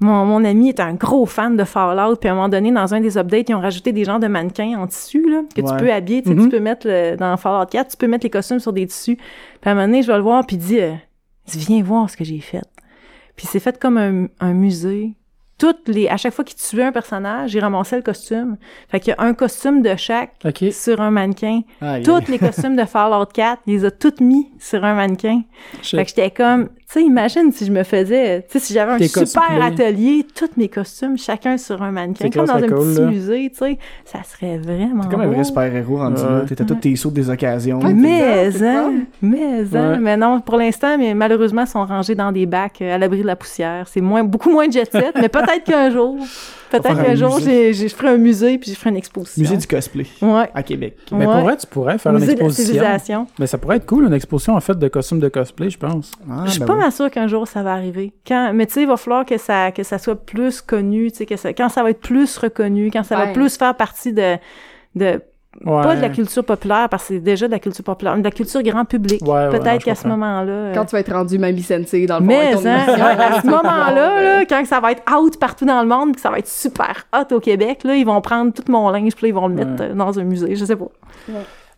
[0.00, 2.94] mon, mon, ami est un gros fan de Fallout, puis à un moment donné, dans
[2.94, 5.76] un des updates, ils ont rajouté des genres de mannequins en tissu, là, que tu
[5.76, 6.50] peux habiller, tu, sais, tu mm-hmm.
[6.50, 9.16] peux mettre, le, dans Fallout 4, tu peux mettre les costumes sur des tissus.
[9.16, 9.24] Puis
[9.64, 10.92] à un moment donné, je vais le voir, puis il dit, euh,
[11.46, 12.64] viens voir ce que j'ai fait.
[13.36, 15.14] Puis c'est fait comme un, un musée
[15.58, 18.56] toutes les à chaque fois qu'il tuait un personnage, j'ai ramassé le costume.
[18.88, 20.34] Fait qu'il y a un costume de chaque
[20.72, 21.62] sur un mannequin.
[22.04, 25.42] Tous les costumes de Fallout 4, il les a toutes mis sur un mannequin.
[25.82, 28.98] Fait que j'étais comme sais, imagine si je me faisais, tu sais, si j'avais un
[29.08, 32.74] super atelier, tous mes costumes, chacun sur un mannequin, C'est comme clair, dans un c'est
[32.74, 33.06] cool, petit là.
[33.08, 36.40] musée, tu sais, ça serait vraiment T'es comme un vrai super-héros rendu là.
[36.40, 36.46] Ouais.
[36.46, 37.80] T'étais tous tes sauts des occasions.
[37.80, 39.90] Ouais, Mais, c'est hein, mais, hein.
[39.92, 39.98] Ouais.
[39.98, 43.22] mais non, pour l'instant, mais malheureusement, ils sont rangés dans des bacs euh, à l'abri
[43.22, 43.86] de la poussière.
[43.88, 46.16] C'est moins, beaucoup moins de jet set, mais peut-être qu'un jour,
[46.70, 49.40] peut-être qu'un jour, j'ai, je ferai un musée puis je ferai une exposition.
[49.42, 50.50] Musée du cosplay Ouais.
[50.54, 50.96] à Québec.
[51.12, 51.32] Mais Ouais.
[51.32, 52.74] pour vrai, tu pourrais faire musée une de la exposition.
[52.74, 53.26] civilisation.
[53.38, 56.12] Mais ça pourrait être cool, une exposition en fait de costumes de cosplay, je pense.
[56.30, 56.80] Ah, je suis ben pas oui.
[56.80, 58.12] mal sûre qu'un jour ça va arriver.
[58.26, 61.18] Quand, mais tu sais, il va falloir que ça, que ça soit plus connu, tu
[61.18, 64.12] sais, que ça, quand ça va être plus reconnu, quand ça va plus faire partie
[64.12, 64.36] de,
[64.94, 65.20] de
[65.64, 65.82] Ouais.
[65.82, 68.26] pas de la culture populaire, parce que c'est déjà de la culture populaire, mais de
[68.26, 69.20] la culture grand public.
[69.26, 70.52] Ouais, Peut-être qu'à ce moment-là.
[70.52, 72.84] euh, Quand tu vas être rendu Mamie Sensei dans le fond, mais hein,
[73.18, 76.30] à ce moment-là, là, quand ça va être out partout dans le monde, que ça
[76.30, 79.28] va être super hot au Québec, là, ils vont prendre tout mon linge, puis là,
[79.28, 79.90] ils vont le mettre Ouais.
[79.90, 80.86] euh, dans un musée, je sais pas.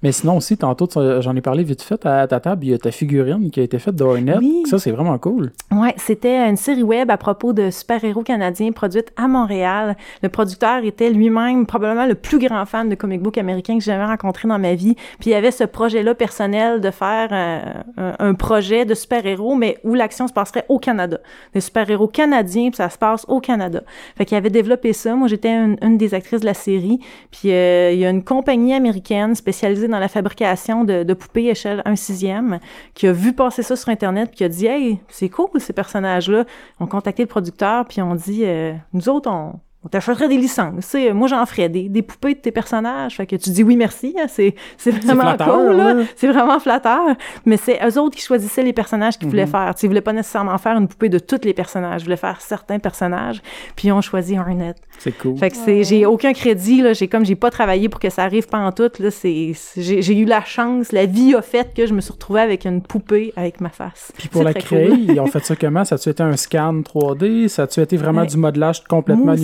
[0.03, 0.89] Mais sinon aussi, tantôt,
[1.21, 3.65] j'en ai parlé vite fait à ta table, il y a ta figurine qui a
[3.65, 3.97] été faite.
[4.01, 4.63] Oui.
[4.67, 5.51] Ça, c'est vraiment cool.
[5.73, 9.97] Ouais, c'était une série web à propos de super-héros canadiens produite à Montréal.
[10.23, 13.91] Le producteur était lui-même probablement le plus grand fan de comic book américain que j'ai
[13.91, 14.95] jamais rencontré dans ma vie.
[15.19, 17.61] Puis il y avait ce projet-là personnel de faire euh,
[17.97, 21.19] un, un projet de super-héros, mais où l'action se passerait au Canada.
[21.55, 23.83] Des super-héros canadiens, puis ça se passe au Canada.
[24.17, 25.17] Fait qu'il avait développé ça.
[25.17, 27.01] Moi, j'étais une, une des actrices de la série.
[27.33, 31.83] Puis euh, il y a une compagnie américaine spécialisée dans la fabrication de, poupées échelle
[31.85, 32.61] 1 sixième
[32.95, 35.73] qui a vu passer ça sur Internet puis qui a dit «Hey, c'est cool ces
[35.73, 36.45] personnages-là.»
[36.81, 40.85] On contacté le producteur puis on dit euh, Nous autres, on, on t'achèterait des licences.
[40.85, 43.63] Tu sais, moi, j'en ferais des, des poupées de tes personnages.» Fait que tu dis
[43.65, 44.15] «Oui, merci.
[44.21, 45.77] hein, c'est, c'est vraiment flatteur, cool.
[45.77, 45.95] Là.
[45.95, 46.03] là.
[46.17, 47.17] C'est vraiment flatteur.»
[47.47, 49.51] Mais c'est eux autres qui choisissaient les personnages qu'ils voulaient Mhm.
[49.51, 49.75] faire.
[49.75, 52.03] Tu sais, ils voulaient pas nécessairement faire une poupée de tous les personnages.
[52.03, 53.41] Ils voulaient faire certains personnages.
[53.77, 54.77] Puis ils ont choisi Arnett.
[54.99, 55.39] C'est cool.
[55.39, 56.93] Fait que c'est, j'ai aucun crédit, là.
[56.93, 59.11] J'ai comme, j'ai pas travaillé pour que ça arrive pas en tout, là.
[59.11, 62.13] C'est, c'est- j'ai, j'ai eu la chance, la vie a fait que je me suis
[62.13, 64.13] retrouvée avec une poupée avec ma face.
[64.19, 64.99] Puis pour C'est la créer, cool.
[65.01, 65.85] ils ont fait ça comment?
[65.85, 67.49] Ça a-tu été un scan 3D?
[67.49, 68.27] Ça a-tu été vraiment Ouais.
[68.27, 69.37] du modelage complètement Moi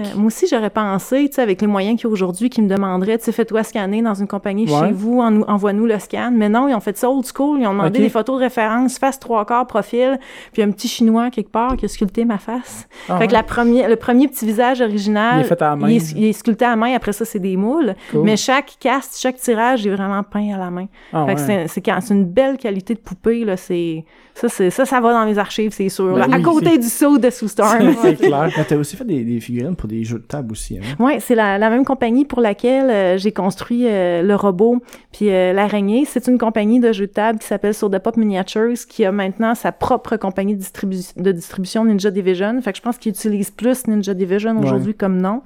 [0.00, 2.50] aussi, euh, moi aussi, j'aurais pensé, tu sais, avec les moyens qu'il y a aujourd'hui,
[2.50, 4.88] qui me demanderaient, tu sais, fais-toi scanner dans une compagnie Ouais.
[4.88, 6.30] chez vous, en- envoie-nous le scan.
[6.34, 7.60] Mais non, ils ont fait ça old school.
[7.60, 10.18] Ils ont demandé des photos de référence, face trois quarts, profil,
[10.52, 12.86] puis un petit chinois quelque part qui a sculpté ma face.
[13.08, 13.38] Ah fait que ouais.
[13.38, 15.88] la première, le premier petit visage original, Il est fait à la main.
[15.90, 16.94] il est, il est sculpté à la main.
[16.94, 17.94] Après ça, c'est des moules.
[18.10, 18.22] Cool.
[18.24, 20.86] Mais chaque cast, chaque tirage est vraiment peint à la main.
[21.12, 21.46] Ah fait que ouais.
[21.46, 23.56] c'est, c'est, quand- c'est une belle qualité de poupée, là.
[23.56, 26.14] C'est, ça, c'est, ça, ça va dans mes archives, c'est sûr.
[26.14, 26.36] Ben là.
[26.36, 27.92] à côté c'est- du saut de Sue Storm.
[28.02, 28.48] C'est clair.
[28.56, 30.82] Mais t'as aussi fait des, des figurines pour des jeux de table aussi, hein?
[30.98, 35.30] Oui, c'est la, la même compagnie pour laquelle euh, j'ai construit euh, le robot puis
[35.30, 36.04] euh, l'araignée.
[36.06, 39.54] C'est une compagnie de jeux de table qui s'appelle the Pop Miniatures qui a maintenant
[39.54, 42.60] sa propre compagnie de, distribu- de distribution Ninja Division.
[42.60, 45.42] Fait que je pense qu'ils utilisent plus Ninja Division aujourd'hui comme nom.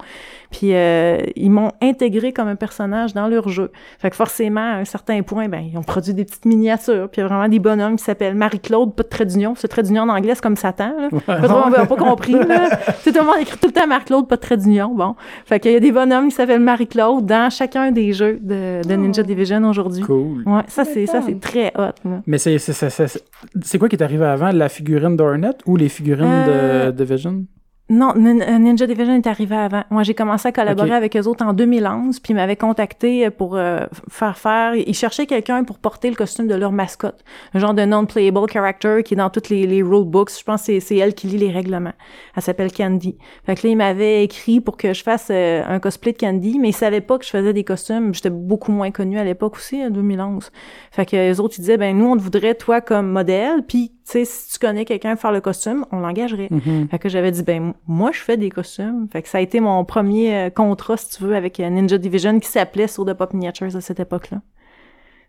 [0.51, 3.71] Puis euh, ils m'ont intégré comme un personnage dans leur jeu.
[3.99, 7.09] Fait que forcément, à un certain point, ben ils ont produit des petites miniatures.
[7.09, 9.55] Puis il y a vraiment des bonhommes qui s'appellent Marie-Claude, pas de trait d'union.
[9.55, 10.93] Ce trait d'union en anglais, c'est comme Satan.
[10.97, 11.09] Là.
[11.25, 12.33] Pas, trop- on n'a pas compris.
[12.33, 12.69] Là.
[12.69, 14.93] Tu sais, tout le monde écrit tout le temps Marie-Claude, pas de trait d'union.
[14.95, 15.15] Bon.
[15.45, 18.93] Fait qu'il y a des bonhommes qui s'appellent Marie-Claude dans chacun des jeux de, de
[18.95, 20.03] Ninja Division aujourd'hui.
[20.03, 20.43] Cool.
[20.45, 21.93] Ouais, ça c'est ça c'est très hot.
[22.05, 22.21] Là.
[22.25, 23.23] Mais c'est, c'est, c'est, c'est,
[23.63, 24.51] c'est quoi qui est arrivé avant?
[24.51, 27.43] La figurine d'Ornet ou les figurines Euh, de Division?
[27.89, 29.83] Non, euh, Ninja Division est arrivé avant.
[29.91, 33.55] Moi, j'ai commencé à collaborer avec eux autres en 2011, puis ils m'avaient contacté pour
[33.55, 34.75] euh, faire faire...
[34.75, 37.23] Ils cherchaient quelqu'un pour porter le costume de leur mascotte.
[37.53, 40.37] Un genre de non-playable character qui est dans toutes les, les rulebooks.
[40.37, 41.93] Je pense que c'est- c'est elle qui lit les règlements.
[42.35, 43.17] Elle s'appelle Candy.
[43.45, 46.59] Fait que là, ils m'avaient écrit pour que je fasse euh, un cosplay de Candy,
[46.59, 48.13] mais ils savaient pas que je faisais des costumes.
[48.13, 50.51] J'étais beaucoup moins connue à l'époque aussi, en 2011.
[50.91, 53.93] Fait que les autres, ils disaient, ben nous, on te voudrait, toi, comme modèle, puis,
[54.07, 56.47] tu sais, si tu connais quelqu'un faire le costume, on l'engagerait.
[56.49, 56.87] Mhm.
[56.89, 59.07] Fait que j'avais dit, ben, moi, je fais des costumes.
[59.11, 61.97] Fait que ça a été mon premier euh, contrat, si tu veux, avec euh, Ninja
[61.97, 64.41] Division qui s'appelait The Pop Miniatures à cette époque-là.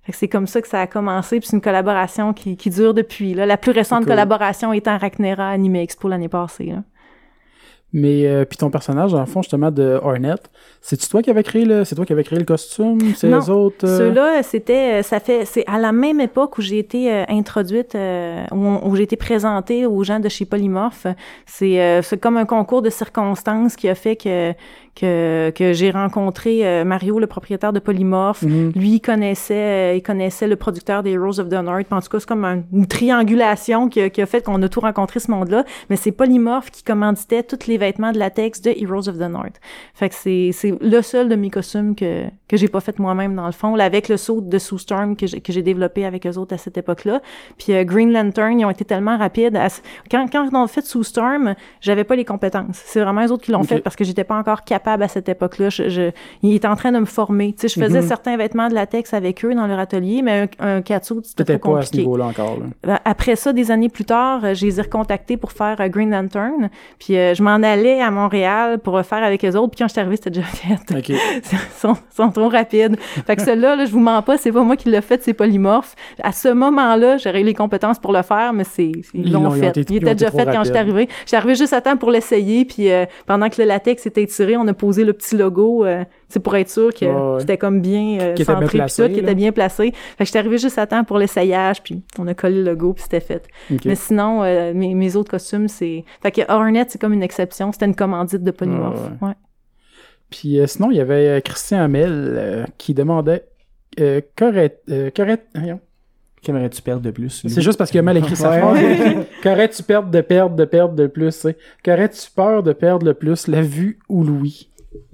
[0.04, 2.70] Fait que c'est comme ça que ça a commencé, puis c'est une collaboration qui, qui
[2.70, 3.34] dure depuis.
[3.34, 3.46] Là.
[3.46, 4.12] La plus récente Cool.
[4.12, 6.66] collaboration étant Ragnera Anime Expo l'année passée.
[6.66, 6.84] Là.
[7.94, 10.34] Mais euh, puis ton personnage, dans le fond, justement, de Hornet,
[10.82, 11.84] c'est-tu toi qui avais créé le.
[11.84, 12.98] C'est toi qui avais créé le costume?
[13.16, 13.86] C'est les autres?
[13.86, 17.24] euh, Ceux-là, c'était, euh, ça fait, c'est à la même époque où j'ai été euh,
[17.28, 21.06] introduite, euh, où, où j'ai été présentée aux gens de chez Polymorphe.
[21.46, 24.52] C'est, euh, c'est comme un concours de circonstances qui a fait que
[24.98, 28.42] que, que j'ai rencontré euh, Mario, le propriétaire de Polymorphe.
[28.42, 28.72] mhm.
[28.74, 31.86] Lui, il connaissait, euh, il connaissait le producteur des Rose of the North.
[31.92, 34.68] En tout cas, c'est comme un- une triangulation qui a, qui a fait qu'on a
[34.68, 35.64] tout rencontré ce monde-là.
[35.88, 39.60] Mais c'est Polymorphe qui commanditait tous les vêtements de latex de Heroes of the North.
[39.94, 43.46] Fait que c'est, le seul de mes costumes que, que j'ai pas fait moi-même dans
[43.46, 46.54] le fond, là, avec le saut de Sue Storm que j'ai, développé avec eux autres
[46.54, 47.20] à cette époque-là.
[47.58, 49.56] Puis euh, Green Lantern, ils ont été tellement rapides.
[49.56, 49.68] À...
[50.10, 52.80] Quand, quand on a fait Sue Storm, j'avais pas les compétences.
[52.84, 55.28] C'est vraiment eux autres qui l'ont fait parce que j'étais pas encore capable à cette
[55.28, 55.68] époque-là.
[55.70, 56.10] Je, je,
[56.42, 57.52] ils étaient en train de me former.
[57.52, 58.06] Tu sais, je faisais Mhm.
[58.08, 60.82] certains vêtements de latex avec eux dans leur atelier, mais un, un
[61.22, 62.58] c'était pas à ce niveau-là encore.
[62.58, 62.66] Là.
[62.84, 65.88] Ben, Après ça, des années plus tard, euh, je les ai recontactés pour faire euh,
[65.88, 66.70] Green Lantern.
[66.98, 69.70] Puis euh, je m'en allais à Montréal pour le faire avec eux autres.
[69.70, 70.74] Puis quand je suis arrivée, c'était déjà fait.
[70.96, 71.08] OK.
[71.08, 72.96] Ils sont, sont trop rapides.
[73.26, 75.32] Fait que ceux-là, là, je vous mens pas, c'est pas moi qui l'ai fait, c'est
[75.34, 75.94] polymorphe.
[76.22, 79.76] À ce moment-là, j'aurais eu les compétences pour le faire, mais c'est ils l'ont fait.
[79.76, 80.94] été- Il était déjà fait quand j'étais rapides.
[80.94, 81.08] arrivée.
[81.24, 84.56] J'étais arrivée juste à temps pour l'essayer, puis euh, pendant que le latex était tiré,
[84.56, 87.40] on a posé le petit logo, euh, c'est pour être sûr que Ouais, ouais.
[87.40, 89.92] c'était comme bien euh, Qui était bien centré, placé, tout, qui était bien placé.
[89.92, 92.92] Fait que j'étais arrivée juste à temps pour l'essayage, puis on a collé le logo,
[92.92, 93.48] puis c'était fait.
[93.84, 96.04] Mais sinon, euh, mes, mes autres costumes, c'est...
[96.22, 97.72] Fait que Hornet, c'est comme une exception.
[97.72, 99.10] C'était une commandite de polymorphe.
[99.20, 99.34] Ouais.
[100.30, 103.44] Puis euh, sinon, il y avait euh, Christian Hamel euh, qui demandait
[104.00, 105.10] euh, euh,
[105.54, 105.80] voyons.
[106.42, 107.44] Qu'aimerais-tu perdre de plus?
[107.46, 108.78] C'est juste parce qu'il a mal écrit sa phrase.
[109.42, 111.46] Qu'aurais-tu perdre de perdre de perdre de plus?
[111.84, 114.68] Qu'aurais-tu peur de perdre le plus, la vue ou l'ouïe?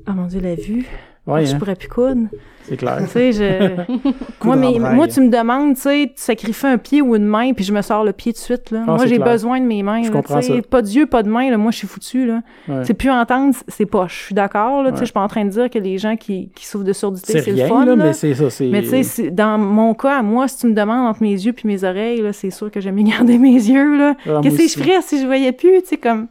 [0.06, 0.86] Oh mon Dieu, la vue.
[1.26, 2.28] Ouais, je hein, pourrais plus coudre.
[2.64, 2.98] c'est clair.
[3.00, 3.92] tu sais, je...
[4.44, 4.74] moi, mais,
[5.08, 7.80] tu me demandes, tu sais, tu sacrifies un pied ou une main, puis je me
[7.80, 8.82] sors le pied de suite, là.
[8.86, 10.56] Ah, moi, j'ai besoin de mes mains, Je là, comprends tu sais.
[10.56, 10.62] ça.
[10.68, 11.56] Pas d'yeux, pas de main, là.
[11.56, 12.42] Moi, je suis foutu, là.
[12.68, 12.84] Ouais.
[12.84, 14.18] C'est plus entendre, c'est poche.
[14.20, 14.90] Je suis d'accord, là.
[14.90, 15.00] Sais, Ouais.
[15.00, 17.40] je suis pas en train de dire que les gens qui, qui souffrent de surdité,
[17.40, 18.04] C'est le fun, là, là.
[18.04, 18.50] mais c'est ça.
[18.50, 21.32] c'est- Mais tu sais, dans mon cas, à moi, si tu me demandes entre mes
[21.32, 24.14] yeux puis mes oreilles, là, c'est sûr que j'aime mieux garder mes yeux, là.
[24.26, 26.26] Ah, Qu'est-ce que je ferais si je voyais plus, tu sais, comme...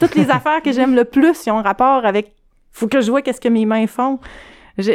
[0.00, 2.32] Toutes les affaires que j'aime le plus, ils ont rapport avec...
[2.72, 4.18] Faut que je vois qu'est-ce que mes mains font.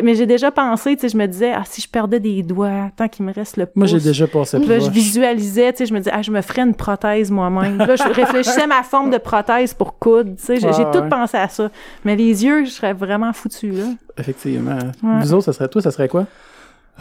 [0.04, 2.90] Mais j'ai déjà pensé, tu sais, je me disais, ah, si je perdais des doigts,
[2.96, 3.76] tant qu'il me reste le pouce...
[3.76, 6.32] Moi, j'ai déjà passé Puis là, je visualisais, tu sais, je me disais, ah, je
[6.32, 7.78] me ferais une prothèse moi-même.
[7.78, 11.10] Là, je réfléchissais à ma forme de prothèse pour coudre, tu sais, j'ai tout ouais.
[11.10, 11.70] pensé à ça.
[12.04, 13.84] Mais les yeux, je serais vraiment foutu là.
[14.18, 14.80] Effectivement.
[15.04, 15.20] Ouais.
[15.22, 16.26] Vous autres, ça serait toi, ça serait quoi?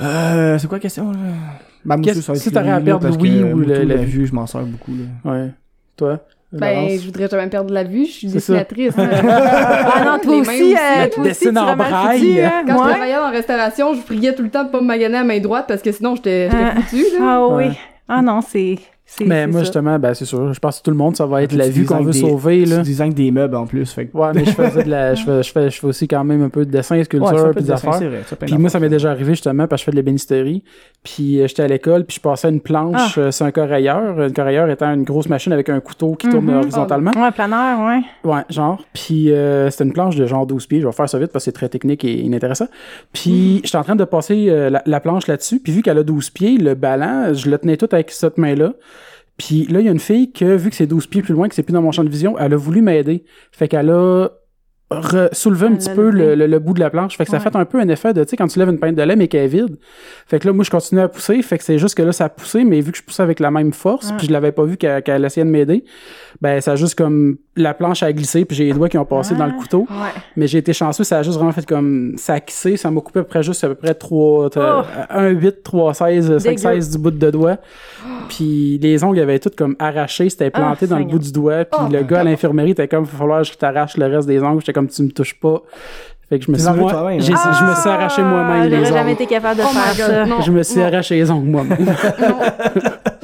[0.00, 1.18] Euh, c'est quoi la question, là?
[1.84, 4.46] Ben, ça va être si t'aurais à perdre l'ouïe ou le- la vue, je m'en
[4.46, 5.32] sers beaucoup, là.
[5.32, 5.50] Ouais.
[5.96, 6.18] Toi?
[6.58, 7.00] Ben, Laurence?
[7.00, 8.94] je voudrais jamais perdre la vue, je suis dessinatrice.
[8.98, 12.18] Ah non, toi aussi, euh, toi aussi, tu en braille.
[12.20, 12.62] foutu, hein?
[12.66, 15.24] Quand je travaillais en restauration, je priais tout le temps de pas me maganer à
[15.24, 16.80] main droite parce que sinon j'étais Ah.
[16.80, 17.02] foutue.
[17.18, 17.18] Là.
[17.20, 17.64] Ah oui.
[17.64, 17.72] Ouais.
[18.08, 18.76] Ah non, c'est...
[19.18, 19.64] c'est- Mais c'est moi, ça.
[19.64, 20.52] justement, ben, c'est sûr.
[20.52, 22.64] Je pense que tout le monde, ça va être la vue qu'on veut des- sauver,
[22.66, 22.78] là.
[22.78, 24.16] Tu designes des meubles en plus, fait que...
[24.16, 26.42] Ouais, mais je faisais de la, je fais, je fais, je fais aussi quand même
[26.42, 27.94] un peu de dessin, sculpture, Ouais, ça peut puis des affaires.
[28.26, 30.62] c'est Puis moi, ça m'est déjà arrivé justement parce que je fais de l'ébénisterie.
[31.02, 33.20] Puis euh, j'étais à l'école, puis je passais une planche Ah.
[33.20, 34.18] euh, sur un corailleur.
[34.18, 36.56] Un corailleur étant une grosse machine avec un couteau qui tourne Mhm.
[36.56, 37.10] horizontalement.
[37.16, 38.00] Ouais, planeur, ouais.
[38.30, 38.82] Ouais, genre.
[38.94, 40.80] Puis euh, c'était une planche de genre 12 pieds.
[40.80, 42.68] Je vais faire ça vite parce que c'est très technique et inintéressant.
[43.12, 45.60] Puis j'étais en train de passer euh, la, la planche là-dessus.
[45.60, 48.72] Puis vu qu'elle a 12 pieds, le ballon, je le tenais tout avec cette main-là.
[49.36, 51.48] Puis là, il y a une fille que, vu que c'est 12 pieds plus loin,
[51.48, 53.24] que c'est plus dans mon champ de vision, elle a voulu m'aider.
[53.52, 54.28] Fait qu'elle a
[55.32, 57.16] soulevé un Elle petit peu le, le- le bout de la planche.
[57.16, 58.78] Fait que ça fait un peu un effet de, tu sais, quand tu lèves une
[58.78, 59.76] pinte de lait mais qu'elle est vide.
[60.26, 61.40] Fait que là, moi, je continue à pousser.
[61.42, 63.40] Fait que c'est juste que là, ça a poussé, mais vu que je poussais avec
[63.40, 64.16] la même force, Ouais.
[64.18, 65.84] puis je l'avais pas vu qu'elle qu'elle essayait de m'aider,
[66.40, 69.04] ben, ça a juste comme, la planche a glissé, puis j'ai les doigts qui ont
[69.04, 69.86] passé dans le couteau.
[69.88, 70.10] Ouais.
[70.36, 73.00] Mais j'ai été chanceux, ça a juste vraiment fait comme, ça a quissé, ça m'a
[73.00, 74.82] coupé à peu près juste à peu près 3, Oh!
[75.10, 76.56] 1, 8, 3, 16, 5, Dégueu.
[76.60, 77.58] 16 du bout de doigt.
[78.28, 81.64] Puis les ongles avaient tout comme arraché, c'était planté Ah, dans le bout du doigt.
[81.64, 81.92] Puis Oh.
[81.92, 84.42] le gars à l'infirmerie était comme, il va falloir que je t'arrache le reste des
[84.42, 84.60] ongles.
[84.60, 85.62] J'étais comme, tu me touches pas.
[86.28, 89.22] Fait que je me suis, je me suis arraché moi-même Ah, les J'aurais jamais ongles.
[89.22, 90.26] été capable de Oh faire God, ça.
[90.26, 90.40] non.
[90.40, 90.86] Je me suis non.
[90.86, 91.86] arraché les ongles moi-même.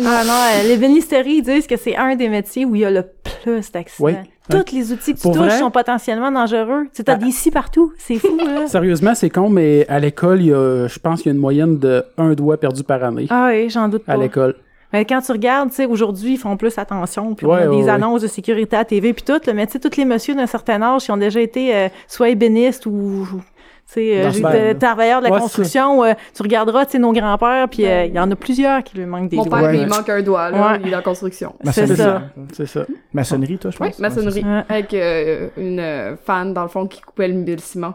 [0.02, 2.84] Ah non, euh, les bénisteries ils disent que c'est un des métiers où il y
[2.86, 4.06] a le plus d'accidents.
[4.06, 4.14] Oui.
[4.48, 5.58] Tous les outils que tu Pour touches vrai?
[5.58, 6.84] sont potentiellement dangereux.
[6.84, 7.16] Tu sais, t'as Ah.
[7.16, 7.92] des scies partout.
[7.98, 8.66] C'est fou, là.
[8.66, 11.40] Sérieusement, c'est con, mais à l'école, il y a, je pense qu'il y a une
[11.40, 13.26] moyenne de un doigt perdu par année.
[13.30, 14.18] Ah oui, j'en doute À pas.
[14.18, 14.56] l'école.
[14.92, 17.66] Mais quand tu regardes, tu sais, aujourd'hui, ils font plus attention, puis on Ouais, a
[17.68, 20.04] des ouais, annonces de sécurité à TV, puis tout, là, mais tu sais, tous les
[20.04, 23.26] messieurs d'un certain âge qui ont déjà été euh, soit ébénistes ou...
[23.92, 24.30] Tu sais, euh,
[24.70, 28.04] été travailleur de la Ouais, construction, euh, tu regarderas, tu sais, nos grands-pères, puis euh,
[28.04, 29.58] il y en a plusieurs qui lui manquent des Mon doigts.
[29.58, 29.78] père, Ouais.
[29.78, 30.80] il manque un doigt, là, Ouais.
[30.84, 31.54] il est en construction.
[31.64, 31.96] C'est Maçonnerie.
[31.96, 32.22] ça.
[32.52, 32.86] C'est ça.
[33.12, 33.88] Maçonnerie, toi, je pense.
[33.88, 34.44] Oui, maçonnerie.
[34.44, 34.62] Ouais.
[34.68, 37.94] Avec euh, une fan, dans le fond, qui coupait le, ciment.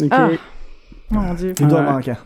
[0.00, 0.08] Ok.
[0.12, 0.28] Ah.
[1.10, 1.54] Mon Dieu.
[1.58, 2.16] Les doigts manquants.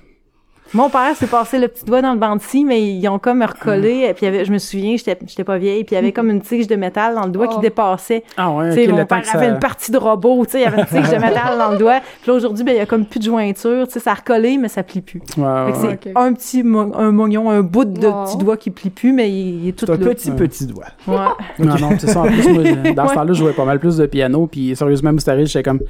[0.74, 3.18] Mon père s'est passé le petit doigt dans le banc de scie, mais ils ont
[3.18, 4.06] comme recollé.
[4.10, 6.28] Et puis avait, je me souviens, j'étais, j'étais pas vieille, puis il y avait comme
[6.28, 7.54] une tige de métal dans le doigt Oh.
[7.54, 8.24] qui dépassait.
[8.36, 9.38] Ah ouais, Tu ok, sais, mon le temps père ça...
[9.38, 11.70] avait une partie de robot, tu sais, il y avait une tige de métal dans
[11.70, 12.00] le doigt.
[12.22, 14.14] Puis là, aujourd'hui, ben, il y a comme plus de jointure, tu sais, ça a
[14.14, 15.22] recollé, mais ça plie plus.
[15.34, 18.24] C'est un petit mo- un mognon, un bout de Oh.
[18.24, 20.86] petit doigt qui plie plus, mais il, il est tout C'est un petit, petit doigt.
[21.06, 21.16] Ouais.
[21.58, 22.20] Non, non, c'est ça.
[22.20, 24.46] En plus, moi, je- dans ce temps-là, je jouais pas mal plus de piano.
[24.46, 25.80] Puis sérieusement, Moustaril, j'étais comme.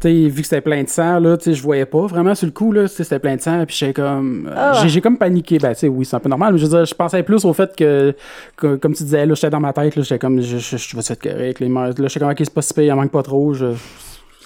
[0.00, 2.52] Tu sais, vu que c'était plein de sang, là, je voyais pas vraiment sur le
[2.52, 4.72] coup, là, c'était plein de sang, puis j'étais comme, euh, Ah.
[4.82, 6.84] j'ai, j'ai comme paniqué, ben, tu oui, c'est un peu normal, mais je veux dire,
[6.84, 8.14] je pensais plus au fait que,
[8.56, 10.96] que- comme tu disais, là, j'étais dans ma tête, là, j'étais comme, je, je, je
[10.96, 12.96] vais être correct, les mains, là, j'étais comme, ok, c'est pas si pire, il en
[12.96, 13.72] manque pas trop, je,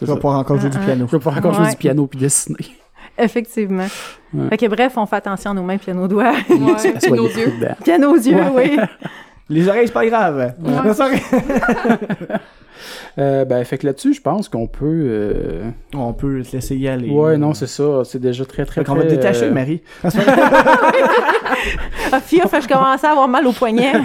[0.05, 0.15] ça.
[0.17, 0.87] pouvoir encore jouer du Ah, ah.
[0.87, 1.07] piano.
[1.07, 2.57] Je vais pouvoir encore jouer du piano puis dessiner.
[3.19, 3.87] Effectivement.
[4.33, 4.49] Ouais.
[4.51, 6.33] Fait que bref, on fait attention à nos mains puis à nos doigts.
[6.49, 7.53] Ouais, puis nos yeux.
[7.93, 8.79] à nos yeux, oui.
[9.51, 10.55] Les oreilles, c'est pas grave.
[13.19, 16.89] Euh, ben, fait que là-dessus, je pense qu'on peut, euh, On peut te laisser y
[16.89, 17.11] aller.
[17.11, 19.83] ouais, non, c'est ça, c'est déjà très, très, Fait qu'on va te détacher, euh, Marie.
[22.13, 23.93] Ah, Fia, fait que je commençais à avoir mal au poignet.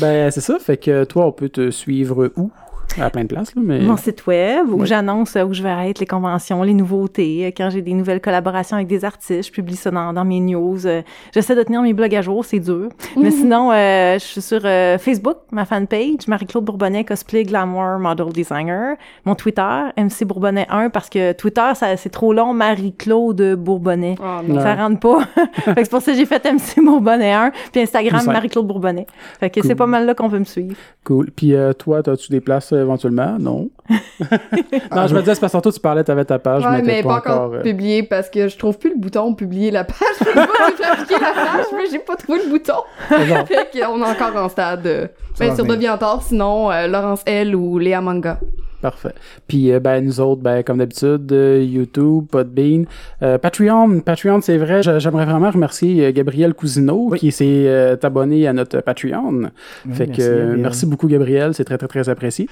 [0.00, 0.58] Ben, c'est ça.
[0.58, 2.50] Fait que toi, on peut te suivre où?
[2.98, 3.80] À plein de places, là, mais.
[3.80, 7.44] Mon site web où j'annonce euh, où je vais être, les conventions, les nouveautés.
[7.46, 10.40] euh, Quand j'ai des nouvelles collaborations avec des artistes, je publie ça dans, dans mes
[10.40, 10.86] news.
[10.86, 11.02] euh,
[11.34, 12.88] J'essaie de tenir mes blogs à jour, c'est dur.
[13.16, 18.32] Mais sinon, euh, je suis sur euh, Facebook, ma fanpage, Marie-Claude Bourbonnais, cosplay, glamour, model
[18.32, 18.96] designer.
[19.26, 24.14] Mon Twitter, MC Bourbonnais 1, parce que Twitter, c'est trop long, Marie-Claude Bourbonnais.
[24.20, 24.60] Oh, non.
[24.62, 25.18] Ça rentre pas.
[25.76, 28.24] c'est pour ça que j'ai fait MC Bourbonnais 1, puis Instagram.
[28.26, 29.06] Marie-Claude Bourbonnais.
[29.38, 29.68] Fait que Cool.
[29.68, 30.76] c'est pas mal là qu'on peut me suivre.
[31.04, 31.30] Cool.
[31.30, 33.36] Puis euh, toi, as-tu des places éventuellement?
[33.38, 33.68] Non.
[33.90, 37.02] non, je me disais, c'est parce que tantôt, tu parlais, t'avais ta page, Ouais, mais
[37.02, 39.96] pas encore euh, publié parce que je trouve plus le bouton publier la page.
[40.20, 42.74] Je pas appliqué la page, mais j'ai pas trouvé le bouton.
[43.08, 44.86] fait qu'on est encore en stade.
[44.86, 45.06] euh,
[45.38, 45.64] Ben, sur.
[45.64, 48.38] Deviantard, sinon euh, Laurence L ou Léa Manga.
[48.82, 49.14] Parfait.
[49.48, 52.84] Puis, euh, ben, nous autres, ben, comme d'habitude, euh, YouTube, Podbean,
[53.22, 54.00] euh, Patreon.
[54.00, 54.82] Patreon, c'est vrai.
[54.82, 57.18] j'a- J'aimerais vraiment remercier euh, Gabriel Cousineau Oui.
[57.18, 59.50] qui s'est euh, abonné à notre Patreon.
[59.86, 60.60] Oui, fait que merci, euh, Gabriel.
[60.60, 61.54] merci beaucoup, Gabriel.
[61.54, 62.48] C'est très, très, très apprécié.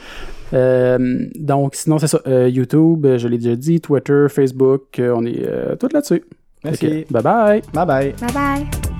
[0.54, 2.20] Euh, donc, sinon, c'est ça.
[2.26, 6.24] euh, YouTube, je l'ai déjà dit, Twitter, Facebook, euh, on est euh, tout là-dessus.
[6.64, 7.04] Merci.
[7.06, 7.62] Que, bye bye.
[7.74, 8.14] Bye bye.
[8.20, 8.93] Bye bye!